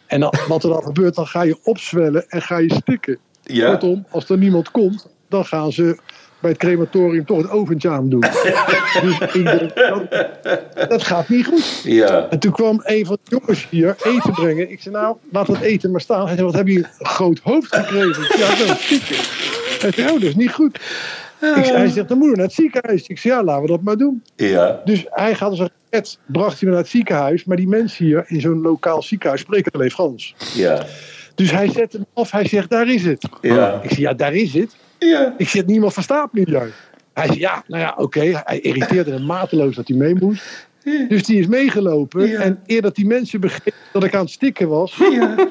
En 0.06 0.20
dan, 0.20 0.32
wat 0.48 0.62
er 0.62 0.68
dan 0.70 0.82
gebeurt, 0.82 1.14
dan 1.14 1.26
ga 1.26 1.42
je 1.42 1.58
opzwellen 1.62 2.24
en 2.28 2.42
ga 2.42 2.58
je 2.58 2.74
stikken. 2.74 3.18
ja, 3.42 3.70
Kortom, 3.70 4.06
als 4.10 4.28
er 4.28 4.38
niemand 4.38 4.70
komt, 4.70 5.06
dan 5.28 5.44
gaan 5.44 5.72
ze 5.72 5.98
bij 6.40 6.50
het 6.50 6.58
crematorium 6.60 7.24
toch 7.26 7.36
het 7.42 7.50
oventje 7.50 7.88
aan 7.88 8.08
doen. 8.08 8.20
dus 9.02 9.18
ik 9.20 9.44
denk, 9.44 9.74
dat, 9.76 10.88
dat 10.88 11.02
gaat 11.02 11.28
niet 11.28 11.46
goed. 11.46 11.80
ja, 11.84 12.26
En 12.30 12.38
toen 12.38 12.52
kwam 12.52 12.80
een 12.84 13.06
van 13.06 13.18
de 13.24 13.36
jongens 13.38 13.66
hier 13.70 13.96
eten 14.02 14.32
brengen. 14.32 14.70
Ik 14.70 14.82
zei, 14.82 14.94
nou, 14.94 15.16
laat 15.32 15.46
dat 15.46 15.60
eten 15.60 15.90
maar 15.90 16.00
staan. 16.00 16.26
Hij 16.26 16.34
zei, 16.34 16.46
wat 16.46 16.54
heb 16.54 16.66
je 16.66 16.78
een 16.78 17.06
groot 17.06 17.40
hoofd 17.42 17.74
gekregen? 17.74 18.38
Ja, 18.38 18.66
wel 18.66 18.74
stikken. 18.76 19.16
Hij 19.80 19.90
zei, 19.92 20.06
oh, 20.06 20.12
dat 20.12 20.22
is 20.22 20.34
niet 20.34 20.52
goed. 20.52 20.80
Ik 21.40 21.64
zei, 21.64 21.76
hij 21.76 21.88
zegt, 21.88 22.08
dan 22.08 22.18
moet 22.18 22.30
je 22.30 22.36
naar 22.36 22.44
het 22.44 22.54
ziekenhuis. 22.54 23.06
Ik 23.06 23.18
zei, 23.18 23.34
ja, 23.34 23.44
laten 23.44 23.62
we 23.62 23.68
dat 23.68 23.82
maar 23.82 23.96
doen. 23.96 24.22
ja, 24.36 24.80
Dus 24.84 25.06
hij 25.10 25.34
gaat 25.34 25.50
als 25.50 25.58
een 25.58 25.70
raket, 25.90 26.18
bracht 26.26 26.60
hij 26.60 26.68
me 26.68 26.74
naar 26.74 26.82
het 26.82 26.90
ziekenhuis. 26.90 27.44
Maar 27.44 27.56
die 27.56 27.68
mensen 27.68 28.04
hier 28.04 28.24
in 28.26 28.40
zo'n 28.40 28.60
lokaal 28.60 29.02
ziekenhuis 29.02 29.40
spreken 29.40 29.72
alleen 29.72 29.90
Frans. 29.90 30.34
ja, 30.54 30.84
Dus 31.34 31.50
hij 31.50 31.68
zet 31.70 31.92
hem 31.92 32.04
af. 32.14 32.30
Hij 32.30 32.48
zegt, 32.48 32.70
daar 32.70 32.88
is 32.88 33.04
het. 33.04 33.28
ja, 33.40 33.80
Ik 33.82 33.88
zeg, 33.88 33.98
ja, 33.98 34.12
daar 34.14 34.34
is 34.34 34.52
het. 34.54 34.76
ja, 34.98 35.34
Ik 35.38 35.48
zeg, 35.48 35.64
niemand 35.66 35.92
verstaat 35.92 36.32
me 36.32 36.42
hier. 36.46 36.72
Hij 37.12 37.26
zei, 37.26 37.38
ja, 37.38 37.62
nou 37.66 37.82
ja, 37.82 37.94
oké. 37.96 38.40
Hij 38.44 38.60
irriteerde 38.60 39.10
hem 39.10 39.24
mateloos 39.24 39.74
dat 39.74 39.88
hij 39.88 39.96
mee 39.96 40.14
moest. 40.14 40.68
Dus 41.08 41.22
die 41.22 41.38
is 41.40 41.46
meegelopen. 41.46 42.36
En 42.40 42.58
eer 42.66 42.82
dat 42.82 42.94
die 42.94 43.06
mensen 43.06 43.40
begrepen 43.40 43.72
dat 43.92 44.04
ik 44.04 44.14
aan 44.14 44.20
het 44.20 44.30
stikken 44.30 44.68
was... 44.68 44.94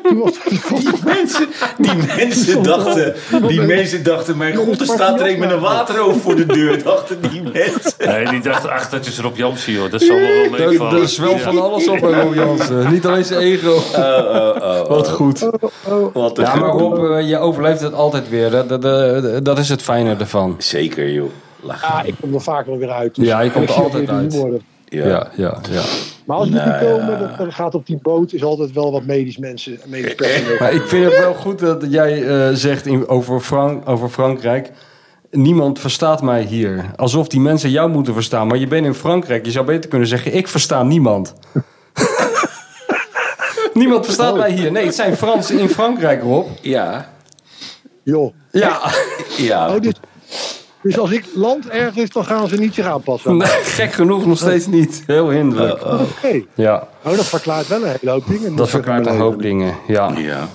Toen 0.04 0.18
was 0.20 0.34
Die 0.50 0.90
mensen, 1.04 1.48
die 1.78 1.92
mensen 2.18 2.64
dachten, 2.64 3.14
die 3.48 3.62
mensen 3.62 4.04
dachten, 4.04 4.38
mijn 4.38 4.56
god, 4.56 4.80
er 4.80 4.86
staat 4.86 5.20
er 5.20 5.30
een 5.30 5.40
met 5.40 5.52
een 5.52 5.60
waterhoofd 5.60 6.20
voor 6.22 6.36
de 6.36 6.46
deur, 6.46 6.84
dachten 6.84 7.18
die 7.32 7.42
mensen. 7.42 7.94
Nee, 8.06 8.28
die 8.30 8.42
dacht, 8.42 8.68
ach, 8.68 8.90
dat 8.90 9.06
is 9.06 9.20
Rob 9.20 9.36
Jansen, 9.38 9.74
joh. 9.74 9.92
Dat 9.92 10.02
zal 10.02 10.16
wel 10.16 10.50
meevallen. 10.68 10.98
er 10.98 11.04
is 11.04 11.18
wel 11.18 11.38
van 11.38 11.62
alles 11.62 11.88
op 11.88 12.00
bij 12.00 12.22
Rob 12.22 12.34
Jansen. 12.36 12.92
Niet 12.92 13.06
alleen 13.06 13.26
zijn 13.26 13.40
ego. 13.40 13.74
Wat 14.88 15.10
goed. 15.10 15.50
Wat 16.14 16.38
Ja, 16.38 16.56
maar 16.56 16.70
Rob, 16.70 17.12
eh, 17.12 17.30
je 17.30 17.38
overleeft 17.38 17.82
het 17.82 17.94
altijd 17.94 18.30
weer. 18.30 18.50
Dat, 18.52 18.70
dat, 18.70 18.82
dat- 18.82 19.46
dat 19.46 19.58
is 19.60 19.70
het 19.70 19.82
fijne 19.82 20.16
ervan. 20.20 20.56
Zeker, 20.58 21.10
joh. 21.12 21.30
Lach. 21.62 21.82
Ja, 21.82 22.04
ik 22.04 22.14
kom 22.22 22.34
er 22.34 22.42
vaak 22.42 22.66
wel 22.66 22.78
weer 22.78 22.90
uit. 22.92 23.16
Dus 23.16 23.26
Ja, 23.28 23.40
je 23.42 23.52
komt 23.52 23.70
ik 23.70 23.76
er 23.76 23.82
altijd 23.84 24.10
uit. 24.10 24.34
Ja. 24.96 25.08
Ja, 25.08 25.28
ja, 25.36 25.58
ja. 25.72 25.82
Maar 26.26 26.38
als 26.38 26.50
Nou, 26.50 26.70
niet 26.70 26.80
komen, 26.80 27.20
dat, 27.20 27.38
dan 27.38 27.52
gaat 27.52 27.76
op 27.76 27.86
die 27.86 28.00
boot... 28.02 28.34
is 28.34 28.44
altijd 28.44 28.72
wel 28.72 28.92
wat 28.92 29.06
medisch 29.06 29.38
mensen, 29.38 29.80
medisch 29.86 30.16
personeel. 30.16 30.56
Maar 30.60 30.74
ik 30.74 30.82
vind 30.82 31.06
het 31.06 31.18
wel 31.18 31.34
goed 31.34 31.60
dat 31.60 31.86
jij 31.90 32.28
eh, 32.28 32.54
zegt 32.54 32.86
in, 32.86 33.08
over, 33.08 33.40
Frank, 33.40 33.90
over 33.90 34.10
Frankrijk. 34.10 34.72
Niemand 35.32 35.80
verstaat 35.80 36.22
mij 36.22 36.44
hier. 36.44 36.86
Alsof 36.96 37.28
die 37.28 37.40
mensen 37.40 37.70
jou 37.70 37.90
moeten 37.90 38.14
verstaan. 38.14 38.48
Maar 38.48 38.58
je 38.58 38.68
bent 38.68 38.86
in 38.86 38.94
Frankrijk. 38.94 39.46
Je 39.46 39.52
zou 39.52 39.66
beter 39.66 39.90
kunnen 39.90 40.08
zeggen: 40.08 40.36
Ik 40.36 40.48
versta 40.48 40.84
niemand. 40.84 41.34
niemand 43.74 44.06
verstaat 44.06 44.38
mij 44.38 44.52
hier. 44.52 44.72
Nee, 44.72 44.86
het 44.86 44.96
zijn 44.96 45.18
Fransen 45.18 45.60
in 45.60 45.70
Frankrijk, 45.70 46.22
Rob. 46.22 46.48
Ja. 46.62 47.10
Joh. 48.04 48.34
Ja, 48.52 48.80
Ja. 49.38 49.76
Oh, 49.76 49.82
dus, 49.82 49.94
dus 50.86 50.98
als 51.00 51.12
ik 51.12 51.26
land 51.36 51.68
ergens, 51.70 52.10
dan 52.10 52.26
gaan 52.26 52.48
ze 52.48 52.56
niet 52.56 52.74
zich 52.74 52.86
aanpassen. 52.86 53.38
nee, 53.38 53.48
gek 53.48 53.94
genoeg 53.94 54.26
nog 54.26 54.38
steeds 54.38 54.68
niet. 54.68 55.04
Heel 55.06 55.30
hinderlijk. 55.30 55.86
Oké. 55.86 56.42
Ja, 56.54 56.88
Oh, 57.04 57.16
dat 57.16 57.26
verklaart 57.26 57.68
wel 57.68 57.84
een 57.84 57.96
hele 58.00 58.12
hoop 58.12 58.28
dingen. 58.28 58.56
dat 58.56 58.70
verklaart 58.70 59.06
een 59.06 59.18
hoop 59.20 59.42
dingen. 59.42 59.76
Ja. 59.88 60.12
Ja. 60.18 60.48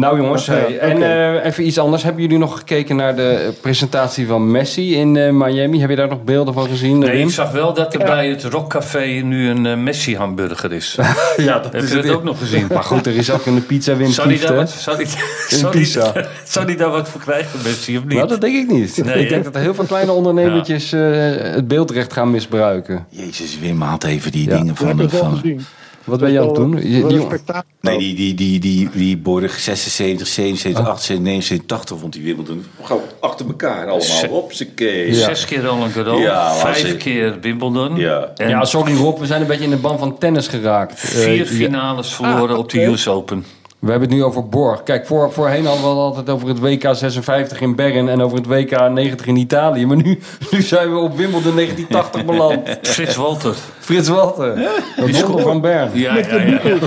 Nou 0.00 0.20
jongens, 0.20 0.46
Ja, 0.46 0.52
hey, 0.52 0.78
en 0.78 1.02
eh, 1.02 1.44
even 1.44 1.66
iets 1.66 1.78
anders. 1.78 2.02
Hebben 2.02 2.22
jullie 2.22 2.38
nog 2.38 2.58
gekeken 2.58 2.96
naar 2.96 3.16
de 3.16 3.28
eh, 3.28 3.60
presentatie 3.60 4.26
van 4.26 4.50
Messi 4.50 4.94
in 4.96 5.16
eh, 5.16 5.30
Miami? 5.32 5.80
Heb 5.80 5.90
je 5.90 5.96
daar 5.96 6.08
nog 6.08 6.24
beelden 6.24 6.54
van 6.54 6.68
gezien? 6.68 6.98
Nee, 6.98 7.22
ik 7.22 7.30
zag 7.30 7.50
wel 7.50 7.74
dat 7.74 7.94
er 7.94 8.04
bij 8.04 8.28
het 8.28 8.44
Rockcafé 8.44 9.04
nu 9.04 9.48
een 9.48 9.82
Messi-hamburger 9.82 10.72
is. 10.72 10.98
ja, 11.36 11.58
dat 11.58 11.72
Heb 11.72 11.82
is 11.82 11.88
je 11.88 11.94
dat 11.94 12.04
het 12.04 12.12
ook 12.12 12.24
nog 12.24 12.38
gezien? 12.38 12.66
Maar 12.72 12.82
goed, 12.82 13.06
er 13.06 13.16
is 13.16 13.30
ook 13.30 13.46
een 13.46 13.66
pizza 13.66 13.96
Wim 13.96 14.10
Zou 14.10 14.28
die 14.28 14.36
Kieft, 14.36 14.48
daar 14.48 14.56
wat, 14.56 14.70
zou 14.70 14.96
die, 14.96 15.06
zou 15.58 15.72
die, 15.72 15.80
pizza. 15.80 16.12
zou 16.44 16.66
die 16.66 16.76
daar 16.76 16.90
wat 16.90 17.08
voor 17.08 17.20
krijgen, 17.20 17.60
Messi, 17.64 17.96
of 17.96 18.04
niet? 18.04 18.16
Nou, 18.16 18.28
dat 18.28 18.40
denk 18.40 18.54
ik 18.54 18.70
niet. 18.70 19.04
Nee, 19.04 19.22
ik 19.22 19.28
denk 19.28 19.44
dat 19.44 19.54
er 19.54 19.60
heel 19.60 19.74
veel 19.74 19.84
kleine 19.84 20.12
ondernemertjes 20.12 20.92
eh, 20.92 21.00
het 21.36 21.68
beeldrecht 21.68 22.12
gaan 22.12 22.30
misbruiken. 22.30 23.06
Jezus, 23.08 23.58
Wim 23.58 23.80
haalt 23.80 24.04
even 24.04 24.32
die 24.32 24.50
Ja. 24.50 24.56
dingen 24.56 24.76
van... 24.76 25.08
gezien. 25.08 25.60
Wat 26.04 26.18
ben 26.20 26.32
je 26.32 26.38
aan 26.40 26.46
het 26.46 26.54
doen? 26.54 26.76
Je- 26.76 27.06
die- 27.06 27.18
een 27.18 27.40
nee, 27.80 27.98
die, 27.98 28.14
die, 28.14 28.34
die, 28.34 28.58
die, 28.60 28.90
die 28.92 29.16
Borg 29.18 29.58
76, 29.58 30.26
77, 30.26 30.86
78, 30.86 31.24
79, 31.24 31.66
80 31.66 31.98
vond 31.98 32.14
hij 32.14 32.22
Wimbledon. 32.22 32.64
Gewoon 32.82 33.02
achter 33.20 33.46
elkaar 33.46 33.86
allemaal. 33.88 34.26
Hopsakee. 34.28 35.06
Ja. 35.14 35.24
Zes 35.24 35.44
keer 35.44 35.62
Roland 35.64 35.92
Garros, 35.92 36.20
Ja, 36.22 36.54
vijf 36.54 36.96
keer 36.96 37.40
Wimbledon. 37.40 37.96
Ja. 37.96 38.32
En 38.36 38.48
ja, 38.48 38.64
sorry 38.64 38.96
Rob, 38.96 39.18
we 39.18 39.26
zijn 39.26 39.40
een 39.40 39.46
beetje 39.46 39.64
in 39.64 39.70
de 39.70 39.76
ban 39.76 39.98
van 39.98 40.18
tennis 40.18 40.46
geraakt. 40.48 41.02
Eh, 41.02 41.08
vier 41.08 41.36
ja, 41.36 41.44
finales 41.44 42.14
verloren 42.14 42.58
op 42.58 42.70
de 42.70 42.84
US 42.84 43.08
Open. 43.08 43.44
We 43.80 43.90
hebben 43.90 44.08
het 44.08 44.18
nu 44.18 44.24
over 44.24 44.48
Borg. 44.48 44.82
Kijk, 44.82 45.06
voor, 45.06 45.32
voorheen 45.32 45.66
hadden 45.66 45.82
we 45.82 45.88
het 45.88 45.98
altijd 45.98 46.30
over 46.30 46.48
het 46.48 46.58
WK 46.58 46.88
56 46.92 47.60
in 47.60 47.76
Bern 47.76 48.08
en 48.08 48.22
over 48.22 48.36
het 48.36 48.46
WK 48.46 48.90
90 48.90 49.26
in 49.26 49.36
Italië. 49.36 49.86
Maar 49.86 49.96
nu, 49.96 50.18
nu 50.50 50.62
zijn 50.62 50.92
we 50.92 50.98
op 50.98 51.16
Wimbledon 51.16 51.54
1980 51.54 52.24
beland. 52.24 52.68
Frits 52.94 53.16
Walter. 53.16 53.54
Frits 53.78 54.08
Walter, 54.08 54.58
het 54.94 55.20
wonder 55.20 55.42
van 55.42 55.60
Bern. 55.60 55.90
Ja, 55.94 56.16
ja, 56.16 56.36
ja. 56.36 56.60
ja. 56.64 56.78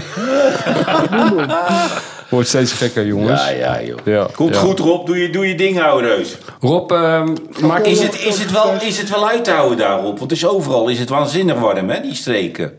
Wordt 2.30 2.48
steeds 2.48 2.72
gekker, 2.72 3.06
jongens. 3.06 3.42
Ja, 3.42 3.50
ja, 3.50 3.84
joh. 3.84 3.98
Ja, 4.04 4.28
Komt 4.36 4.54
ja. 4.54 4.60
goed, 4.60 4.80
Rob. 4.80 5.06
Doe 5.06 5.18
je, 5.18 5.30
doe 5.30 5.48
je 5.48 5.56
ding, 5.56 5.82
ouwe 5.82 6.02
reus. 6.02 6.38
Rob, 6.60 6.92
ehm, 6.92 7.36
maak 7.62 7.86
Is 7.86 8.02
het, 8.02 8.26
is, 8.26 8.40
het 8.40 8.52
wel, 8.52 8.74
is 8.82 8.98
het 8.98 9.10
wel 9.10 9.28
uit 9.28 9.44
te 9.44 9.52
houden 9.52 9.78
daarop? 9.78 10.20
Want 10.20 10.20
het 10.20 10.32
is 10.32 10.46
overal 10.46 10.88
is 10.88 11.00
het 11.00 11.10
waanzinnig 11.10 11.60
warm, 11.60 11.90
hè, 11.90 12.02
die 12.02 12.16
streken. 12.16 12.74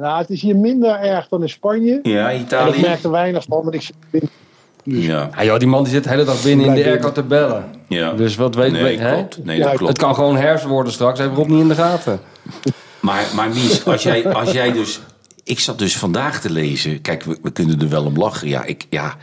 Nou, 0.00 0.18
het 0.20 0.30
is 0.30 0.42
hier 0.42 0.56
minder 0.56 1.00
erg 1.00 1.28
dan 1.28 1.42
in 1.42 1.48
Spanje. 1.48 2.00
Ja, 2.02 2.30
En 2.30 2.36
ik 2.36 2.42
Italië. 2.42 2.80
merk 2.80 3.02
er 3.02 3.10
weinig 3.10 3.44
van, 3.48 3.62
want 3.62 3.74
ik 3.74 3.82
zit 3.82 3.94
in- 4.10 4.28
Ja, 4.84 5.30
Ja, 5.36 5.44
joh, 5.44 5.58
die 5.58 5.68
man 5.68 5.82
die 5.84 5.92
zit 5.92 6.04
de 6.04 6.10
hele 6.10 6.24
dag 6.24 6.42
binnen 6.42 6.66
in 6.66 6.74
de 6.74 6.84
airco 6.84 7.12
te 7.12 7.22
bellen. 7.22 7.64
ja. 7.88 8.12
Dus 8.12 8.36
wat 8.36 8.54
weet, 8.54 8.72
nee, 8.72 8.82
weet 8.82 8.98
hè? 8.98 9.12
klopt. 9.14 9.44
Nee, 9.44 9.58
dat 9.58 9.70
Ja, 9.70 9.74
klopt. 9.74 9.92
Het 9.92 9.98
kan 10.02 10.14
gewoon 10.14 10.36
herfst 10.36 10.66
worden 10.66 10.92
straks. 10.92 11.18
Heeft 11.18 11.34
Rob 11.34 11.48
niet 11.48 11.60
in 11.60 11.68
de 11.68 11.74
gaten. 11.74 12.20
Maar, 13.00 13.24
maar 13.34 13.48
Mies, 13.48 13.84
als 13.84 14.02
jij, 14.02 14.32
als 14.32 14.52
jij 14.52 14.72
dus... 14.72 15.00
Ik 15.44 15.60
zat 15.60 15.78
dus 15.78 15.96
vandaag 15.96 16.40
te 16.40 16.50
lezen. 16.50 17.00
Kijk, 17.00 17.22
we, 17.22 17.38
we 17.42 17.50
kunnen 17.50 17.80
er 17.80 17.88
wel 17.88 18.04
om 18.04 18.16
lachen. 18.16 18.48
Ja, 18.48 18.64
ik, 18.64 18.86
ja, 18.90 19.14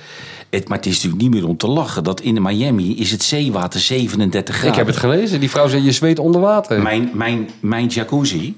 het, 0.50 0.68
maar 0.68 0.78
het 0.78 0.86
is 0.88 0.94
natuurlijk 0.96 1.22
niet 1.22 1.32
meer 1.32 1.48
om 1.48 1.58
te 1.58 1.68
lachen. 1.68 2.04
Dat 2.04 2.22
in 2.22 2.42
Miami 2.42 2.98
is 2.98 3.12
het 3.12 3.24
zeewater 3.24 3.80
37 3.80 4.54
graden. 4.56 4.72
Ik 4.72 4.78
heb 4.78 4.88
het 4.88 4.98
gelezen. 4.98 5.40
Die 5.40 5.50
vrouw 5.50 5.68
zei 5.68 5.84
je 5.84 5.92
zweet 5.92 6.20
onder 6.20 6.42
water. 6.42 6.82
Mijn, 6.82 7.10
mijn, 7.14 7.50
mijn 7.60 7.86
jacuzzi 7.88 8.56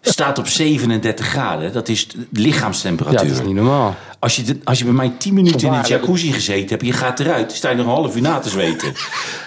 staat 0.00 0.38
op 0.38 0.46
37 0.48 1.26
graden. 1.26 1.72
Dat 1.72 1.88
is 1.88 2.06
Ja, 2.10 2.22
lichaamstemperatuur. 2.32 3.28
dat 3.28 3.38
is 3.38 3.44
niet 3.46 3.54
normaal. 3.54 3.94
Als 4.18 4.36
je, 4.36 4.42
de- 4.42 4.58
als 4.64 4.78
je 4.78 4.84
bij 4.84 4.92
mij 4.94 5.12
10 5.18 5.34
minuten 5.34 5.60
in 5.74 5.82
de 5.82 5.88
jacuzzi 5.88 6.32
gezeten 6.32 6.68
hebt... 6.68 6.84
je 6.86 6.92
gaat 6.92 7.20
eruit, 7.20 7.52
sta 7.52 7.70
je 7.70 7.76
nog 7.76 7.86
een 7.86 7.92
half 7.92 8.16
uur 8.16 8.22
na 8.22 8.38
te 8.38 8.48
zweten. 8.48 8.92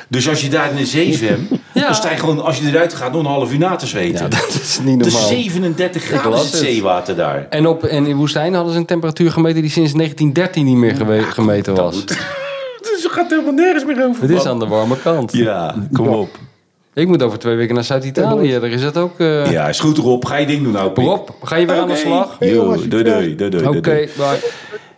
Dus 0.07 0.29
als 0.29 0.41
je 0.41 0.49
daar 0.49 0.69
in 0.69 0.75
de 0.75 0.86
zee 0.86 1.13
zwemt... 1.13 1.49
Ja. 1.73 1.81
dan 1.86 1.95
sta 1.95 2.12
je 2.12 2.17
gewoon, 2.17 2.43
als 2.43 2.57
je 2.57 2.67
eruit 2.67 2.93
gaat, 2.93 3.12
nog 3.12 3.21
een 3.21 3.27
half 3.29 3.51
uur 3.51 3.57
na 3.60 3.75
te 3.75 3.86
zweten. 3.88 4.23
Ja, 4.23 4.27
dat 4.27 4.60
is 4.62 4.79
niet 4.84 5.03
dus 5.03 5.13
normaal. 5.13 5.29
37 5.29 6.03
graden 6.03 6.34
is 6.34 6.41
het 6.41 6.53
zeewater 6.55 7.15
daar. 7.15 7.47
En, 7.49 7.67
op, 7.67 7.84
en 7.84 8.05
in 8.05 8.15
woestijn 8.15 8.53
hadden 8.53 8.73
ze 8.73 8.79
een 8.79 8.86
temperatuur 8.86 9.31
gemeten 9.31 9.62
die 9.62 9.71
sinds 9.71 9.93
1913 9.93 10.65
niet 10.65 10.75
meer 10.75 10.95
gewe- 10.95 11.21
gemeten 11.31 11.75
was. 11.75 12.05
Dus 12.81 13.03
het 13.03 13.12
gaat 13.12 13.29
helemaal 13.29 13.53
nergens 13.53 13.86
meer 13.86 14.05
over. 14.07 14.21
Het 14.21 14.31
is 14.31 14.45
aan 14.45 14.60
de 14.60 14.67
warme 14.67 14.97
kant. 15.03 15.31
Ja, 15.34 15.75
kom 15.91 16.07
op. 16.07 16.38
Ik 16.93 17.08
moet 17.08 17.23
over 17.23 17.39
twee 17.39 17.56
weken 17.56 17.75
naar 17.75 17.84
Zuid-Italië. 17.84 18.60
Daar 18.60 18.69
is 18.69 18.84
het 18.84 18.97
ook... 18.97 19.19
eh 19.19 19.51
Ja, 19.51 19.67
is 19.67 19.80
goed 19.80 19.97
Rob. 19.97 20.25
Ga 20.25 20.36
je 20.36 20.45
ding 20.45 20.63
doen 20.63 20.71
nou, 20.73 20.91
Piet. 20.91 21.06
Rob, 21.06 21.30
ga 21.43 21.56
je 21.56 21.65
weer 21.65 21.75
aan 21.80 21.88
de 21.88 21.95
slag? 21.95 22.36
Yo, 22.39 22.47
jongens, 22.47 22.88
doei, 22.88 23.04
doei, 23.04 23.36
doei, 23.36 23.49
doei, 23.49 23.67
Oké, 23.67 24.08
bye. 24.17 24.39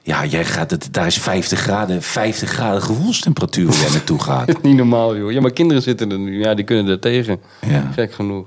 Ja, 0.02 0.26
jij 0.26 0.46
gaat 0.46 0.72
het, 0.72 0.88
daar 0.92 1.06
is 1.06 1.18
50 1.18 1.60
graden, 1.60 2.02
50 2.02 2.50
graden 2.50 2.82
gevoelstemperatuur 2.82 3.66
waar 3.68 3.76
jij 3.76 3.90
naartoe 3.92 4.20
gaat. 4.22 4.62
Niet 4.64 4.76
normaal, 4.76 5.18
joh. 5.18 5.32
Ja, 5.32 5.42
maar 5.42 5.52
kinderen 5.52 5.84
zitten 5.84 6.12
er 6.12 6.20
nu. 6.20 6.40
Ja, 6.40 6.54
die 6.54 6.66
kunnen 6.66 6.88
er 6.88 7.00
tegen. 7.00 7.40
Ja. 7.68 7.90
Gek 7.96 8.14
genoeg. 8.14 8.46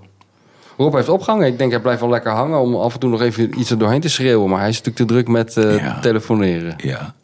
Rob 0.76 0.94
heeft 0.94 1.08
opgehangen. 1.08 1.46
Ik 1.46 1.58
denk 1.58 1.70
hij 1.70 1.80
blijft 1.80 2.00
wel 2.00 2.10
lekker 2.10 2.30
hangen 2.32 2.60
om 2.60 2.74
af 2.74 2.94
en 2.94 3.00
toe 3.00 3.10
nog 3.10 3.20
even 3.22 3.58
iets 3.60 3.70
er 3.70 3.78
doorheen 3.78 4.00
te 4.00 4.08
schreeuwen. 4.08 4.48
Maar 4.50 4.60
hij 4.60 4.68
is 4.68 4.76
natuurlijk 4.82 5.06
te 5.06 5.14
druk 5.14 5.28
met 5.28 5.56
eh, 5.56 5.78
Ja. 5.78 6.00
telefoneren. 6.00 6.74
Ja. 6.76 7.14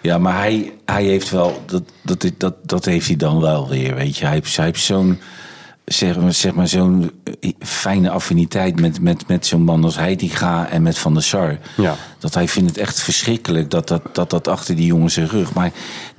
Ja, 0.00 0.18
maar 0.18 0.36
hij, 0.38 0.72
hij 0.84 1.04
heeft 1.04 1.30
wel, 1.30 1.62
dat, 1.66 1.82
dat, 2.02 2.30
dat, 2.38 2.54
dat 2.62 2.84
heeft 2.84 3.06
hij 3.06 3.16
dan 3.16 3.40
wel 3.40 3.68
weer, 3.68 3.94
weet 3.94 4.16
je. 4.16 4.26
Hij 4.26 4.42
hij 4.56 4.64
heeft 4.64 4.80
zo'n, 4.80 5.18
zeg 5.84 6.18
maar, 6.18 6.32
zeg 6.32 6.54
maar 6.54 6.68
zo'n 6.68 7.10
eh, 7.40 7.50
fijne 7.58 8.10
affiniteit 8.10 8.80
met, 8.80 9.00
met, 9.00 9.28
met 9.28 9.46
zo'n 9.46 9.62
man 9.62 9.84
als 9.84 9.96
Heitinga 9.96 10.68
en 10.68 10.82
met 10.82 10.98
Van 10.98 11.14
der 11.14 11.22
Sar. 11.22 11.58
Ja. 11.76 11.96
Dat 12.18 12.34
hij 12.34 12.48
vindt 12.48 12.68
het 12.68 12.78
echt 12.78 13.00
verschrikkelijk 13.00 13.70
dat 13.70 13.88
dat, 13.88 14.02
dat 14.12 14.30
dat 14.30 14.48
achter 14.48 14.76
die 14.76 14.86
jongen 14.86 15.10
zijn 15.10 15.28
rug. 15.28 15.52
Maar 15.54 15.70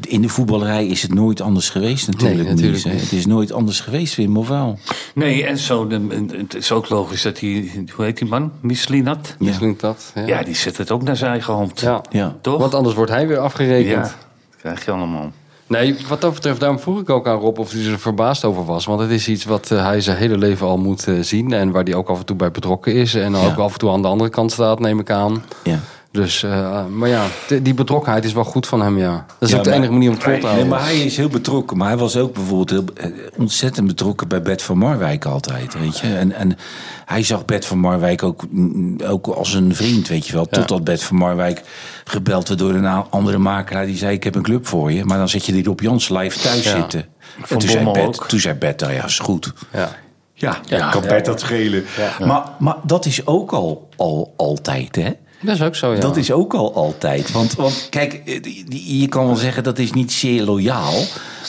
in 0.07 0.21
de 0.21 0.29
voetballerij 0.29 0.87
is 0.87 1.01
het 1.01 1.13
nooit 1.13 1.41
anders 1.41 1.69
geweest 1.69 2.07
natuurlijk. 2.07 2.53
Nee, 2.55 2.69
niet. 2.71 2.83
Het 2.83 3.11
is 3.11 3.25
nooit 3.25 3.51
anders 3.51 3.79
geweest, 3.79 4.15
Wim, 4.15 4.37
of 4.37 4.47
wel? 4.47 4.79
Nee, 5.15 5.45
en 5.45 5.57
zo, 5.57 5.87
de- 5.87 6.25
het 6.37 6.53
is 6.55 6.71
ook 6.71 6.89
logisch 6.89 7.21
dat 7.21 7.39
hij, 7.39 7.71
hoe 7.95 8.05
heet 8.05 8.17
die 8.17 8.27
man? 8.27 8.51
Mislinat? 8.61 9.27
Ja. 9.39 9.45
Misschien 9.45 9.75
dat. 9.79 10.11
Ja. 10.15 10.25
Ja, 10.25 10.43
die 10.43 10.55
zet 10.55 10.77
het 10.77 10.91
ook 10.91 11.03
naar 11.03 11.17
zijn 11.17 11.31
eigen 11.31 11.53
hand. 11.53 11.79
Ja. 11.79 12.01
Ja. 12.09 12.35
Toch? 12.41 12.59
Want 12.59 12.73
anders 12.73 12.95
wordt 12.95 13.11
hij 13.11 13.27
weer 13.27 13.37
afgerekend. 13.39 14.05
Ja, 14.07 14.11
krijg 14.57 14.85
je 14.85 14.91
allemaal. 14.91 15.31
Nee, 15.67 15.95
wat 16.07 16.21
dat 16.21 16.33
betreft, 16.33 16.59
daarom 16.59 16.79
vroeg 16.79 16.99
ik 16.99 17.09
ook 17.09 17.27
aan 17.27 17.39
Rob 17.39 17.59
of 17.59 17.71
hij 17.71 17.85
er 17.85 17.99
verbaasd 17.99 18.45
over 18.45 18.65
was. 18.65 18.85
Want 18.85 18.99
het 18.99 19.09
is 19.09 19.27
iets 19.27 19.45
wat 19.45 19.71
eh, 19.71 19.83
hij 19.83 20.01
zijn 20.01 20.17
hele 20.17 20.37
leven 20.37 20.67
al 20.67 20.77
moet 20.77 21.07
eh, 21.07 21.15
zien. 21.21 21.53
En 21.53 21.71
waar 21.71 21.83
hij 21.83 21.93
ook 21.93 22.09
af 22.09 22.19
en 22.19 22.25
toe 22.25 22.35
bij 22.35 22.51
betrokken 22.51 22.93
is. 22.93 23.15
En 23.15 23.35
ook 23.35 23.57
af 23.57 23.73
en 23.73 23.79
toe 23.79 23.89
aan 23.89 24.01
de 24.01 24.07
andere 24.07 24.29
kant 24.29 24.51
staat, 24.51 24.79
neem 24.79 24.99
ik 24.99 25.09
aan. 25.09 25.43
Ja. 25.63 25.79
Dus, 26.15 26.43
eh, 26.43 26.85
maar 26.85 27.09
ja, 27.09 27.25
die 27.61 27.73
betrokkenheid 27.73 28.25
is 28.25 28.33
wel 28.33 28.43
goed 28.43 28.67
van 28.67 28.81
hem, 28.81 28.97
ja. 28.97 29.25
Dat 29.27 29.35
is 29.39 29.49
Ja, 29.49 29.57
ook 29.57 29.63
de 29.63 29.69
maar- 29.69 29.77
enige 29.79 29.91
manier 29.93 30.09
om 30.09 30.15
het 30.15 30.23
vol 30.23 30.33
te 30.33 30.37
Nee, 30.39 30.47
houden. 30.47 30.67
maar 30.67 30.83
hij 30.83 30.97
is 30.99 31.17
heel 31.17 31.27
betrokken. 31.27 31.77
Maar 31.77 31.87
hij 31.87 31.97
was 31.97 32.17
ook 32.17 32.33
bijvoorbeeld 32.33 32.69
heel, 32.69 32.83
eh, 33.11 33.11
ontzettend 33.37 33.87
betrokken 33.87 34.27
bij 34.27 34.41
Bert 34.41 34.61
van 34.61 34.77
Marwijk 34.77 35.25
altijd, 35.25 35.79
weet 35.79 35.99
je. 35.99 36.07
En, 36.15 36.31
en 36.31 36.57
hij 37.05 37.23
zag 37.23 37.45
Bert 37.45 37.65
van 37.65 37.77
Marwijk 37.79 38.23
ook, 38.23 38.43
mm, 38.49 38.97
ook 39.07 39.27
als 39.27 39.53
een 39.53 39.75
vriend, 39.75 40.07
weet 40.07 40.27
je 40.27 40.33
wel. 40.33 40.45
Totdat 40.45 40.83
Bert 40.83 41.03
van 41.03 41.17
Marwijk 41.17 41.61
gebeld 42.03 42.47
werd 42.47 42.59
door 42.59 42.73
een 42.73 42.85
andere 43.09 43.37
makelaar. 43.37 43.85
Die 43.85 43.97
zei, 43.97 44.13
ik 44.15 44.23
heb 44.23 44.35
een 44.35 44.43
club 44.43 44.67
voor 44.67 44.91
je. 44.91 45.05
Maar 45.05 45.17
dan 45.17 45.29
zit 45.29 45.45
je 45.45 45.51
die 45.51 45.63
Rob 45.63 45.79
Jans 45.79 46.09
live 46.09 46.39
thuis 46.39 46.63
Ja. 46.63 46.75
zitten. 46.79 46.99
En 46.99 47.47
Van 47.47 47.57
toen, 47.57 47.69
zei 47.69 47.83
Bommel 47.83 48.03
Bert, 48.03 48.19
ook. 48.21 48.27
toen 48.27 48.39
zei 48.39 48.55
Bert, 48.55 48.79
nou 48.79 48.93
ja, 48.93 49.03
is 49.05 49.19
goed. 49.19 49.53
Ja. 49.73 49.89
Ja, 50.37 50.57
Ja, 50.65 50.89
kan 50.89 51.01
ja, 51.01 51.07
Bert 51.07 51.25
ja. 51.25 51.31
dat 51.31 51.39
schelen. 51.41 51.83
Maar, 52.25 52.43
maar 52.59 52.75
dat 52.83 53.05
is 53.05 53.25
ook 53.27 53.51
al, 53.51 53.89
al 53.95 54.33
altijd, 54.37 54.95
hè? 54.95 55.09
Dat 55.41 55.55
is 55.55 55.61
ook 55.61 55.75
zo, 55.75 55.93
ja. 55.93 55.99
Dat 55.99 56.17
is 56.17 56.31
ook 56.31 56.53
al 56.53 56.73
altijd. 56.73 57.31
Want, 57.31 57.53
want 57.55 57.87
kijk, 57.89 58.13
eh, 58.25 58.41
die- 58.41 58.65
die- 58.67 58.99
je 58.99 59.07
kan 59.07 59.25
wel 59.25 59.35
zeggen 59.35 59.63
dat 59.63 59.79
is 59.79 59.91
niet 59.91 60.11
zeer 60.11 60.43
loyaal. 60.43 61.03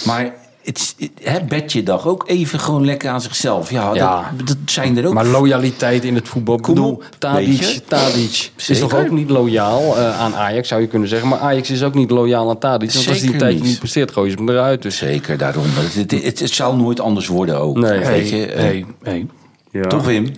Maar 0.05 0.35
het, 0.63 0.95
het- 1.25 1.87
dacht 1.87 2.05
ook 2.07 2.25
even 2.27 2.61
gewoon 2.61 2.85
lekker 2.85 3.11
aan 3.11 3.21
zichzelf. 3.21 3.71
Ja, 3.71 3.95
Ja. 3.95 4.33
Dat, 4.37 4.47
dat 4.47 4.57
zijn 4.65 4.97
er 4.99 5.07
ook. 5.07 5.13
Maar 5.15 5.27
loyaliteit 5.27 6.05
in 6.05 6.15
het 6.15 6.29
voetbal. 6.29 6.57
Ik 6.57 6.63
Kom 6.63 6.75
bedoel, 6.75 7.03
Tadic, 7.19 7.61
is 7.61 8.53
Zeker. 8.57 8.89
toch 8.89 8.95
ook 8.99 9.11
niet 9.11 9.31
loyaal 9.31 9.97
eh, 9.97 10.21
aan 10.21 10.35
Ajax, 10.35 10.69
zou 10.69 10.81
je 10.81 10.87
kunnen 10.87 11.09
zeggen. 11.09 11.29
Maar 11.29 11.39
Ajax 11.39 11.71
is 11.71 11.83
ook 11.83 11.95
niet 11.95 12.11
loyaal 12.11 12.51
aan 12.51 12.59
Tadic. 12.59 12.93
Want 12.93 13.09
als 13.09 13.21
hij 13.21 13.33
een 13.33 13.39
tijdje 13.39 13.65
niet. 13.65 13.79
presteert, 13.79 14.13
gooi 14.13 14.31
je 14.31 14.37
hem 14.37 14.49
eruit. 14.49 14.83
Dus, 14.83 14.97
Zeker 14.97 15.39
daarom. 15.39 15.65
Het, 15.67 15.95
het, 15.95 16.25
het, 16.25 16.39
het 16.39 16.51
zal 16.51 16.77
nooit 16.77 17.01
anders 17.01 17.27
worden 17.27 17.59
ook. 17.61 17.77
Nee. 17.79 17.99
weet 17.99 18.29
je. 18.29 18.47
eh, 18.47 18.61
hey, 18.63 18.85
hey. 19.03 19.27
ja. 19.71 19.83
Toch 19.83 20.05
Wim? 20.05 20.33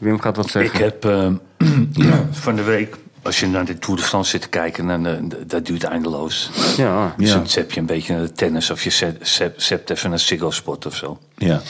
Wim 0.00 0.20
gaat 0.20 0.36
wat 0.36 0.44
Ik 0.46 0.50
zeggen. 0.50 0.84
heb 0.84 1.04
eh, 1.04 2.18
van 2.30 2.56
de 2.56 2.62
week, 2.62 2.96
als 3.22 3.40
je 3.40 3.46
naar 3.46 3.64
de 3.64 3.78
Tour 3.78 3.96
de 4.00 4.06
France 4.06 4.30
zit 4.30 4.40
te 4.42 4.48
kijken, 4.48 4.86
dan, 4.86 5.06
eh, 5.06 5.14
dat 5.46 5.66
duurt 5.66 5.84
eindeloos. 5.84 6.50
Ja. 6.76 7.14
Dus 7.16 7.28
Ja. 7.28 7.34
dan 7.34 7.46
je 7.68 7.80
een 7.80 7.86
beetje 7.86 8.12
naar 8.14 8.22
de 8.22 8.32
tennis 8.32 8.70
of 8.70 8.82
je 8.84 8.90
zet, 8.90 9.16
zet, 9.28 9.62
zet 9.62 9.90
even 9.90 10.10
naar 10.10 10.18
Ziggo 10.18 10.50
Sport 10.50 10.86
of 10.86 10.96
zo. 10.96 11.18
Ja. 11.36 11.60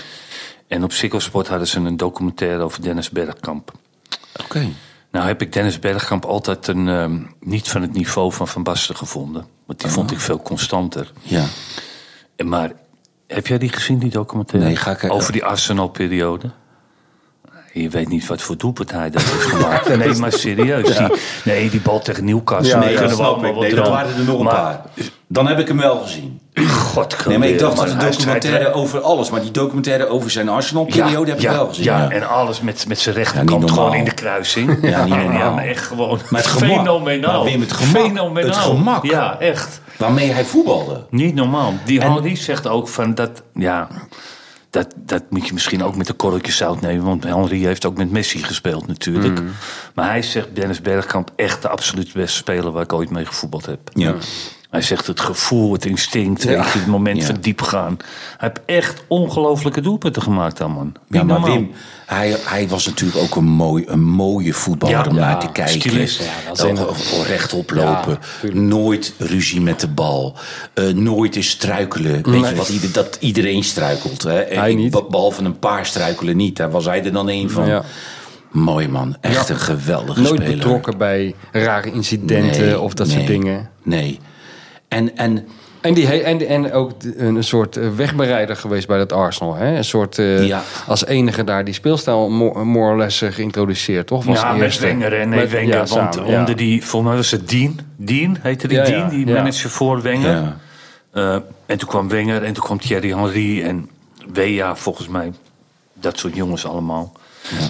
En 0.69 0.85
op 0.85 0.93
Ziggo 0.93 1.19
Sport 1.19 1.49
hadden 1.49 1.67
ze 1.69 1.79
een 1.81 1.97
documentaire 1.97 2.63
over 2.63 2.83
Dennis 2.83 3.11
Bergkamp. 3.11 3.73
Oké. 4.45 4.69
Nou 5.11 5.27
heb 5.27 5.43
ik 5.43 5.53
Dennis 5.53 5.79
Bergkamp 5.79 6.25
altijd 6.25 6.67
een, 6.67 6.89
ehm, 6.89 7.19
niet 7.41 7.69
van 7.69 7.83
het 7.83 7.93
niveau 7.93 8.33
van 8.33 8.49
Van 8.49 8.63
Basten 8.63 8.97
gevonden. 8.97 9.45
Want 9.67 9.81
die 9.81 9.91
vond 9.91 10.11
ik 10.11 10.21
veel 10.21 10.43
constanter. 10.43 11.13
Ja. 11.23 11.45
En 12.37 12.49
Maar 12.49 12.73
heb 13.27 13.47
jij 13.47 13.59
die 13.59 13.69
gezien, 13.73 13.99
die 13.99 14.11
documentaire? 14.11 14.69
Nee, 14.69 14.77
ga 14.79 14.91
ik- 14.91 15.13
Over 15.13 15.33
die 15.33 15.45
Arsenal-periode? 15.45 16.51
Je 17.73 17.89
weet 17.89 18.09
niet 18.09 18.27
wat 18.27 18.43
voor 18.43 18.57
doelpunt 18.57 18.91
hij 18.91 19.11
dat 19.11 19.23
heeft 19.23 19.45
gemaakt. 19.45 19.89
Nee, 19.99 20.15
maar 20.15 20.33
serieus. 20.33 20.97
Die, 20.97 21.07
nee, 21.45 21.71
die 21.71 21.81
bal 21.81 22.01
tegen 22.01 22.25
Newcastle. 22.25 22.81
Ja, 22.81 22.83
ja, 22.89 22.89
kunnen 22.89 23.09
we 23.09 23.15
snap 23.15 23.45
ik. 23.45 23.55
Nee, 23.57 23.75
dat 23.75 23.89
waren 23.89 24.17
er 24.17 24.25
nog 24.25 24.39
een 24.39 24.45
Maar- 24.45 24.55
paar. 24.55 24.81
Dan 25.27 25.47
heb 25.47 25.59
ik 25.59 25.69
hem 25.69 25.77
wel 25.79 25.99
gezien. 26.01 26.41
God, 26.69 27.27
Nee, 27.27 27.39
maar 27.39 27.49
ik 27.49 27.59
dacht 27.59 27.77
dat 27.77 27.87
de 27.87 27.97
documentaire 27.97 28.73
over 28.73 29.01
alles. 29.01 29.31
Maar 29.31 29.41
die 29.41 29.51
documentaire 29.51 30.07
over 30.09 30.31
zijn 30.31 30.49
Arsenal-periode 30.49 31.29
heb 31.31 31.39
ik 31.39 31.45
ja, 31.45 31.53
wel 31.53 31.67
gezien. 31.69 31.85
Ja, 31.85 32.11
en 32.11 32.29
alles 32.29 32.61
met, 32.61 32.85
met 32.89 32.99
zijn 32.99 33.15
Ja, 33.15 33.21
rechterkant 33.21 33.61
niet 33.61 33.71
gewoon 33.71 33.95
in 33.95 34.05
de 34.05 34.15
kruising. 34.15 34.79
Ja, 34.83 35.05
niet 35.05 35.15
En 35.15 35.23
normaal. 35.23 35.53
maar 35.53 35.65
echt 35.65 35.87
gewoon 35.87 36.21
Maar 36.31 36.41
het 36.41 36.51
gemak. 36.51 36.79
fenomenaal. 36.79 37.43
Maar 37.43 37.53
Wim, 37.53 37.61
het 37.61 37.73
gemak. 37.73 38.07
Fenomenaal. 38.07 38.51
Het 38.51 38.57
gemak. 38.57 39.05
Ja, 39.05 39.37
echt. 39.39 39.81
Waarmee 39.97 40.33
hij 40.33 40.45
voetbalde. 40.45 41.05
Niet 41.11 41.35
normaal. 41.35 41.75
Die 41.85 42.01
En- 42.01 42.37
zegt 42.37 42.67
ook 42.69 42.89
van 42.89 43.15
dat, 43.15 43.43
ja, 43.55 43.89
dat, 44.71 44.95
dat 44.97 45.23
moet 45.31 45.47
je 45.47 45.53
misschien 45.53 45.83
ook 45.83 45.97
met 45.97 46.09
een 46.09 46.17
korreltje 46.17 46.53
zout 46.53 46.81
nemen. 46.81 47.05
Want 47.05 47.25
Henry 47.25 47.65
heeft 47.65 47.85
ook 47.85 47.97
met 47.97 48.11
Messi 48.11 48.43
gespeeld 48.43 48.87
natuurlijk. 48.87 49.41
Mm. 49.41 49.51
Maar 49.95 50.09
hij 50.09 50.23
zegt 50.23 50.49
Dennis 50.55 50.81
Bergkamp 50.81 51.31
echt 51.37 51.63
de 51.63 51.69
absoluut 51.69 52.13
beste 52.13 52.37
speler 52.37 52.71
waar 52.73 52.83
ik 52.83 52.93
ooit 52.93 53.11
mee 53.11 53.27
gevoetbald 53.27 53.67
heb. 53.67 53.81
Ja. 53.93 54.15
Hij 54.71 54.83
zegt 54.83 55.07
het 55.07 55.21
gevoel, 55.21 55.73
het 55.73 55.85
instinct, 55.85 56.45
weet 56.45 56.73
je, 56.73 56.79
het 56.79 56.87
moment 56.87 57.21
Ja. 57.21 57.25
van 57.27 57.37
diep 57.41 57.63
gaan. 57.63 57.97
Hij 58.37 58.51
heeft 58.53 58.61
echt 58.83 59.03
ongelofelijke 59.09 59.81
doelpunten 59.81 60.23
gemaakt 60.23 60.57
dan, 60.57 60.71
man. 60.73 60.85
Niet 61.09 61.21
Ja, 61.21 61.23
maar. 61.39 61.43
Wim, 61.43 61.71
hij, 62.07 62.37
hij 62.45 62.69
was 62.69 62.87
natuurlijk 62.87 63.19
ook 63.23 63.37
een, 63.37 63.45
mooi, 63.45 63.85
een 63.87 64.05
mooie 64.05 64.53
voetballer 64.55 64.97
Ja, 64.97 65.05
om 65.11 65.15
ja, 65.15 65.21
naar 65.21 65.41
te 65.41 65.49
kijken. 65.53 65.81
stylist. 65.81 66.19
Ja, 66.19 66.25
Ja, 66.25 66.31
waanzinnig. 66.47 67.27
rechtop 67.27 67.71
lopen. 67.71 68.13
Ja, 68.13 68.19
tuurlijk. 68.41 68.61
nooit 68.63 69.15
ruzie 69.19 69.61
met 69.61 69.81
de 69.81 69.89
bal. 69.89 70.37
Eh, 70.75 70.85
nooit 70.89 71.37
eens 71.37 71.49
struikelen. 71.51 72.31
Weet 72.31 72.49
je 72.49 72.55
wat, 72.55 72.69
ieder, 72.69 72.93
dat 72.93 73.17
iedereen 73.21 73.65
struikelt. 73.65 74.23
Hè? 74.23 74.39
En 74.41 74.59
Hij 74.59 74.75
niet. 74.75 74.91
be- 74.91 75.05
Behalve 75.11 75.43
een 75.43 75.59
paar 75.59 75.87
struikelen 75.87 76.37
niet. 76.37 76.57
Daar 76.57 76.71
was 76.71 76.85
hij 76.85 77.05
er 77.05 77.13
dan 77.13 77.29
een 77.29 77.51
van. 77.51 77.67
Ja. 77.67 77.83
Mooi 78.51 78.89
man. 78.89 79.17
Echt 79.21 79.49
een 79.49 79.59
geweldige 79.59 80.21
Nooit 80.21 80.35
speler. 80.41 80.57
betrokken 80.57 80.99
bij 80.99 81.35
rare 81.53 81.93
incidenten 81.93 82.61
Nee, 82.65 82.81
of 82.81 82.95
dat 82.95 83.07
nee, 83.07 83.17
soort 83.17 83.27
dingen. 83.29 83.71
Nee. 83.83 84.19
En, 84.91 85.17
en 85.17 85.47
En, 85.81 85.95
die, 85.95 86.07
en, 86.23 86.47
en 86.49 86.73
ook 86.73 86.93
een 87.17 87.45
soort 87.45 87.77
eh, 87.77 87.89
wegbereider 87.97 88.57
geweest 88.57 88.87
bij 88.87 88.99
dat 88.99 89.13
Arsenal. 89.13 89.55
Hè? 89.55 89.77
Een 89.77 89.85
soort, 89.85 90.19
eh, 90.19 90.47
Ja. 90.47 90.63
als 90.87 91.05
enige 91.07 91.45
daar 91.45 91.65
die 91.65 91.75
speelstijl 91.75 92.29
more, 92.31 92.65
more 92.65 92.91
or 92.93 92.97
less 92.99 93.23
eh, 93.23 93.33
geïntroduceerd, 93.33 94.07
toch? 94.07 94.25
Was 94.25 94.41
ja, 94.41 94.53
met. 94.53 94.79
Wenger 94.79 95.21
en 95.21 95.29
nee, 95.29 95.41
Met- 95.41 95.51
Wenger. 95.51 95.69
ja, 95.69 95.77
want 95.77 96.15
samen, 96.15 96.31
ja. 96.31 96.39
onder 96.39 96.57
die, 96.57 96.85
volgens 96.85 97.11
mij 97.13 97.17
was 97.21 97.31
het 97.31 97.49
Dean. 97.49 97.79
Dean 97.97 98.39
heette 98.41 98.69
die 98.69 98.77
Ja, 98.77 98.83
ja, 98.87 98.91
Dean, 98.91 99.09
die 99.09 99.27
ja. 99.27 99.33
manager 99.35 99.71
voor 99.71 100.03
Wenger. 100.03 100.31
ja. 100.31 100.57
Eh, 101.13 101.35
en 101.67 101.79
toen 101.79 101.89
kwam 101.89 102.09
Wenger 102.09 102.43
en 102.45 102.53
toen 102.53 102.65
kwam 102.65 102.79
Thierry 102.81 103.09
Henry 103.09 103.63
en 103.63 103.89
Wea 104.33 104.77
volgens 104.77 105.09
mij. 105.09 105.33
Dat 105.95 106.19
soort 106.19 106.35
jongens 106.35 106.67
allemaal. 106.67 107.13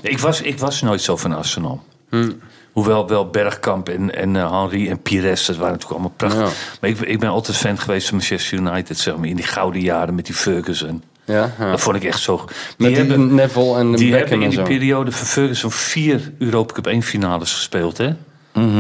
Ik, 0.03 0.19
was, 0.19 0.41
ik 0.43 0.59
was 0.59 0.83
nooit 0.83 1.01
zo 1.01 1.17
van 1.17 1.33
Arsenal. 1.33 1.83
Hm. 2.11 2.31
Hoewel 2.73 3.09
wel 3.09 3.31
Bergkamp 3.31 3.89
en, 3.89 4.15
en 4.17 4.37
eh, 4.37 4.61
Henry 4.61 4.89
en 4.89 5.03
Pires, 5.03 5.47
dat 5.47 5.57
waren 5.57 5.73
natuurlijk 5.73 5.93
allemaal 6.01 6.17
prachtig. 6.17 6.41
Ja. 6.41 6.77
Maar 6.81 6.91
ik, 6.91 7.01
ik 7.01 7.19
ben 7.21 7.29
altijd 7.29 7.57
fan 7.57 7.79
geweest 7.79 8.09
van 8.09 8.17
Manchester 8.17 8.59
United, 8.59 8.99
zeg 8.99 9.17
maar. 9.17 9.27
In 9.29 9.37
die 9.37 9.45
gouden 9.45 9.81
jaren 9.81 10.15
met 10.15 10.27
die 10.27 10.35
Ferguson. 10.35 11.03
Ja, 11.25 11.53
ja. 11.59 11.71
Dat 11.71 11.81
vond 11.81 11.97
ik 11.97 12.05
echt 12.05 12.21
zo... 12.21 12.45
Met 12.79 12.89
die 12.89 12.97
hebben- 12.97 13.35
Neville 13.35 13.77
en 13.79 13.93
die 13.93 14.11
Beckham 14.11 14.29
hebben 14.41 14.43
in 14.43 14.57
die 14.57 14.63
periode 14.79 15.13
van 15.13 15.27
Ferguson 15.27 15.71
vier 15.71 16.33
Europa 16.39 16.73
Cup 16.75 16.87
1 16.87 17.03
finales 17.03 17.53
gespeeld. 17.55 17.99
Hè? 17.99 18.11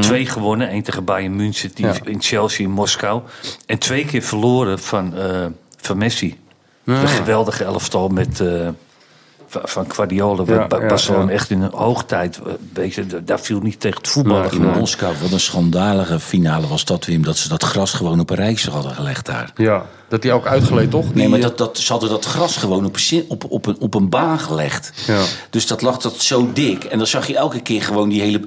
Twee 0.00 0.26
gewonnen. 0.26 0.68
één 0.68 0.82
tegen 0.82 1.04
Bayern 1.04 1.36
München 1.36 1.70
die 1.74 1.86
Mhm. 1.86 1.94
Ja. 2.04 2.10
in 2.10 2.22
Chelsea 2.22 2.64
in 2.66 2.70
Moskou. 2.72 3.22
En 3.66 3.78
twee 3.78 4.04
keer 4.04 4.22
verloren 4.22 4.78
van, 4.78 5.16
eh, 5.16 5.46
van 5.76 5.98
Messi. 5.98 6.38
Ja. 6.84 7.00
Een 7.00 7.08
geweldige 7.08 7.64
elftal 7.64 8.08
met... 8.08 8.40
eh, 8.40 8.68
van, 9.50 9.84
Guardiola. 9.92 10.42
Ja, 10.46 10.66
Ba- 10.66 10.80
ja, 10.80 10.86
Barcelona 10.86 11.24
ja. 11.24 11.30
echt 11.30 11.50
in 11.50 11.62
een 11.62 11.72
hoogtijd. 11.74 12.36
eh, 12.46 12.52
Weet 12.72 12.94
je, 12.94 13.06
da- 13.06 13.18
daar 13.24 13.40
viel 13.40 13.60
niet 13.60 13.80
tegen 13.80 13.98
het 13.98 14.08
voetballen. 14.08 14.52
In 14.52 14.62
Moskou, 14.78 15.14
wat 15.22 15.30
een 15.32 15.40
schandalige 15.40 16.20
finale 16.20 16.66
was 16.66 16.84
dat, 16.84 17.04
Wim. 17.06 17.22
Dat 17.22 17.36
ze 17.36 17.48
dat 17.48 17.62
gras 17.62 17.92
gewoon 17.92 18.20
op 18.20 18.30
een 18.30 18.36
rijksel 18.36 18.72
hadden 18.72 18.92
gelegd 18.92 19.26
daar. 19.26 19.50
Ja, 19.54 19.86
dat 20.10 20.22
die 20.22 20.32
ook 20.32 20.46
uitgeleed, 20.46 20.90
toch? 20.90 21.14
Nee, 21.14 21.28
maar 21.28 21.40
dat, 21.40 21.58
dat, 21.58 21.78
ze 21.78 21.92
hadden 21.92 22.10
dat 22.10 22.24
gras 22.24 22.56
gewoon 22.56 22.84
op 22.84 22.96
op, 23.28 23.44
op, 23.48 23.66
een, 23.66 23.76
op 23.80 23.94
een 23.94 24.08
baan 24.08 24.38
gelegd. 24.38 24.92
Ja. 25.06 25.22
Dus 25.50 25.66
dat 25.66 25.82
lag 25.82 25.98
dat 25.98 26.22
zo 26.22 26.50
dik. 26.52 26.84
En 26.84 26.98
dan 26.98 27.06
zag 27.06 27.26
je 27.26 27.36
elke 27.36 27.60
keer 27.60 27.82
gewoon 27.82 28.08
die 28.08 28.20
hele... 28.20 28.40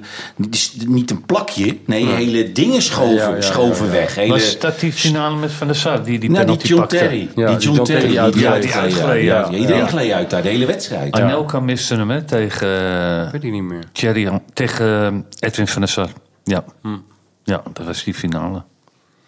Niet 0.86 1.10
een 1.10 1.24
plakje, 1.24 1.78
nee, 1.86 2.06
hele 2.06 2.52
dingen 2.52 2.82
schoven, 2.82 3.14
Ja, 3.14 3.28
ja, 3.28 3.34
ja, 3.34 3.40
schoven 3.40 3.86
ja. 3.86 3.92
weg. 3.92 4.14
Hele, 4.14 4.32
Was 4.32 4.58
dat 4.58 4.80
die 4.80 4.92
finale 4.92 5.36
met 5.36 5.52
Van 5.52 5.66
der 5.66 5.76
Sar? 5.76 6.04
Die 6.04 6.18
die 6.18 6.30
nou, 6.30 6.46
die 6.46 6.56
penalty 6.56 6.66
John 6.66 6.80
pakte? 6.80 6.96
Terry. 6.96 7.28
Ja, 7.34 7.48
die 7.48 7.58
John 7.58 7.82
Terry. 7.82 8.08
Die, 8.08 8.30
die 8.30 9.24
ja. 9.24 9.50
Iedereen 9.50 9.88
gleed 9.88 10.12
uit 10.12 10.30
daar, 10.30 10.42
de 10.42 10.48
hele 10.48 10.66
wedstrijd. 10.66 11.14
Anelka 11.14 11.60
miste 11.60 11.94
hem 11.94 12.10
hè, 12.10 12.22
tegen, 12.22 12.68
weet 13.32 13.42
niet 13.42 13.62
meer. 13.62 13.84
Thierry, 13.92 14.40
tegen 14.52 14.86
eh, 15.40 15.48
Edwin 15.48 15.68
van 15.68 15.80
der 15.80 15.90
Sar. 15.90 16.08
Ja. 16.44 16.64
Hm. 16.82 16.96
ja, 17.44 17.62
dat 17.72 17.86
was 17.86 18.04
die 18.04 18.14
finale. 18.14 18.62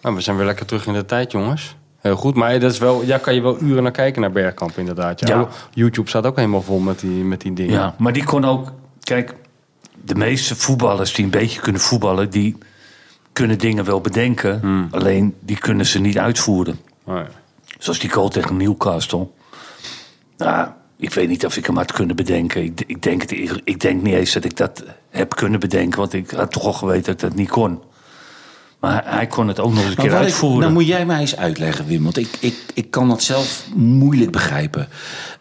Nou, 0.03 0.15
we 0.15 0.21
zijn 0.21 0.37
weer 0.37 0.47
lekker 0.47 0.67
terug 0.67 0.87
in 0.87 0.93
de 0.93 1.05
tijd, 1.05 1.33
jongens. 1.33 1.77
Heel 1.99 2.17
goed, 2.17 2.35
maar 2.35 2.61
dat 2.61 2.73
is 2.73 2.79
wel, 2.79 3.05
ja, 3.05 3.19
kan 3.19 3.35
je 3.35 3.41
wel 3.43 3.61
uren 3.61 3.83
naar 3.83 3.93
kijken 3.93 4.21
naar 4.21 4.33
Bergkamp, 4.33 4.79
inderdaad. 4.79 5.21
Ja. 5.21 5.39
Ja. 5.39 5.49
YouTube 5.71 6.09
staat 6.09 6.27
ook 6.27 6.37
helemaal 6.37 6.63
vol 6.63 6.79
met 6.79 7.01
die, 7.01 7.25
met 7.25 7.41
die 7.41 7.53
dingen. 7.53 7.73
Ja, 7.73 7.95
maar 7.99 8.13
die 8.13 8.25
kon 8.25 8.45
ook... 8.45 8.73
Kijk, 9.01 9.35
de 10.05 10.15
meeste 10.15 10.57
voetballers 10.57 11.15
die 11.15 11.25
een 11.25 11.31
beetje 11.31 11.61
kunnen 11.61 11.81
voetballen... 11.81 12.31
die 12.31 12.57
kunnen 13.33 13.59
dingen 13.59 13.85
wel 13.85 14.01
bedenken. 14.01 14.61
Hmm. 14.61 14.89
Alleen, 14.91 15.35
die 15.41 15.59
kunnen 15.59 15.87
ze 15.87 15.99
niet 15.99 16.19
uitvoeren. 16.19 16.79
Oh, 17.05 17.15
ja. 17.15 17.27
Zoals 17.79 17.99
die 17.99 18.11
goal 18.11 18.29
tegen 18.29 18.57
Newcastle. 18.57 19.29
Nou, 20.37 20.69
ik 20.97 21.13
weet 21.13 21.29
niet 21.29 21.47
of 21.47 21.57
ik 21.57 21.67
hem 21.67 21.77
had 21.77 21.93
kunnen 21.93 22.17
bedenken. 22.17 22.65
Ik, 22.65 22.81
ik, 22.87 23.03
denk 23.03 23.23
ik 23.65 23.81
denk 23.81 24.03
niet 24.03 24.15
eens 24.15 24.33
dat 24.33 24.45
ik 24.45 24.57
dat 24.57 24.85
heb 25.11 25.35
kunnen 25.35 25.61
bedenken. 25.61 25.99
Want 25.99 26.13
ik 26.13 26.31
had 26.31 26.53
toch 26.53 26.65
al 26.65 26.73
geweten 26.73 27.05
dat 27.05 27.15
ik 27.15 27.21
dat 27.21 27.35
niet 27.35 27.49
kon. 27.49 27.81
Maar 28.81 29.03
hij, 29.07 29.27
kon 29.27 29.49
het 29.49 29.61
ook 29.61 29.73
nog 29.73 29.81
eens 29.83 29.91
een 29.91 29.97
keer 29.97 30.05
ik- 30.05 30.13
uitvoeren. 30.17 30.61
nou 30.61 30.73
moet 30.73 30.87
jij 30.87 31.07
mij 31.07 31.21
eens 31.21 31.37
uitleggen, 31.37 31.87
Wim. 31.87 32.03
Want 32.03 32.17
ik, 32.19 32.29
ik, 32.41 32.55
ik 32.75 32.91
kan 32.91 33.09
dat 33.09 33.23
zelf 33.23 33.65
moeilijk 33.75 34.31
begrijpen. 34.31 34.89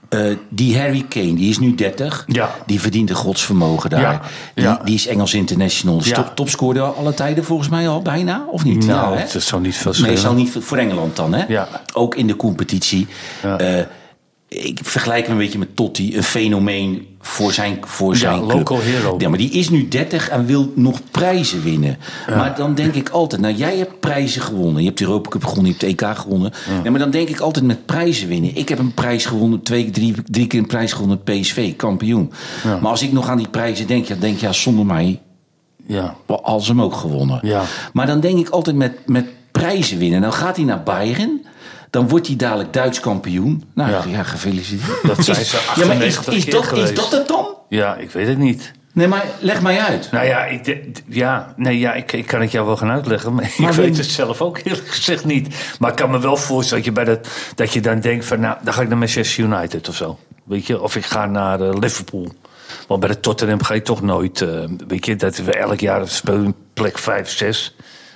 Eh, 0.09 0.21
die 0.49 0.77
Harry 0.79 1.05
Kane, 1.09 1.33
die 1.35 1.49
is 1.49 1.59
nu 1.59 1.75
30. 1.75 2.23
Ja. 2.27 2.55
Die 2.65 2.79
verdient 2.81 3.09
een 3.09 3.15
godsvermogen 3.15 3.89
daar. 3.89 4.01
Ja, 4.01 4.21
Die, 4.53 4.63
ja. 4.63 4.81
die 4.83 4.95
is 4.95 5.07
Engels 5.07 5.33
international. 5.33 6.01
Ja. 6.03 6.13
Top, 6.15 6.35
topscorer 6.35 6.81
alle 6.81 7.13
tijden 7.13 7.43
volgens 7.43 7.69
mij 7.69 7.89
al 7.89 8.01
bijna, 8.01 8.45
of 8.51 8.63
niet? 8.63 8.85
Nou, 8.85 9.11
Ja, 9.11 9.17
hè? 9.17 9.27
het 9.31 9.43
zal 9.43 9.59
niet 9.59 9.75
veel 9.75 9.93
schelen. 9.93 10.17
zal 10.17 10.33
niet 10.33 10.51
voor- 10.59 10.77
Engeland 10.77 11.15
dan, 11.15 11.33
hè? 11.33 11.45
Ja. 11.47 11.67
Ook 11.93 12.15
in 12.15 12.27
de 12.27 12.35
competitie. 12.35 13.07
Ja. 13.43 13.57
Eh, 13.57 13.85
ik 14.63 14.79
vergelijk 14.83 15.27
hem 15.27 15.31
een 15.31 15.43
beetje 15.43 15.59
met 15.59 15.75
Totti, 15.75 16.17
een 16.17 16.23
fenomeen 16.23 17.07
voor 17.21 17.51
zijn, 17.53 17.77
voor 17.81 18.15
zijn 18.15 18.39
club. 18.39 18.51
local 18.51 18.79
hero. 18.79 19.15
Ja, 19.17 19.29
maar 19.29 19.37
die 19.37 19.51
is 19.51 19.69
nu 19.69 19.87
30 19.87 20.29
en 20.29 20.45
wil 20.45 20.71
nog 20.75 20.99
prijzen 21.11 21.63
winnen. 21.63 21.97
Maar 22.27 22.55
dan 22.55 22.75
denk 22.75 22.93
ik 22.93 23.09
altijd, 23.09 23.41
nou 23.41 23.53
jij 23.53 23.77
hebt 23.77 23.99
prijzen 23.99 24.41
gewonnen. 24.41 24.81
Je 24.81 24.87
hebt 24.87 24.99
de 24.99 25.05
Europa 25.05 25.29
Cup 25.29 25.45
gewonnen, 25.45 25.73
je 25.73 25.77
hebt 25.85 25.97
de 25.99 26.05
EK 26.05 26.17
gewonnen. 26.17 26.51
Nee, 26.81 26.91
maar 26.91 26.99
dan 26.99 27.11
denk 27.11 27.29
ik 27.29 27.39
altijd 27.39 27.65
met 27.65 27.85
prijzen 27.85 28.27
winnen. 28.27 28.55
Ik 28.55 28.69
heb 28.69 28.79
een 28.79 28.93
prijs 28.93 29.25
gewonnen, 29.25 29.61
twee, 29.63 29.89
drie, 29.91 30.13
drie 30.25 30.47
keer 30.47 30.59
een 30.59 30.67
prijs 30.67 30.93
gewonnen 30.93 31.23
PSV, 31.23 31.75
kampioen. 31.75 32.31
Maar 32.63 32.91
als 32.91 33.01
ik 33.01 33.11
nog 33.11 33.29
aan 33.29 33.37
die 33.37 33.49
prijzen 33.49 33.87
denk, 33.87 34.05
ja, 34.05 34.15
denk 34.19 34.39
ja, 34.39 34.51
zonder 34.51 34.85
mij 34.85 35.19
Ja. 35.87 36.15
al 36.25 36.59
ze 36.59 36.71
hem 36.71 36.81
ook 36.81 36.95
gewonnen. 36.95 37.39
Ja. 37.41 37.63
Maar 37.93 38.07
dan 38.07 38.19
denk 38.19 38.39
ik 38.39 38.49
altijd 38.49 38.75
met, 38.75 38.93
met 39.05 39.25
prijzen 39.51 39.97
winnen. 39.97 40.21
Dan 40.21 40.33
gaat 40.33 40.55
hij 40.55 40.65
naar 40.65 40.83
Bayern. 40.83 41.45
Dan 41.89 42.07
wordt 42.07 42.27
hij 42.27 42.35
dadelijk 42.35 42.73
Duits 42.73 42.99
kampioen. 42.99 43.63
Nou 43.73 43.91
ja, 43.91 44.03
Ja. 44.07 44.23
gefeliciteerd. 44.23 45.07
Dat 45.07 45.25
zijn 45.25 45.39
Is- 45.39 45.49
ze 45.49 45.73
ja, 45.75 45.85
maar 45.85 46.01
is, 46.01 46.17
98 46.17 46.33
is, 46.33 46.45
dat, 46.45 46.77
is 46.89 46.93
dat 46.95 47.11
het 47.11 47.27
dan? 47.27 47.47
ja, 47.69 47.95
ik 47.95 48.11
weet 48.11 48.27
het 48.27 48.37
niet. 48.37 48.71
Nee, 48.93 49.07
maar 49.07 49.25
leg 49.39 49.61
mij 49.61 49.79
uit. 49.79 50.11
Nou 50.11 50.25
ja, 50.25 50.45
ik, 50.45 50.79
ja, 51.07 51.53
nee, 51.57 51.79
ja 51.79 51.93
ik, 51.93 52.11
ik 52.11 52.27
kan 52.27 52.41
het 52.41 52.51
jou 52.51 52.65
wel 52.65 52.77
gaan 52.77 52.89
uitleggen. 52.91 53.33
Maar, 53.33 53.53
Maar 53.57 53.69
ik 53.69 53.75
weet 53.75 53.97
het 53.97 54.05
zelf 54.05 54.41
ook 54.41 54.59
eerlijk 54.63 54.87
gezegd 54.87 55.25
niet. 55.25 55.75
Maar 55.79 55.89
ik 55.89 55.95
kan 55.95 56.11
me 56.11 56.19
wel 56.19 56.37
voorstellen 56.37 56.83
dat 56.83 56.93
je, 56.95 57.03
bij 57.03 57.13
dat, 57.15 57.27
dat 57.55 57.73
je 57.73 57.81
dan 57.81 57.99
denkt 57.99 58.25
van... 58.25 58.39
nou, 58.39 58.57
dan 58.63 58.73
ga 58.73 58.81
ik 58.81 58.87
naar 58.87 58.97
Manchester 58.97 59.43
United 59.43 59.89
of 59.89 59.95
zo. 59.95 60.19
Weet 60.45 60.67
je? 60.67 60.81
Of 60.81 60.95
ik 60.95 61.05
ga 61.05 61.25
naar 61.25 61.61
eh, 61.61 61.73
Liverpool. 61.79 62.27
Want 62.87 62.99
bij 62.99 63.09
de 63.09 63.19
Tottenham 63.19 63.63
ga 63.63 63.73
je 63.73 63.81
toch 63.81 64.01
nooit... 64.01 64.41
eh, 64.41 64.63
weet 64.87 65.05
je, 65.05 65.15
dat 65.15 65.37
we 65.37 65.51
elk 65.51 65.79
jaar 65.79 66.07
spelen 66.07 66.55
plek 66.73 66.97
5, 66.97 67.29
6. 67.29 67.75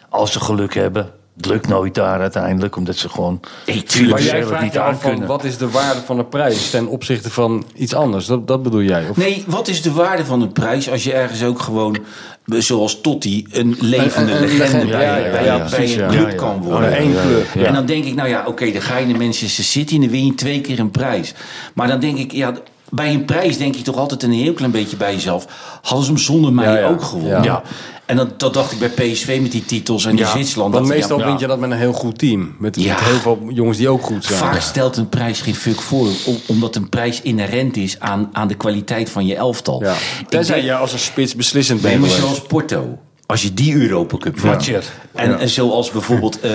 Als 0.09 0.31
ze 0.31 0.39
geluk 0.39 0.73
hebben. 0.73 1.11
Het 1.39 1.47
lukt 1.47 1.67
nooit 1.67 1.95
daar 1.95 2.19
uiteindelijk, 2.19 2.75
omdat 2.75 2.95
ze 2.95 3.09
gewoon... 3.09 3.39
tuurlijk. 3.65 3.85
Maar 3.87 3.95
financieel 3.95 4.35
jij 4.37 4.45
vraagt 4.45 4.63
niet 4.63 4.77
aan 4.77 4.93
af 4.93 5.01
van, 5.01 5.09
kunnen. 5.09 5.27
wat 5.27 5.43
is 5.43 5.57
de 5.57 5.69
waarde 5.69 6.01
van 6.05 6.17
de 6.17 6.23
prijs 6.25 6.69
ten 6.69 6.87
opzichte 6.87 7.29
van 7.29 7.65
iets 7.75 7.93
anders? 7.93 8.25
Dat, 8.25 8.47
dat 8.47 8.63
bedoel 8.63 8.81
jij? 8.81 9.09
Of, 9.09 9.17
Nee, 9.17 9.43
wat 9.47 9.67
is 9.67 9.81
de 9.81 9.91
waarde 9.91 10.25
van 10.25 10.41
een 10.41 10.51
prijs 10.51 10.89
als 10.89 11.03
je 11.03 11.13
ergens 11.13 11.43
ook 11.43 11.59
gewoon, 11.59 11.97
zoals 12.45 13.01
Totti, 13.01 13.45
een 13.51 13.75
levende 13.79 14.31
Een- 14.31 14.43
een 14.43 14.47
legende 14.49 14.57
legende, 14.63 14.85
bij, 14.91 15.01
ja, 15.05 15.17
ja, 15.17 15.31
bij, 15.31 15.45
ja, 15.45 15.57
bij 15.57 15.67
precies, 15.67 15.95
een 15.95 16.01
ja. 16.01 16.07
club 16.07 16.21
Ja, 16.25 16.29
ja. 16.29 16.35
kan 16.35 16.55
Oh, 16.55 16.63
worden? 16.65 16.95
één 16.97 17.11
club. 17.21 17.45
ja. 17.53 17.63
En 17.65 17.73
dan 17.73 17.85
denk 17.85 18.05
ik, 18.05 18.15
nou 18.15 18.29
ja, 18.29 18.43
oké, 18.47 18.71
dan 18.71 18.81
ga 18.81 18.97
je 18.97 19.05
naar 19.05 19.17
Manchester 19.17 19.63
City 19.63 19.95
en 19.95 20.01
dan 20.01 20.09
win 20.09 20.25
je 20.25 20.35
twee 20.35 20.61
keer 20.61 20.79
een 20.79 20.91
prijs. 20.91 21.33
Maar 21.73 21.87
dan 21.87 21.99
denk 21.99 22.17
ik, 22.17 22.31
ja, 22.31 22.53
bij 22.91 23.13
een 23.13 23.25
prijs 23.25 23.57
denk 23.57 23.75
je 23.75 23.81
toch 23.81 23.95
altijd 23.97 24.23
een 24.23 24.31
heel 24.31 24.53
klein 24.53 24.71
beetje 24.71 24.97
bij 24.97 25.13
jezelf. 25.13 25.45
Hadden 25.81 26.03
ze 26.05 26.11
hem 26.11 26.19
zonder 26.21 26.53
mij 26.53 26.65
Ja, 26.73 26.77
ja. 26.77 26.87
ook 26.87 27.03
gewonnen? 27.03 27.43
Ja. 27.43 27.61
En 28.05 28.15
dat, 28.15 28.39
dat 28.39 28.53
dacht 28.53 28.71
ik 28.71 28.79
bij 28.79 28.89
PSV 28.89 29.39
met 29.41 29.51
die 29.51 29.65
titels 29.65 30.05
en 30.05 30.15
die 30.15 30.25
Zwitserland. 30.25 30.73
Want 30.73 30.87
meestal 30.87 31.19
ja, 31.19 31.25
wint 31.25 31.39
je 31.39 31.47
dat 31.47 31.59
met 31.59 31.71
een 31.71 31.77
heel 31.77 31.93
goed 31.93 32.17
team. 32.17 32.55
Met, 32.59 32.75
Ja. 32.81 32.93
met 32.93 33.03
heel 33.03 33.19
veel 33.19 33.39
jongens 33.49 33.77
die 33.77 33.89
ook 33.89 34.03
goed 34.03 34.25
zijn. 34.25 34.39
Vaak 34.39 34.61
stelt 34.61 34.97
een 34.97 35.09
prijs 35.09 35.41
geen 35.41 35.55
fuck 35.55 35.81
voor, 35.81 36.07
om- 36.25 36.37
omdat 36.45 36.75
een 36.75 36.89
prijs 36.89 37.21
inherent 37.21 37.77
is 37.77 37.99
aan, 37.99 38.29
aan 38.31 38.47
de 38.47 38.55
kwaliteit 38.55 39.09
van 39.09 39.25
je 39.25 39.35
elftal. 39.35 39.83
Ja. 39.83 39.95
Tenzij 40.29 40.55
denk- 40.55 40.67
je 40.67 40.75
als 40.75 40.93
een 40.93 40.99
spits 40.99 41.35
beslissend 41.35 41.81
Nee, 41.81 41.91
bent. 41.91 42.01
maar 42.03 42.09
geweest. 42.15 42.27
zoals 42.35 42.47
Porto. 42.47 42.97
Als 43.25 43.41
je 43.41 43.53
die 43.53 43.75
Europa 43.75 44.17
Cup 44.17 44.39
wint. 44.39 44.69
En, 45.13 45.39
en 45.39 45.49
zoals 45.49 45.91
bijvoorbeeld, 45.91 46.39
eh, 46.39 46.51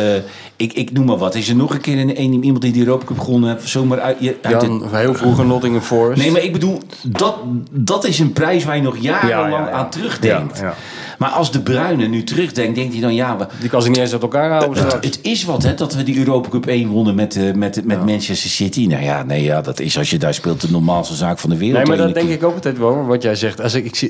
ik, 0.56 0.72
ik 0.72 0.92
noem 0.92 1.04
maar 1.06 1.16
wat. 1.16 1.34
Is 1.34 1.48
er 1.48 1.56
nog 1.56 1.74
een 1.74 1.80
keer 1.80 1.98
een, 1.98 2.20
een, 2.20 2.44
iemand 2.44 2.62
die 2.62 2.72
de 2.72 2.78
Europa 2.78 3.04
Cup 3.04 3.18
gewonnen 3.18 3.50
heeft? 3.50 3.68
Zomaar 3.68 4.00
uit, 4.00 4.16
uit 4.42 4.60
de- 4.60 4.66
Jan, 4.66 4.88
heel 4.92 5.14
vroeger 5.14 5.46
Nottingham 5.46 5.82
Forest. 5.82 6.20
Nee, 6.22 6.30
maar 6.30 6.42
ik 6.42 6.52
bedoel, 6.52 6.78
dat, 7.02 7.36
dat 7.70 8.04
is 8.06 8.18
een 8.18 8.32
prijs 8.32 8.64
waar 8.64 8.76
je 8.76 8.82
nog 8.82 8.96
jarenlang 8.98 9.52
Ja, 9.52 9.58
ja, 9.60 9.66
ja. 9.68 9.70
aan 9.70 9.90
terugdenkt. 9.90 10.58
Ja, 10.58 10.64
ja. 10.64 10.74
Maar 11.18 11.30
als 11.30 11.50
de 11.52 11.60
Bruine 11.60 12.06
nu 12.06 12.24
terugdenkt, 12.24 12.74
denkt 12.74 12.92
hij 12.92 13.02
dan, 13.02 13.14
ja, 13.14 13.36
we, 13.36 13.46
Die 13.60 13.68
kan 13.68 13.82
ze 13.82 13.88
niet 13.88 13.98
eens 13.98 14.12
uit 14.12 14.22
elkaar 14.22 14.50
houden. 14.50 14.84
het, 14.84 14.92
het 14.92 15.18
is 15.22 15.44
wat, 15.44 15.62
hè, 15.62 15.74
dat 15.74 15.94
we 15.94 16.02
die 16.02 16.18
Europa 16.18 16.48
Cup 16.48 16.66
1 16.66 16.88
wonnen 16.88 17.14
met, 17.14 17.36
eh, 17.36 17.52
met, 17.52 17.84
met 17.84 18.06
Manchester 18.06 18.50
City. 18.50 18.86
Nou 18.86 19.02
ja, 19.02 19.22
nee, 19.22 19.42
ja, 19.42 19.60
dat 19.60 19.80
is 19.80 19.98
als 19.98 20.10
je 20.10 20.18
daar 20.18 20.34
speelt 20.34 20.60
de 20.60 20.70
normaalste 20.70 21.14
zaak 21.14 21.38
van 21.38 21.50
de 21.50 21.56
wereld. 21.56 21.76
Nee, 21.88 21.96
maar 21.96 22.06
dat 22.06 22.14
denk 22.14 22.28
ik 22.28 22.44
ook 22.44 22.54
altijd 22.54 22.78
wel, 22.78 23.04
wat 23.06 23.22
jij 23.22 23.34
zegt. 23.34 23.60
Als 23.60 23.74
ik, 23.74 24.00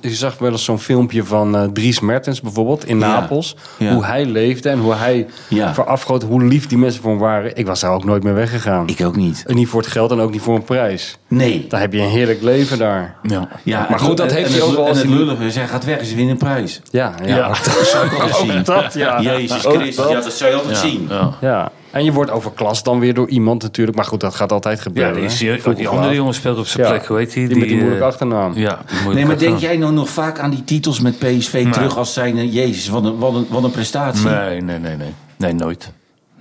ik, 0.00 0.10
zag 0.14 0.38
wel 0.38 0.50
eens 0.50 0.64
zo'n 0.64 0.78
filmpje 0.78 1.24
van 1.24 1.56
eh, 1.56 1.64
Dries 1.72 2.00
Mertens 2.00 2.40
bijvoorbeeld 2.40 2.86
in. 2.86 2.98
Napels. 2.98 3.56
Ja. 3.78 3.89
Hoe 3.92 4.04
hij 4.04 4.24
leefde 4.26 4.68
en 4.68 4.78
hoe 4.78 4.94
hij 4.94 5.26
Ja. 5.48 5.74
verafgoot, 5.74 6.22
hoe 6.22 6.44
lief 6.44 6.66
die 6.66 6.78
mensen 6.78 7.02
voor 7.02 7.10
hem 7.10 7.20
waren. 7.20 7.56
Ik 7.56 7.66
was 7.66 7.80
daar 7.80 7.90
ook 7.92 8.04
nooit 8.04 8.22
meer 8.22 8.34
weggegaan. 8.34 8.88
Ik 8.88 9.04
ook 9.04 9.16
niet. 9.16 9.44
En 9.46 9.54
niet 9.54 9.68
voor 9.68 9.80
het 9.80 9.90
geld 9.90 10.10
en 10.10 10.20
ook 10.20 10.30
niet 10.30 10.40
voor 10.40 10.54
een 10.54 10.62
prijs. 10.64 11.18
Nee. 11.28 11.66
Dan 11.68 11.80
heb 11.80 11.92
je 11.92 12.00
een 12.00 12.08
heerlijk 12.08 12.42
leven 12.42 12.78
daar. 12.78 13.14
Ja. 13.22 13.48
Ja, 13.62 13.86
Maar 13.90 13.98
goed, 13.98 14.16
dat 14.16 14.32
heeft 14.32 14.46
en 14.46 14.52
hij 14.52 14.62
ook 14.62 14.70
wel 14.74 14.82
En 14.82 14.88
als 14.88 14.98
het 14.98 15.06
hij- 15.08 15.16
lullige 15.16 15.44
is, 15.44 15.54
hij 15.54 15.66
gaat 15.66 15.84
weg 15.84 15.98
en 15.98 16.06
ze 16.06 16.14
winnen 16.14 16.32
een 16.32 16.38
prijs. 16.38 16.80
Ja, 16.90 17.12
ja. 17.24 17.36
Ja. 17.36 17.48
Dat 17.48 17.86
zou 17.92 18.06
ik 18.06 18.12
altijd 18.12 18.36
zien. 18.36 18.62
dat, 18.64 18.94
ja. 18.94 19.20
Jezus 19.20 19.66
Ook 19.66 19.74
Christus, 19.74 19.96
dat. 19.96 20.10
ja, 20.10 20.20
dat 20.20 20.32
zou 20.32 20.50
je 20.50 20.56
altijd 20.56 20.76
zien. 20.76 21.08
Ja. 21.40 21.70
Ja. 21.92 21.98
En 21.98 22.04
je 22.04 22.12
wordt 22.12 22.30
overklast 22.30 22.84
dan 22.84 22.98
weer 23.00 23.14
door 23.14 23.28
iemand 23.28 23.62
natuurlijk. 23.62 23.96
Maar 23.96 24.06
goed, 24.06 24.20
dat 24.20 24.34
gaat 24.34 24.52
altijd 24.52 24.76
Ja, 24.76 24.82
gebeuren. 24.82 25.14
die, 25.14 25.24
is 25.24 25.40
hè. 25.40 25.74
die, 25.74 25.88
andere 25.88 26.14
jongen 26.14 26.34
speelt 26.34 26.58
op 26.58 26.66
zijn 26.66 26.86
Ja, 26.86 26.92
plek, 26.92 27.06
hoe 27.06 27.16
heet 27.18 27.32
die? 27.32 27.48
Die 27.48 27.58
met 27.58 27.68
die 27.68 27.76
moeilijke 27.76 28.02
eh, 28.04 28.08
achternaam. 28.08 28.52
Ja, 28.54 28.78
Nee, 29.12 29.26
maar 29.26 29.38
denk 29.38 29.58
jij 29.58 29.76
nou 29.76 29.92
nog 29.92 30.08
vaak 30.08 30.38
aan 30.38 30.50
die 30.50 30.64
titels 30.64 31.00
met 31.00 31.18
PSV 31.18 31.72
terug 31.72 31.96
als 31.96 32.12
zijn... 32.12 32.50
Jezus, 32.50 32.88
wat 32.88 33.04
een, 33.04 33.18
wat 33.18 33.34
een, 33.34 33.46
wat 33.48 33.64
een 33.64 33.70
prestatie. 33.70 34.28
Nee, 34.28 34.60
nee, 34.60 34.78
nee, 34.78 34.96
nee. 34.96 35.14
Nee, 35.36 35.52
nooit. 35.52 35.92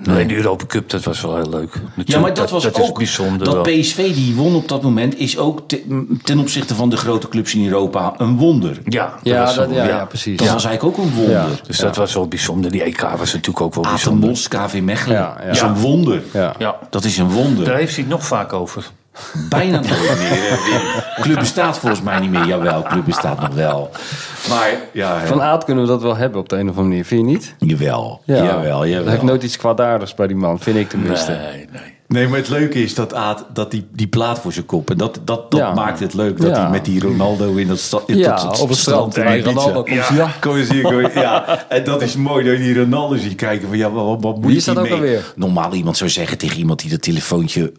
Alleen 0.08 0.28
de 0.28 0.36
Europa 0.36 0.66
Cup, 0.66 0.90
dat 0.90 1.04
was 1.04 1.22
wel 1.22 1.36
heel 1.36 1.50
leuk. 1.50 1.74
Natuurlijk, 1.74 2.10
Ja, 2.10 2.20
maar 2.20 2.34
dat, 2.34 2.50
was 2.50 2.64
dat 2.64 2.80
ook... 2.82 2.86
is 2.88 2.92
bijzonder 2.92 3.46
dat 3.46 3.54
wel. 3.54 3.80
PSV 3.80 4.14
die 4.14 4.36
won 4.36 4.56
op 4.56 4.68
dat 4.68 4.82
moment 4.82 5.18
is 5.20 5.38
ook 5.38 5.62
te- 5.68 6.06
ten 6.24 6.40
opzichte 6.40 6.76
van 6.76 6.90
de 6.90 6.98
grote 6.98 7.28
clubs 7.28 7.56
in 7.56 7.66
Europa 7.66 8.14
een 8.18 8.38
wonder. 8.38 8.80
Ja, 8.86 9.06
dat 9.06 9.20
Ja, 9.24 9.44
was 9.44 9.56
dat, 9.56 9.68
wel- 9.68 9.76
ja, 9.78 9.86
ja, 9.88 10.06
precies. 10.06 10.38
Dat 10.38 10.48
Ja. 10.48 10.54
was 10.54 10.66
eigenlijk 10.66 10.98
ook 11.00 11.06
een 11.06 11.14
wonder. 11.14 11.34
Ja. 11.36 11.48
Dus 11.68 11.78
dat 11.78 11.96
was 11.96 12.14
wel 12.14 12.28
bijzonder. 12.28 12.72
Die 12.72 12.84
EK 12.84 13.02
was 13.02 13.34
natuurlijk 13.34 13.62
ook 13.62 13.76
wel 13.76 13.84
Aten 13.84 13.96
bijzonder. 13.96 14.30
Mos, 14.30 14.48
KV 14.48 14.80
Mechelen. 14.84 15.18
Ja, 15.18 15.36
ja. 15.40 15.46
Dat 15.46 15.56
is 15.56 15.62
een 15.62 15.76
wonder. 15.80 16.22
Ja. 16.34 16.54
Ja, 16.58 16.76
Dat 16.90 17.04
is 17.04 17.18
een 17.18 17.30
wonder. 17.32 17.66
daar 17.66 17.76
heeft 17.78 17.94
hij 17.96 18.04
het 18.04 18.12
nog 18.14 18.26
vaak 18.26 18.54
over. 18.54 18.90
Bijna 19.50 19.80
nooit 19.80 20.18
meer. 20.20 20.60
Club 21.22 21.40
bestaat 21.40 21.78
volgens 21.78 22.02
mij 22.02 22.20
niet 22.20 22.30
meer. 22.32 22.46
Jawel, 22.46 22.82
club 22.84 23.06
bestaat 23.06 23.40
nog 23.42 23.54
wel. 23.54 23.90
Maar, 24.50 24.70
ja, 24.94 25.26
Van 25.26 25.42
Aad 25.42 25.64
kunnen 25.64 25.84
we 25.84 25.90
dat 25.90 26.02
wel 26.02 26.16
hebben 26.16 26.40
op 26.40 26.50
de 26.50 26.56
een 26.56 26.62
of 26.62 26.68
andere 26.70 26.88
manier. 26.88 27.06
Vind 27.06 27.22
je 27.22 27.28
niet? 27.28 27.56
jawel. 27.60 28.22
Jawel, 28.26 28.62
jawel. 28.64 29.04
Hij 29.04 29.12
heeft 29.12 29.22
nooit 29.24 29.44
iets 29.44 29.58
kwaadaardigs 29.58 30.14
bij 30.16 30.28
die 30.28 30.36
man, 30.36 30.60
vind 30.60 30.78
ik 30.78 30.90
tenminste. 30.90 31.32
Nee, 31.32 31.68
nee. 31.72 31.98
Nee, 32.08 32.28
maar 32.28 32.38
het 32.38 32.50
leuke 32.50 32.84
is 32.84 32.96
dat 32.96 33.14
Aad, 33.14 33.46
dat 33.54 33.72
die, 33.72 33.88
die 33.94 34.08
plaat 34.08 34.40
voor 34.40 34.54
zijn 34.54 34.66
kop. 34.66 34.90
En 34.90 34.98
dat, 34.98 35.20
dat, 35.24 35.52
dat 35.52 35.60
Ja. 35.60 35.74
maakt 35.74 36.00
het 36.00 36.14
leuk. 36.14 36.42
Dat 36.42 36.56
Ja. 36.56 36.62
hij 36.62 36.70
met 36.70 36.86
die 36.86 37.02
Ronaldo 37.02 37.54
in 37.56 37.68
dat 37.68 37.80
sta- 37.80 38.00
in 38.06 38.18
Ja, 38.18 38.36
dat 38.36 38.60
op 38.60 38.70
het 38.70 38.78
strand. 38.78 39.16
Hey, 39.16 39.38
Ibiza. 39.40 39.50
Ronaldo 39.50 39.84
komt 39.84 39.96
ja. 39.96 40.14
hier. 40.14 40.36
Kom 40.40 40.56
eens 40.56 40.70
hier, 40.70 40.82
kom 40.82 41.00
eens- 41.00 41.14
Ja, 41.14 41.66
en 41.70 41.84
dat 41.84 42.02
is 42.02 42.16
mooi 42.16 42.46
dat 42.46 42.54
je 42.58 42.64
die 42.64 42.78
Ronaldo 42.80 43.16
ziet 43.16 43.36
kijken. 43.36 43.68
Van, 43.68 43.78
ja, 43.78 43.92
wat, 43.92 44.06
wat 44.22 44.36
moet 44.36 44.42
Wie 44.46 44.52
ik 44.52 44.58
is 44.58 44.64
dat 44.66 44.78
ook 44.78 44.88
hiermee? 44.88 45.08
alweer? 45.08 45.34
Normaal 45.36 45.74
iemand 45.74 45.98
zou 45.98 46.10
zeggen 46.10 46.38
tegen 46.38 46.58
iemand 46.58 46.80
die 46.80 46.90
dat 46.90 47.02
telefoontje 47.02 47.72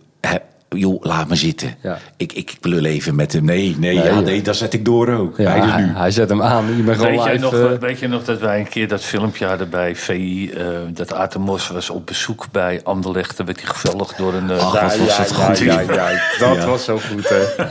joh, 0.76 1.04
laat 1.04 1.28
me 1.28 1.36
zitten. 1.36 1.74
Ja. 1.82 1.98
Ik, 2.16 2.32
ik 2.32 2.56
lul 2.60 2.84
even 2.84 3.14
met 3.14 3.32
hem. 3.32 3.44
Nee, 3.44 3.76
nee, 3.78 3.94
Nee, 3.96 4.04
ja, 4.04 4.20
nee, 4.20 4.42
daar 4.42 4.54
zet 4.54 4.72
ik 4.72 4.84
door 4.84 5.08
ook. 5.08 5.36
Ja, 5.36 5.50
Hij 5.50 5.60
hij, 5.60 5.82
nu. 5.82 5.92
hij 5.94 6.10
zet 6.10 6.28
hem 6.28 6.42
aan. 6.42 6.76
Je 6.76 6.82
bent 6.82 6.96
gewoon 6.98 7.12
Weet, 7.12 7.22
jij 7.24 7.32
live. 7.32 7.44
nog, 7.44 7.72
eh, 7.72 7.78
weet 7.78 7.98
je 7.98 8.08
nog 8.08 8.24
dat 8.24 8.38
wij 8.38 8.58
een 8.58 8.68
keer 8.68 8.88
dat 8.88 9.02
filmpje 9.04 9.46
hadden 9.46 9.70
bij 9.70 9.96
VI... 9.96 10.50
eh, 10.50 10.66
dat 10.88 11.12
Aten 11.12 11.40
Mos 11.40 11.68
was 11.68 11.90
op 11.90 12.06
bezoek 12.06 12.46
bij 12.52 12.80
Anderlecht. 12.84 13.36
Dan 13.36 13.46
werd 13.46 13.60
hij 13.60 13.68
gevelligd 13.68 14.16
door 14.18 14.34
een... 14.34 14.50
Ach, 14.50 14.72
wat 14.80 14.96
was 14.98 15.16
dat 15.16 15.32
goed. 15.34 15.58
ja, 15.58 15.80
ja, 15.80 16.08
dat 16.38 16.56
Ja. 16.56 16.66
was 16.66 16.84
zo 16.84 16.98
goed, 17.10 17.28
hè. 17.28 17.42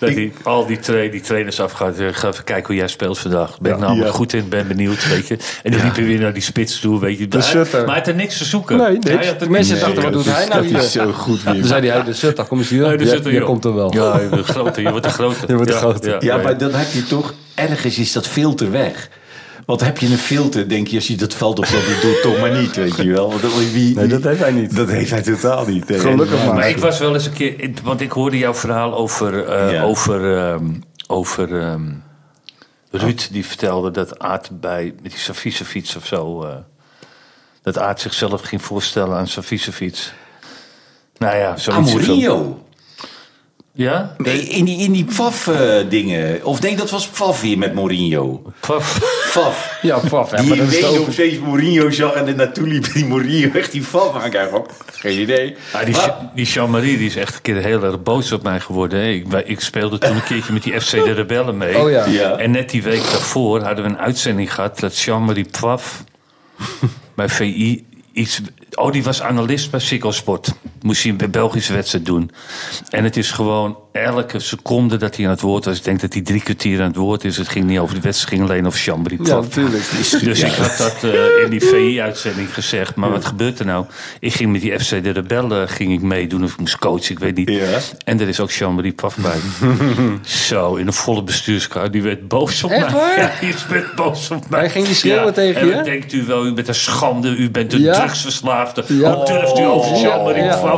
Dat 0.00 0.08
hij 0.10 0.32
al 0.42 0.66
die, 0.66 0.78
tra 0.78 1.06
die 1.10 1.20
trainers 1.20 1.60
afgaat. 1.60 1.98
eh, 1.98 2.06
Ga 2.12 2.28
even 2.28 2.44
kijken 2.44 2.66
hoe 2.66 2.74
jij 2.76 2.88
speelt 2.88 3.18
vandaag. 3.18 3.58
Ben 3.60 3.72
ik 3.72 3.78
namelijk 3.78 4.06
Ja. 4.06 4.12
goed 4.12 4.32
in, 4.32 4.48
ben 4.48 4.68
benieuwd, 4.68 5.08
weet 5.08 5.26
je. 5.28 5.36
En 5.62 5.72
dan 5.72 5.80
liep 5.82 5.94
hij 5.94 6.04
weer 6.04 6.20
naar 6.20 6.32
die 6.32 6.42
spits 6.42 6.80
toe, 6.80 7.00
weet 7.00 7.18
je. 7.18 7.28
De 7.28 7.36
Maar-. 7.38 7.66
Maar 7.72 7.84
hij 7.86 7.94
had 7.94 8.06
er 8.06 8.14
niks 8.14 8.38
te 8.38 8.44
zoeken. 8.44 8.76
Nee, 8.76 8.86
Hij 9.00 9.14
niks. 9.14 9.26
had 9.26 9.40
De 9.40 9.50
mensen 9.50 9.80
dachten, 9.80 10.02
wat 10.02 10.12
doet 10.12 10.24
hij 10.24 10.46
nou 10.46 10.60
Dat 10.62 10.70
hier? 10.70 10.78
is 10.78 10.92
zo 10.92 11.12
goed 11.12 11.42
weer. 11.42 11.54
Toen 11.54 11.64
zei 11.64 11.88
hij, 11.88 12.04
de 12.04 12.12
Sutter, 12.12 12.44
kom 12.44 12.58
eens 12.58 12.68
hier. 12.68 12.86
Nee, 12.88 12.96
de 12.96 13.04
Ja, 13.04 13.10
Sutter, 13.10 13.32
je 13.32 13.40
komt 13.42 13.64
er 13.64 13.74
wel. 13.74 13.94
Ja, 13.94 14.20
je 14.20 14.28
wordt 14.28 14.46
groter. 14.48 14.82
Je 14.82 14.90
wordt 14.90 15.06
een 15.06 15.12
groter. 15.12 15.48
Je 15.48 15.54
wordt 15.56 15.70
een 15.70 15.76
groter. 15.76 16.24
Ja, 16.24 16.36
maar 16.36 16.58
dan 16.58 16.72
heb 16.74 16.92
je 16.92 17.04
toch... 17.06 17.34
Ergens 17.54 17.98
is 17.98 18.12
dat 18.12 18.26
filter 18.26 18.70
weg. 18.70 19.08
Want 19.70 19.82
heb 19.82 19.98
je 19.98 20.06
een 20.06 20.18
filter, 20.18 20.68
denk 20.68 20.86
je, 20.88 20.96
als 20.96 21.06
je 21.06 21.16
dat 21.16 21.34
veld 21.34 21.58
op 21.58 21.66
zet, 21.66 22.00
doe 22.02 22.10
het 22.12 22.22
toch 22.22 22.40
maar 22.40 22.60
niet, 22.60 22.76
weet 22.76 22.96
je 22.96 23.12
wel. 23.12 23.28
Want 23.28 23.42
dan- 23.42 23.50
wie, 23.72 23.94
Nee, 23.96 24.06
dat 24.06 24.22
heeft 24.22 24.40
hij 24.40 24.50
niet. 24.52 24.76
Dat 24.76 24.88
heeft 24.88 25.10
hij 25.10 25.22
totaal 25.22 25.66
niet. 25.66 25.88
hè. 25.88 25.98
Gelukkig 25.98 26.44
maar. 26.44 26.54
Maar 26.54 26.68
ik 26.68 26.78
was 26.78 26.98
wel 26.98 27.14
eens 27.14 27.26
een 27.26 27.32
keer, 27.32 27.70
want 27.82 28.00
ik 28.00 28.10
hoorde 28.12 28.38
jouw 28.38 28.54
verhaal 28.54 28.94
over, 28.94 29.44
eh, 29.44 29.72
Ja. 29.72 29.82
over, 29.82 30.36
ehm, 30.38 30.64
over 31.06 31.60
ehm, 31.60 31.92
Ruud, 32.90 33.28
die 33.30 33.46
vertelde 33.46 33.90
dat 33.90 34.18
Aad 34.18 34.50
bij 34.60 34.94
met 35.02 35.10
die 35.10 35.20
Savicefiets 35.20 35.96
of 35.96 36.06
zo, 36.06 36.42
eh, 36.42 36.48
dat 37.62 37.78
Aad 37.78 38.00
zichzelf 38.00 38.40
ging 38.42 38.62
voorstellen 38.62 39.16
aan 39.16 39.26
Savicefiets. 39.28 40.12
Nou 41.18 41.36
ja, 41.36 41.56
zoiets. 41.56 41.92
Mourinho. 41.92 42.64
Ja? 43.72 44.14
Nee, 44.18 44.40
in 44.42 44.64
die, 44.64 44.78
in 44.78 44.92
die 44.92 45.04
Pfaff-dingen. 45.04 46.44
of 46.44 46.60
nee, 46.60 46.76
dat 46.76 46.90
was 46.90 47.06
Pfaff 47.08 47.40
weer 47.40 47.58
met 47.58 47.74
Mourinho. 47.74 48.42
Paf. 48.60 48.98
Pfaff. 49.30 49.78
Ja, 49.82 49.98
paf. 49.98 50.30
Ja, 50.30 50.36
die 50.36 50.48
maar 50.48 50.56
dat 50.58 50.66
is 50.72 50.80
weet 50.80 50.96
nog 50.98 51.12
steeds 51.12 51.38
Mourinho 51.38 51.90
zag 51.90 52.12
en 52.12 52.26
er 52.26 52.34
naartoe 52.34 52.66
liep 52.66 52.92
die 52.92 53.04
Mourinho 53.06 53.50
echt 53.58 53.72
die 53.72 53.80
Pfaff 53.82 54.22
aankijken. 54.22 54.62
Geen 54.92 55.20
idee. 55.20 55.56
Ah, 55.72 55.84
die, 55.84 55.94
Maar- 55.94 56.30
die 56.34 56.44
Jean-Marie 56.46 56.96
die 56.98 57.06
is 57.06 57.16
echt 57.16 57.34
een 57.34 57.42
keer 57.42 57.56
heel 57.56 57.84
erg 57.84 58.02
boos 58.02 58.32
op 58.32 58.42
mij 58.42 58.60
geworden. 58.60 59.14
Ik, 59.14 59.26
ik 59.32 59.60
speelde 59.60 59.98
toen 59.98 60.14
een 60.14 60.22
keertje 60.24 60.52
met 60.52 60.62
die 60.62 60.80
FC 60.80 60.90
de 60.90 61.12
Rebellen 61.12 61.56
mee. 61.56 61.78
Oh 61.78 61.90
ja. 61.90 62.06
Ja. 62.06 62.36
En 62.36 62.50
net 62.50 62.70
die 62.70 62.82
week 62.82 63.02
daarvoor 63.02 63.60
hadden 63.62 63.84
we 63.84 63.90
een 63.90 63.98
uitzending 63.98 64.54
gehad 64.54 64.78
dat 64.80 64.98
Jean-Marie 64.98 65.44
Pfaff 65.50 66.04
bij 67.16 67.28
VI 67.28 67.84
iets. 68.12 68.40
Oh, 68.74 68.92
die 68.92 69.02
was 69.02 69.22
analist 69.22 69.70
bij 69.70 69.80
Sikkelsport. 69.80 70.52
Moest 70.82 71.02
hij 71.02 71.14
een 71.18 71.30
Belgische 71.30 71.72
wedstrijd 71.72 72.04
doen. 72.06 72.30
En 72.90 73.04
het 73.04 73.16
is 73.16 73.30
gewoon 73.30 73.76
elke 73.92 74.38
seconde 74.38 74.96
dat 74.96 75.16
hij 75.16 75.24
aan 75.24 75.30
het 75.30 75.40
woord 75.40 75.64
was. 75.64 75.76
Ik 75.78 75.84
denk 75.84 76.00
dat 76.00 76.12
hij 76.12 76.22
drie 76.22 76.42
kwartier 76.42 76.80
aan 76.80 76.86
het 76.86 76.96
woord 76.96 77.24
is. 77.24 77.36
Het 77.36 77.48
ging 77.48 77.64
niet 77.64 77.78
over 77.78 77.94
de 77.94 78.00
wedstrijd, 78.00 78.30
het 78.30 78.38
ging 78.38 78.50
alleen 78.50 78.66
over 78.66 78.80
Jean-Marie 78.80 79.18
Ja, 79.22 79.34
natuurlijk. 79.40 79.84
Dus 80.30 80.40
ik 80.42 80.52
had 80.52 80.76
dat 80.76 81.04
eh, 81.12 81.44
in 81.44 81.50
die 81.50 81.60
VI-uitzending 81.60 82.54
gezegd. 82.54 82.94
Maar 82.94 83.10
wat 83.10 83.24
gebeurt 83.24 83.58
er 83.58 83.64
nou? 83.64 83.84
Ik 84.20 84.34
ging 84.34 84.52
met 84.52 84.60
die 84.60 84.78
FC 84.78 84.88
de 85.02 85.10
Rebellen 85.10 85.68
ging 85.68 85.92
ik 85.92 86.00
meedoen 86.02 86.44
of 86.44 86.52
ik 86.52 86.58
moest 86.58 86.78
coachen, 86.78 87.10
ik 87.10 87.18
weet 87.18 87.36
niet. 87.36 87.48
Ja. 87.48 87.78
En 88.04 88.20
er 88.20 88.28
is 88.28 88.40
ook 88.40 88.50
Jean-Marie 88.50 88.92
Pfaff 88.92 89.16
bij. 89.16 89.38
Zo, 90.22 90.74
in 90.74 90.86
een 90.86 90.92
volle 90.92 91.22
bestuurskaart. 91.22 91.92
Die 91.92 92.02
werd 92.02 92.28
boos 92.28 92.64
op 92.64 92.70
Echt 92.70 92.80
mij. 92.80 92.92
waar? 92.92 93.20
Ja, 93.20 93.32
die 93.40 93.54
werd 93.68 93.94
boos 93.94 94.30
op 94.30 94.48
mij. 94.48 94.60
Hij 94.60 94.70
ging 94.70 94.86
die 94.86 94.94
schreeuwen 94.94 95.34
tegen 95.34 95.60
en 95.60 95.66
je? 95.66 95.74
wat 95.74 95.84
denkt 95.84 96.12
u 96.12 96.24
wel? 96.24 96.46
U 96.46 96.52
bent 96.52 96.68
een 96.68 96.74
schande. 96.74 97.28
U 97.28 97.50
bent 97.50 97.72
een 97.72 97.82
drugsverslaafde. 97.82 98.84
Hoe 98.88 99.24
durft 99.26 99.58
u 99.58 99.64
over 99.64 99.96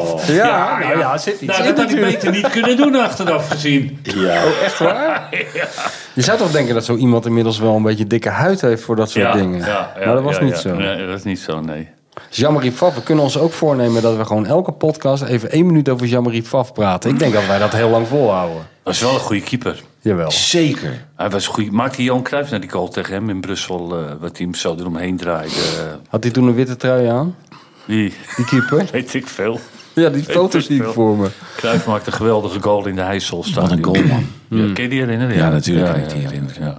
Jean-Marie 0.01 0.35
Ja. 0.35 0.45
Ja, 0.45 0.79
nou 0.79 0.99
ja, 0.99 1.19
zit 1.19 1.41
iets 1.41 1.59
Nou, 1.59 1.75
dat 1.75 1.79
had 1.79 1.91
ik 1.91 2.01
beter 2.01 2.31
niet 2.31 2.51
kunnen 2.51 2.77
doen 2.77 2.95
achteraf 2.95 3.49
gezien. 3.49 3.99
Ja. 4.03 4.43
Echt 4.63 4.79
waar? 4.79 5.29
Je 6.15 6.23
zou 6.23 6.39
toch 6.39 6.51
denken 6.51 6.75
dat 6.75 6.85
zo 6.85 6.97
iemand 6.97 7.27
inmiddels 7.27 7.59
wel 7.59 7.77
een 7.77 7.83
beetje 7.83 8.07
dikke 8.07 8.29
huid 8.29 8.61
heeft 8.61 8.83
voor 8.83 8.97
dat 8.97 9.11
soort 9.11 9.33
dingen. 9.33 9.61
maar 9.61 10.15
dat 10.15 10.23
was 10.23 10.37
ja, 10.37 10.43
niet 10.43 10.53
ja. 10.53 10.59
zo. 10.59 10.75
Nee, 10.75 10.99
dat 10.99 11.09
was 11.09 11.23
niet 11.23 11.39
zo, 11.39 11.61
nee. 11.61 11.89
Jean-Marie 12.31 12.71
Pfaff, 12.71 12.95
we 12.95 13.03
kunnen 13.03 13.25
ons 13.25 13.39
ook 13.39 13.53
voornemen 13.53 14.03
dat 14.03 14.17
we 14.17 14.25
gewoon 14.25 14.47
elke 14.47 14.73
podcast 14.73 15.23
even 15.23 15.51
één 15.51 15.67
minuut 15.67 15.89
over 15.89 16.07
Jean-Marie 16.07 16.43
Pfaff 16.43 16.73
praten. 16.73 17.11
Ik 17.11 17.19
denk 17.19 17.33
dat 17.33 17.47
wij 17.47 17.59
dat 17.59 17.73
heel 17.73 17.89
lang 17.89 18.09
volhouden. 18.09 18.67
Was 18.83 19.01
wel 19.01 19.15
een 19.15 19.21
goede 19.21 19.43
keeper. 19.43 19.83
Jawel. 20.01 20.31
Zeker. 20.31 21.05
Hij 21.17 21.31
was 21.31 21.47
goed. 21.47 21.71
Maakte 21.71 22.03
Johan 22.03 22.23
Cruijff 22.23 22.51
naar 22.51 22.61
die 22.61 22.71
goal 22.71 22.89
tegen 22.89 23.15
hem 23.15 23.31
in 23.31 23.41
Brussel, 23.41 23.99
eh, 23.99 24.05
wat 24.21 24.37
hij 24.37 24.47
hem 24.47 24.55
zo 24.55 24.75
eromheen 24.79 25.17
draaide. 25.17 25.99
Had 26.09 26.23
hij 26.23 26.33
toen 26.33 26.47
een 26.47 26.55
witte 26.55 26.77
trui 26.77 27.07
aan? 27.07 27.37
wie? 27.85 28.15
Die 28.37 28.45
keeper? 28.45 28.87
Weet 28.93 29.15
ik 29.15 29.27
veel. 29.27 29.61
Ja, 29.95 30.09
die 30.09 30.23
foto's 30.23 30.67
zie 30.67 30.83
ik 30.83 30.89
voor 30.89 31.17
me. 31.17 31.29
Cruijff 31.57 31.87
maakte 31.87 32.11
een 32.11 32.17
geweldige 32.17 32.63
goal 32.63 32.87
in 32.87 32.95
de 32.95 33.03
Heysel. 33.03 33.45
Wat 33.55 33.71
een 33.71 33.85
goal, 33.85 34.03
man. 34.03 34.27
Ja, 34.49 34.73
kun 34.73 34.83
je 34.83 34.89
die 34.89 35.01
herinneren? 35.01 35.37
Ja, 35.37 35.49
natuurlijk 35.49 35.93
kan 35.93 36.01
ik 36.01 36.11
die 36.11 36.21
herinneren. 36.21 36.65
Ja. 36.65 36.79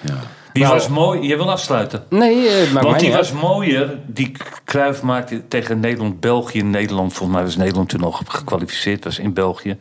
Ja. 0.00 0.18
Die 0.52 0.62
Nou- 0.62 0.74
was 0.74 0.88
mooi. 0.88 1.28
Je 1.28 1.36
wil 1.36 1.50
afsluiten. 1.50 2.04
Nee, 2.08 2.48
eh, 2.48 2.72
maakt 2.72 2.86
Want 2.86 2.98
die 2.98 3.08
niet 3.08 3.16
was 3.16 3.32
mooier. 3.32 3.98
Die 4.06 4.32
Cruijff 4.64 5.02
maakte 5.02 5.48
tegen 5.48 5.80
Nederland-België. 5.80 6.62
Nederland, 6.62 7.12
volgens 7.12 7.36
mij 7.36 7.46
was 7.46 7.56
Nederland 7.56 7.88
toen 7.88 8.00
nog 8.00 8.22
gekwalificeerd 8.26 9.04
was 9.04 9.18
in 9.18 9.32
België. 9.32 9.76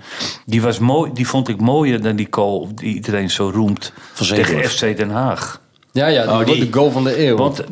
Die, 0.46 0.62
was 0.62 0.80
mooi, 0.80 1.12
die 1.14 1.28
vond 1.28 1.48
ik 1.48 1.60
mooier 1.62 2.02
dan 2.02 2.16
die 2.16 2.28
goal 2.30 2.70
die 2.76 2.94
iedereen 2.96 3.30
zo 3.30 3.52
roemt 3.54 3.94
tegen. 4.16 4.70
FC 4.70 4.98
Den 4.98 5.10
Haag. 5.10 5.62
Ja, 5.94 6.08
ja, 6.08 6.22
die, 6.24 6.32
Oh, 6.32 6.46
die- 6.46 6.66
de 6.66 6.74
goal 6.78 6.92
van 6.92 7.04
de 7.04 7.26
eeuw. 7.28 7.36
Want 7.38 7.64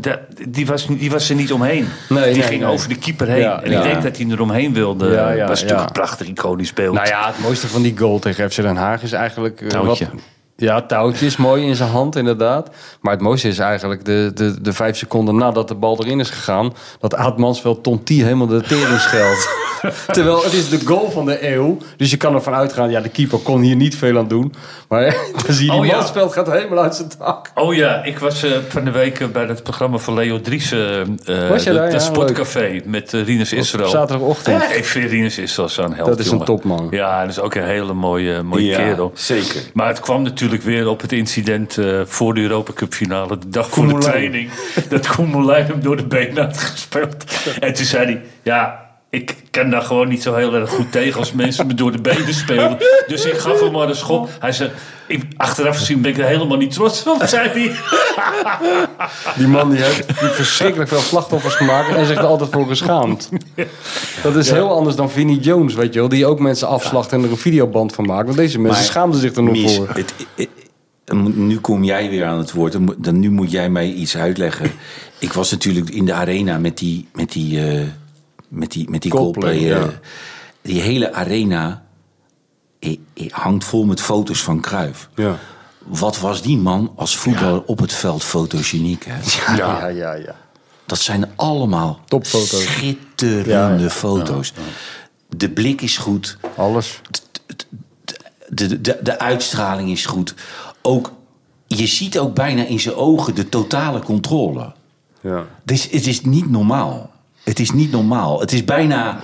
die, 0.48 0.66
was, 0.66 0.88
die 0.88 1.12
was 1.12 1.30
er 1.30 1.36
niet 1.36 1.52
omheen. 1.52 1.88
Nee, 2.10 2.24
die 2.24 2.34
nee, 2.34 2.42
ging 2.42 2.62
nee. 2.62 2.72
over 2.72 2.90
de 2.90 2.96
keeper 2.98 3.28
heen. 3.28 3.40
Ja, 3.40 3.64
en 3.64 3.72
ja. 3.72 3.78
ik 3.78 3.84
denk 3.92 4.04
dat 4.04 4.18
hij 4.18 4.30
er 4.30 4.42
omheen 4.42 4.74
wilde. 4.74 5.10
Ja, 5.12 5.30
ja, 5.32 5.48
was 5.48 5.62
natuurlijk 5.62 5.80
ja. 5.80 5.86
een 5.86 5.92
prachtig 5.92 6.28
iconisch 6.28 6.74
beeld. 6.74 6.96
Nou 6.96 7.08
ja, 7.08 7.28
het 7.28 7.40
mooiste 7.42 7.68
van 7.68 7.82
die 7.82 7.98
goal 7.98 8.20
tegen 8.20 8.52
FC 8.52 8.56
Den 8.62 8.76
Haag 8.76 9.02
is 9.04 9.12
eigenlijk... 9.12 9.62
eh, 9.62 9.68
Touwtje. 9.68 10.06
wat- 10.06 10.22
ja, 10.60 10.82
touwtje 10.82 11.26
is 11.26 11.38
mooi 11.38 11.66
in 11.66 11.76
zijn 11.76 11.90
hand, 11.90 12.16
inderdaad. 12.16 12.70
Maar 13.02 13.14
het 13.14 13.22
mooiste 13.22 13.48
is 13.48 13.60
eigenlijk 13.60 14.06
de, 14.06 14.32
de, 14.34 14.62
de 14.62 14.74
vijf 14.74 14.98
seconden 14.98 15.36
nadat 15.36 15.68
de 15.68 15.76
bal 15.76 16.04
erin 16.04 16.20
is 16.20 16.30
gegaan... 16.30 16.74
dat 17.00 17.16
Aad 17.16 17.38
Mansveld 17.38 17.84
Tonti 17.84 18.24
helemaal 18.24 18.48
de 18.48 18.62
tering 18.62 19.00
scheldt. 19.00 19.50
Terwijl 20.12 20.44
het 20.44 20.54
is 20.54 20.70
de 20.70 20.80
goal 20.86 21.12
van 21.12 21.26
de 21.26 21.54
eeuw. 21.54 21.78
Dus 21.98 22.12
je 22.12 22.18
kan 22.18 22.34
ervan 22.36 22.54
uitgaan, 22.54 22.90
ja, 22.90 23.02
de 23.02 23.10
keeper 23.10 23.40
kon 23.40 23.62
hier 23.62 23.76
niet 23.76 23.96
veel 23.98 24.18
aan 24.18 24.28
doen. 24.28 24.54
Maar 24.88 25.02
dan 25.46 25.54
zie 25.56 25.66
je, 25.66 25.72
die 25.72 25.80
Oh, 25.80 25.86
ja. 25.86 26.28
Gaat 26.30 26.52
helemaal 26.52 26.84
uit 26.84 26.96
zijn 26.96 27.12
dak. 27.18 27.52
Oh 27.56 27.74
ja, 27.74 28.04
ik 28.04 28.20
was 28.20 28.44
eh, 28.44 28.52
van 28.70 28.84
de 28.84 28.92
week 28.92 29.20
eh, 29.20 29.28
bij 29.28 29.46
het 29.46 29.64
programma 29.64 29.98
van 29.98 30.14
Leo 30.14 30.42
Driessen. 30.42 31.20
eh 31.26 31.50
Was 31.50 31.64
je 31.64 31.74
daar? 31.74 31.86
de 31.88 31.92
Ja, 31.94 32.00
Sportcafé 32.00 32.82
met 32.86 33.14
uh, 33.14 33.26
Rinus 33.26 33.54
Israël. 33.54 33.86
Op 33.86 33.92
zaterdagochtend. 33.92 34.64
Ik 34.76 34.86
vind 34.86 35.10
Rinus 35.10 35.38
Israël 35.38 35.70
zo'n 35.70 35.94
held, 35.94 36.08
Dat 36.10 36.20
is 36.20 36.32
een 36.32 36.44
topman. 36.44 36.88
Ja, 36.92 37.22
dat 37.22 37.30
is 37.30 37.40
ook 37.40 37.56
een 37.56 37.64
hele 37.64 37.94
mooie, 37.94 38.44
mooie 38.44 38.66
Ja, 38.66 38.78
kerel. 38.78 39.12
zeker. 39.16 39.62
Maar 39.74 39.88
het 39.88 40.00
kwam 40.00 40.22
natuurlijk 40.22 40.49
weer 40.58 40.88
op 40.88 41.02
het 41.02 41.12
incident 41.12 41.78
eh, 41.78 42.02
voor 42.06 42.34
de 42.34 42.42
Europa 42.42 42.74
Cup 42.74 42.94
finale. 42.94 43.38
De 43.38 43.50
dag 43.50 43.70
voor 43.70 43.88
de 43.88 43.98
training. 43.98 44.50
Dat 44.90 45.08
Koemelijn 45.08 45.66
hem 45.66 45.82
door 45.82 45.98
de 45.98 46.06
benen 46.06 46.44
had 46.44 46.58
gespeeld. 46.58 47.26
En 47.60 47.74
toen 47.74 47.86
zei 47.86 48.06
hij, 48.06 48.22
ja... 48.42 48.89
Ik 49.12 49.36
kan 49.52 49.70
daar 49.70 49.82
gewoon 49.82 50.08
niet 50.08 50.24
zo 50.24 50.36
heel 50.36 50.54
erg 50.54 50.70
goed 50.70 50.92
tegen 50.92 51.20
als 51.20 51.32
mensen 51.34 51.68
me 51.68 51.74
door 51.74 51.92
de 51.92 52.02
benen 52.02 52.34
spelen. 52.34 52.78
Dus 53.08 53.26
ik 53.26 53.34
gaf 53.38 53.60
hem 53.60 53.72
maar 53.72 53.90
een 53.90 53.96
schop. 53.96 54.30
Hij 54.40 54.52
zei, 54.52 54.72
ik, 55.08 55.24
achteraf 55.38 55.78
gezien 55.78 56.02
ben 56.02 56.12
ik 56.12 56.18
er 56.18 56.26
helemaal 56.26 56.58
niet 56.58 56.72
trots 56.74 57.04
op, 57.08 57.22
zei 57.26 57.50
hij. 57.50 57.72
Die 59.38 59.48
man 59.48 59.70
die 59.70 59.82
heeft 59.82 60.06
verschrikkelijk 60.36 60.90
veel 60.90 61.00
slachtoffers 61.00 61.56
gemaakt 61.56 61.96
en 61.96 62.06
zich 62.06 62.18
er 62.18 62.26
altijd 62.26 62.50
voor 62.52 62.68
geschaamd. 62.68 63.30
Dat 64.24 64.36
is 64.36 64.52
heel 64.52 64.72
anders 64.76 64.96
dan 64.96 65.10
Vinnie 65.12 65.40
Jones, 65.40 65.74
weet 65.74 65.94
je 65.94 66.00
wel. 66.00 66.10
Die 66.10 66.26
ook 66.26 66.40
mensen 66.40 66.68
afslacht 66.68 67.12
en 67.12 67.24
er 67.24 67.30
een 67.30 67.38
videoband 67.38 67.94
van 67.94 68.06
maakt. 68.06 68.26
Want 68.26 68.38
deze 68.38 68.60
mensen 68.60 68.82
Maar, 68.82 68.90
schaamden 68.92 69.20
zich 69.20 69.36
er 69.36 69.44
nog 69.44 69.72
voor. 69.76 69.88
het- 69.94 70.14
het- 70.36 70.50
nu 71.36 71.60
kom 71.60 71.84
jij 71.84 72.10
weer 72.10 72.26
aan 72.26 72.38
het 72.38 72.52
woord. 72.52 72.78
Dan, 72.98 73.20
nu 73.20 73.30
moet 73.32 73.52
jij 73.52 73.70
mij 73.70 73.88
iets 73.92 74.18
uitleggen. 74.18 74.72
Ik 75.20 75.34
was 75.34 75.52
natuurlijk 75.52 75.90
in 75.90 76.06
de 76.06 76.14
arena 76.14 76.58
met 76.58 76.78
die, 76.78 77.08
met 77.14 77.32
die, 77.32 77.68
eh, 77.68 77.82
met 78.50 78.72
die, 78.72 78.90
met 78.90 79.02
die 79.02 79.12
Coldplay, 79.12 79.58
Coldplay. 79.58 79.78
eh, 79.82 79.86
ja. 79.92 80.00
Die 80.62 80.82
hele 80.82 81.14
arena 81.14 81.84
eh, 82.80 82.98
eh, 83.14 83.32
hangt 83.32 83.64
vol 83.64 83.86
met 83.86 84.02
foto's 84.02 84.42
van 84.44 84.62
Cruijff. 84.62 85.10
Ja. 85.16 85.38
Wat 85.86 86.20
was 86.20 86.42
die 86.42 86.58
man 86.58 86.92
als 86.96 87.18
voetballer 87.18 87.64
op 87.66 87.80
het 87.80 87.94
veld 87.94 88.24
fotogeniek? 88.24 89.06
Hè? 89.08 89.56
Ja, 89.56 89.88
ja, 89.88 90.14
ja. 90.14 90.36
Dat 90.86 91.00
zijn 91.00 91.32
allemaal 91.36 92.00
Topfoto's. 92.06 92.62
schitterende 92.64 93.52
Ja, 93.54 93.78
ja. 93.78 93.90
foto's. 93.90 94.54
De 95.36 95.50
blik 95.50 95.82
is 95.82 95.98
goed. 95.98 96.38
Alles. 96.56 97.02
de, 98.50 98.82
de, 98.82 99.00
de 99.04 99.20
uitstraling 99.20 99.90
is 99.90 100.06
goed. 100.06 100.34
Ook, 100.82 101.12
je 101.68 101.88
ziet 101.88 102.20
ook 102.20 102.34
bijna 102.36 102.64
in 102.66 102.80
zijn 102.80 102.96
ogen 102.96 103.36
de 103.36 103.50
totale 103.50 104.00
controle. 104.00 104.74
Ja. 105.22 105.46
Is, 105.66 105.92
het 105.92 106.08
is 106.08 106.22
niet 106.22 106.50
normaal. 106.50 107.12
Het 107.50 107.60
is 107.60 107.72
niet 107.72 107.92
normaal. 107.92 108.40
Het 108.40 108.52
is 108.52 108.66
bijna 108.66 109.20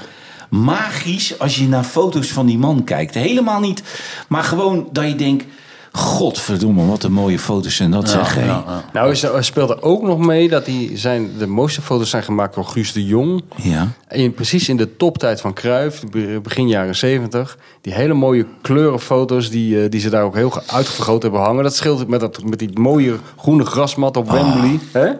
magisch 0.49 1.39
als 1.39 1.55
je 1.55 1.67
naar 1.67 1.83
foto's 1.83 2.27
van 2.31 2.45
die 2.45 2.57
man 2.57 2.83
kijkt. 2.83 3.13
Helemaal 3.13 3.59
niet. 3.59 3.83
Maar 4.27 4.43
gewoon 4.43 4.87
dat 4.91 5.07
je 5.07 5.15
denkt... 5.15 5.45
Godverdomme, 5.91 6.85
wat 6.85 7.03
een 7.03 7.11
mooie 7.11 7.39
foto's 7.39 7.75
zijn 7.75 7.91
dat 7.91 8.09
zeg. 8.09 8.35
hé. 8.35 8.45
Nou, 8.93 9.11
is 9.11 9.23
er, 9.23 9.35
er 9.35 9.43
speelde 9.43 9.81
ook 9.81 10.01
nog 10.01 10.17
mee 10.19 10.49
dat 10.49 10.65
die 10.65 10.97
zijn, 10.97 11.29
de 11.37 11.47
mooiste 11.47 11.81
foto's 11.81 12.09
zijn 12.09 12.23
gemaakt 12.23 12.55
door 12.55 12.65
Guus 12.65 12.91
de 12.91 13.05
Jong. 13.05 13.43
Ja. 13.55 13.87
En 14.07 14.33
precies 14.33 14.69
in 14.69 14.77
de 14.77 14.97
toptijd 14.97 15.41
van 15.41 15.53
Cruijff, 15.53 16.03
be- 16.11 16.39
begin 16.43 16.67
jaren 16.67 16.95
70. 16.95 17.57
Die 17.81 17.93
hele 17.93 18.13
mooie 18.13 18.45
kleurenfoto's 18.61 19.49
die, 19.49 19.83
eh, 19.83 19.89
die 19.89 19.99
ze 19.99 20.09
daar 20.09 20.23
ook 20.23 20.35
heel 20.35 20.61
uitvergroot 20.67 21.21
hebben 21.21 21.41
hangen. 21.41 21.63
Dat 21.63 21.75
scheelt 21.75 22.07
met, 22.07 22.19
dat, 22.19 22.43
met 22.43 22.59
die 22.59 22.79
mooie 22.79 23.15
groene 23.37 23.65
grasmat 23.65 24.17
op 24.17 24.31
Wembley. 24.31 24.79
Hè? 24.91 25.11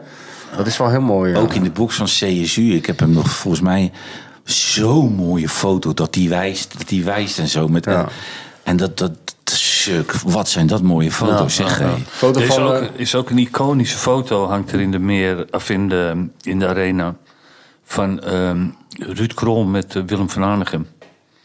Dat 0.58 0.68
is 0.68 0.78
wel 0.78 0.90
heel 0.90 1.02
mooi. 1.02 1.32
ja. 1.32 1.40
Ook 1.40 1.54
in 1.54 1.64
de 1.64 1.72
box 1.72 1.96
van 1.96 2.06
CSU. 2.06 2.74
Ik 2.74 2.86
heb 2.86 3.00
hem 3.00 3.12
nog 3.12 3.30
volgens 3.30 3.64
mij 3.64 3.92
zo'n 4.44 5.14
mooie 5.14 5.50
foto 5.50 5.94
dat 5.94 6.14
die 6.14 6.30
wijst, 6.30 6.78
dat 6.78 6.88
die 6.88 7.04
wijst 7.04 7.40
en 7.40 7.48
zo. 7.48 7.68
Met, 7.68 7.86
Ja. 7.86 8.00
en, 8.02 8.08
en 8.64 8.78
dat, 8.78 8.98
dat, 8.98 9.18
wat 10.26 10.50
zijn 10.50 10.68
dat 10.68 10.82
mooie 10.82 11.12
foto's, 11.12 11.56
zeg. 11.56 11.82
Foto 12.08 12.40
Er 12.40 12.46
is 12.46 12.58
ook, 12.58 12.74
eh, 12.74 12.88
is 12.96 13.16
ook 13.16 13.30
een 13.30 13.38
iconische 13.38 13.98
foto, 13.98 14.48
hangt 14.48 14.72
er 14.72 14.80
in 14.80 14.92
de 14.92 15.00
meer, 15.00 15.46
of 15.52 15.70
in 15.70 15.90
de, 15.90 16.28
in 16.42 16.60
de 16.60 16.68
arena. 16.68 17.16
Van 17.84 18.22
ehm, 18.22 18.68
Ruud 19.00 19.34
Krol 19.34 19.64
met 19.66 19.96
eh, 19.96 20.02
Willem 20.06 20.30
van 20.30 20.42
Hanegem. 20.42 20.88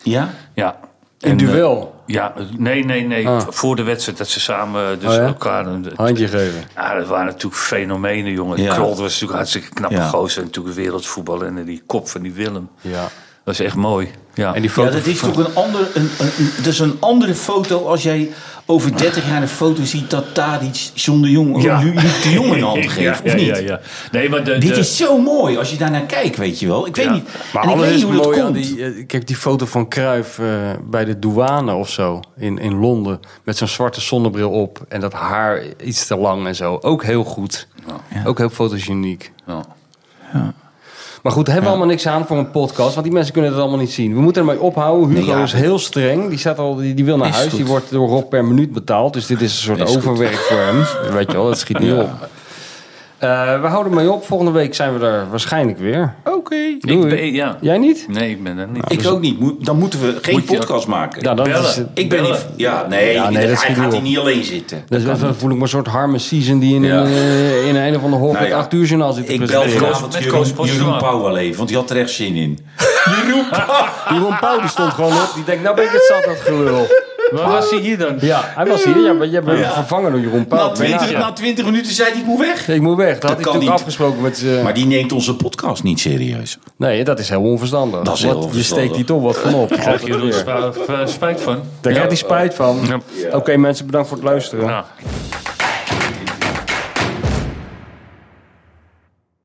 Ja? 0.02 0.30
Ja. 0.54 0.78
In 1.20 1.30
En, 1.30 1.38
eh, 1.38 1.52
duel. 1.52 2.02
ja, 2.06 2.34
nee, 2.56 2.84
nee, 2.84 3.06
nee. 3.06 3.28
Ah. 3.28 3.40
Voor 3.48 3.76
de 3.76 3.82
wedstrijd 3.82 4.18
dat 4.18 4.28
ze 4.28 4.40
samen 4.40 4.98
dus 5.00 5.08
Oh 5.08 5.14
ja? 5.14 5.20
elkaar... 5.26 5.66
een- 5.66 5.86
Handje 5.96 6.28
geven. 6.28 6.62
Ja, 6.74 6.94
dat 6.94 7.06
waren 7.06 7.26
natuurlijk 7.26 7.54
fenomenen, 7.62 8.32
jongen. 8.32 8.62
Ja. 8.62 8.74
Krol 8.74 8.88
was 8.88 8.98
natuurlijk 8.98 9.30
een 9.30 9.36
hartstikke 9.36 9.68
knappe 9.68 9.96
Ja. 9.96 10.08
gozer. 10.08 10.42
Natuurlijk 10.42 10.74
wereldvoetbal 10.76 11.44
en 11.44 11.64
die 11.64 11.82
kop 11.86 12.08
van 12.08 12.22
die 12.22 12.32
Willem. 12.32 12.68
Ja. 12.80 13.08
Dat 13.44 13.54
is 13.54 13.60
echt 13.60 13.76
mooi. 13.76 14.10
Ja. 14.34 14.54
En 14.54 14.60
die 14.62 14.70
Ja, 14.70 14.76
foto 14.76 14.90
dat 14.90 15.06
is 15.06 15.18
toch 15.20 15.36
een, 15.36 15.54
ander, 15.54 15.80
een, 15.94 16.10
een, 16.18 16.30
een- 16.38 16.50
dat 16.56 16.66
is 16.66 16.78
een 16.78 16.96
andere 17.00 17.34
foto 17.34 17.86
als 17.86 18.02
jij 18.02 18.30
over 18.66 18.96
30 18.96 19.28
jaar 19.28 19.42
een 19.42 19.48
foto 19.48 19.84
ziet 19.84 20.10
dat 20.10 20.34
Tadic 20.34 20.90
John 20.94 21.20
de 21.22 21.30
Jong, 21.30 21.62
Ja. 21.62 21.78
De 21.80 22.30
Jong 22.32 22.52
een 22.52 22.62
hand 22.72 22.78
geeft, 22.86 22.96
ja, 22.98 23.10
of 23.12 23.22
ja, 23.24 23.34
niet? 23.34 23.46
Ja, 23.46 23.56
ja. 23.56 23.80
Nee, 24.12 24.28
maar 24.28 24.44
de, 24.44 24.58
Dit 24.58 24.74
de- 24.74 24.80
is 24.80 24.96
zo 24.96 25.18
mooi 25.18 25.56
als 25.58 25.70
je 25.70 25.76
daar 25.76 25.90
naar 25.90 26.00
kijkt, 26.06 26.36
weet 26.36 26.60
je 26.60 26.66
wel. 26.66 26.86
Ik 26.86 26.96
weet 26.96 27.04
Ja. 27.04 27.12
niet. 27.12 27.28
Maar 27.52 27.62
en 27.62 27.68
ik 27.68 27.74
alles 27.74 27.86
weet 27.88 27.96
is 27.96 28.02
hoe 28.02 28.12
dat 28.14 28.24
mooi 28.24 28.40
komt. 28.40 28.54
die... 28.54 28.84
eh, 28.84 29.06
Kijk, 29.06 29.26
die 29.26 29.36
foto 29.36 29.66
van 29.66 29.88
Cruijff 29.88 30.38
eh, 30.38 30.46
bij 30.90 31.04
de 31.04 31.18
douane 31.18 31.74
of 31.74 31.90
zo 31.90 32.20
in, 32.38 32.58
in 32.58 32.74
Londen. 32.78 33.20
Met 33.44 33.56
zo'n 33.56 33.68
zwarte 33.68 34.00
zonnebril 34.00 34.50
op. 34.50 34.84
En 34.88 35.00
dat 35.00 35.12
haar 35.12 35.62
iets 35.84 36.06
te 36.06 36.16
lang 36.16 36.46
en 36.46 36.54
zo. 36.54 36.78
Ook 36.80 37.04
heel 37.04 37.24
goed. 37.24 37.66
Ook 38.24 38.38
heel 38.38 38.50
fotogeniek. 38.50 39.32
Ja. 39.46 39.64
Maar 41.22 41.32
goed, 41.32 41.44
daar 41.44 41.54
hebben 41.54 41.72
we 41.72 41.76
allemaal 41.78 41.94
niks 41.94 42.06
aan 42.06 42.26
voor 42.26 42.36
een 42.38 42.50
podcast. 42.50 42.90
Want 42.92 43.02
die 43.04 43.12
mensen 43.12 43.32
kunnen 43.32 43.50
het 43.50 43.60
allemaal 43.60 43.78
niet 43.78 43.90
zien. 43.92 44.14
We 44.14 44.20
moeten 44.20 44.42
ermee 44.42 44.60
ophouden. 44.60 45.16
Hugo 45.16 45.34
Nee, 45.34 45.42
is 45.42 45.52
heel 45.52 45.78
streng. 45.78 46.28
Die, 46.28 46.38
staat 46.38 46.58
al, 46.58 46.74
die, 46.74 46.94
die 46.94 47.04
wil 47.04 47.16
naar 47.16 47.28
Is 47.28 47.34
huis. 47.34 47.48
goed. 47.48 47.56
Die 47.58 47.66
wordt 47.66 47.90
door 47.90 48.08
Rob 48.08 48.28
per 48.28 48.44
minuut 48.44 48.72
betaald. 48.72 49.12
Dus 49.12 49.26
dit 49.26 49.40
is 49.40 49.52
een 49.52 49.58
soort 49.76 49.78
Is 49.78 49.94
goed. 49.94 49.96
overwerk 49.96 50.34
voor 50.36 50.58
hem. 50.58 50.84
Weet 51.12 51.30
je 51.30 51.36
wel, 51.36 51.46
dat 51.46 51.58
schiet 51.58 51.78
niet 51.78 51.92
op. 51.92 52.08
Eh, 53.20 53.60
we 53.60 53.66
houden 53.66 53.94
mee 53.94 54.10
op. 54.12 54.26
Volgende 54.26 54.52
week 54.52 54.74
zijn 54.74 54.98
we 54.98 55.06
er 55.06 55.26
waarschijnlijk 55.30 55.78
weer. 55.78 56.14
Oké. 56.24 56.54
Ik 56.54 56.86
Doei. 56.86 57.08
ben, 57.14 57.32
ja. 57.32 57.56
Jij 57.60 57.78
niet? 57.78 58.06
Nee, 58.08 58.30
ik 58.30 58.42
ben 58.42 58.58
er 58.58 58.68
niet. 58.68 58.84
Ik 58.92 59.06
ook 59.06 59.20
niet. 59.20 59.38
Moet- 59.40 59.64
Dan 59.64 59.78
moeten 59.78 60.00
we 60.00 60.18
geen 60.22 60.34
je- 60.48 60.56
podcast 60.56 60.86
maken. 60.86 61.22
Ja, 61.22 61.34
dat 61.34 61.46
Bellen. 61.46 61.68
is, 61.68 61.76
ik 61.94 62.08
ben 62.08 62.22
bellen. 62.22 62.30
niet... 62.30 62.46
Ja, 62.56 62.86
nee, 62.88 63.12
Ja, 63.12 63.28
nee, 63.30 63.38
hij 63.38 63.46
dat 63.46 63.58
gaat 63.58 63.76
niet 63.76 63.92
hier 63.92 64.02
niet 64.02 64.18
alleen 64.18 64.44
zitten. 64.44 64.84
Dus 64.88 65.04
even 65.04 65.34
voel 65.36 65.50
ik 65.50 65.56
me 65.56 65.62
een 65.62 65.68
soort 65.68 65.86
harme 65.86 66.18
season 66.18 66.58
die 66.58 66.74
in, 66.74 66.82
Ja. 66.82 67.00
een, 67.00 67.06
eh, 67.06 67.68
in 67.68 67.76
een 67.76 67.96
of 67.96 68.02
andere 68.02 68.22
hok 68.22 68.32
Nou 68.32 68.42
met 68.44 68.52
ja. 68.52 68.58
8 68.58 68.72
uur 68.72 68.84
journaal 68.86 69.12
zit 69.12 69.26
te 69.26 69.32
Ik 69.32 69.46
bel 69.46 69.62
vanavond 69.68 70.14
Jeroen. 70.18 70.46
Jeroen 70.66 70.98
Pauw 70.98 71.22
wel 71.22 71.36
even, 71.36 71.56
want 71.56 71.68
die 71.68 71.78
had 71.78 71.90
er 71.90 71.96
echt 71.96 72.10
zin 72.10 72.34
in. 72.34 72.58
Jeroen 74.10 74.38
Pauw 74.40 74.60
die 74.60 74.68
stond 74.68 74.92
gewoon 74.92 75.12
op. 75.12 75.30
Die 75.34 75.44
denkt, 75.44 75.62
nou 75.62 75.74
ben 75.76 75.84
ik 75.84 75.90
het 75.90 76.04
zat, 76.14 76.24
dat 76.24 76.40
gelul. 76.40 76.86
Waar 77.30 77.48
was 77.50 77.70
hij 77.70 77.78
hier 77.78 77.98
dan? 77.98 78.16
Ja, 78.20 78.40
hij 78.44 78.66
was 78.66 78.84
hier. 78.84 78.98
Ja, 78.98 79.12
maar 79.12 79.26
jij 79.26 79.42
bent 79.42 79.66
vervangen 79.72 80.12
door 80.12 80.20
Jeroen 80.20 80.46
Pauw. 80.46 80.66
Na 80.68 80.72
20, 80.74 81.10
Ja. 81.10 81.18
na 81.18 81.32
20 81.32 81.64
minuten 81.64 81.92
zei 81.92 82.10
hij, 82.10 82.18
ik 82.20 82.26
moet 82.26 82.38
weg. 82.38 82.68
Ik 82.68 82.80
moet 82.80 82.96
weg. 82.96 83.18
Dat, 83.18 83.22
had 83.22 83.22
hij 83.22 83.30
kan 83.30 83.36
natuurlijk 83.44 83.62
niet. 83.62 83.70
afgesproken 83.70 84.20
met 84.22 84.38
z'n... 84.38 84.62
Maar 84.62 84.74
die 84.74 84.86
neemt 84.86 85.12
onze 85.12 85.36
podcast 85.36 85.82
niet 85.82 86.00
serieus. 86.00 86.58
Nee, 86.76 87.04
dat 87.04 87.18
is 87.18 87.28
heel 87.28 87.42
onverstandig. 87.42 88.02
Dat 88.02 88.14
is 88.14 88.22
heel 88.22 88.34
Wat- 88.34 88.44
onverstandig. 88.44 88.84
Je 88.84 88.88
steekt 88.88 88.96
hier 88.96 89.04
toch 89.16 89.22
wat 89.22 89.36
van 89.38 89.54
op. 89.54 89.68
Daar 89.68 89.78
krijg 89.78 90.06
je 90.06 90.12
er 90.12 90.32
spa- 90.32 90.72
spa- 90.82 91.06
spijt 91.06 91.40
van. 91.40 91.54
Daar 91.80 91.92
krijgt 91.92 92.08
hij 92.08 92.18
spijt 92.18 92.54
van. 92.54 92.80
Ja. 92.88 93.00
Oké 93.36 93.56
mensen, 93.56 93.86
bedankt 93.86 94.08
voor 94.08 94.16
het 94.16 94.26
luisteren. 94.26 94.64
Ja. 94.66 94.84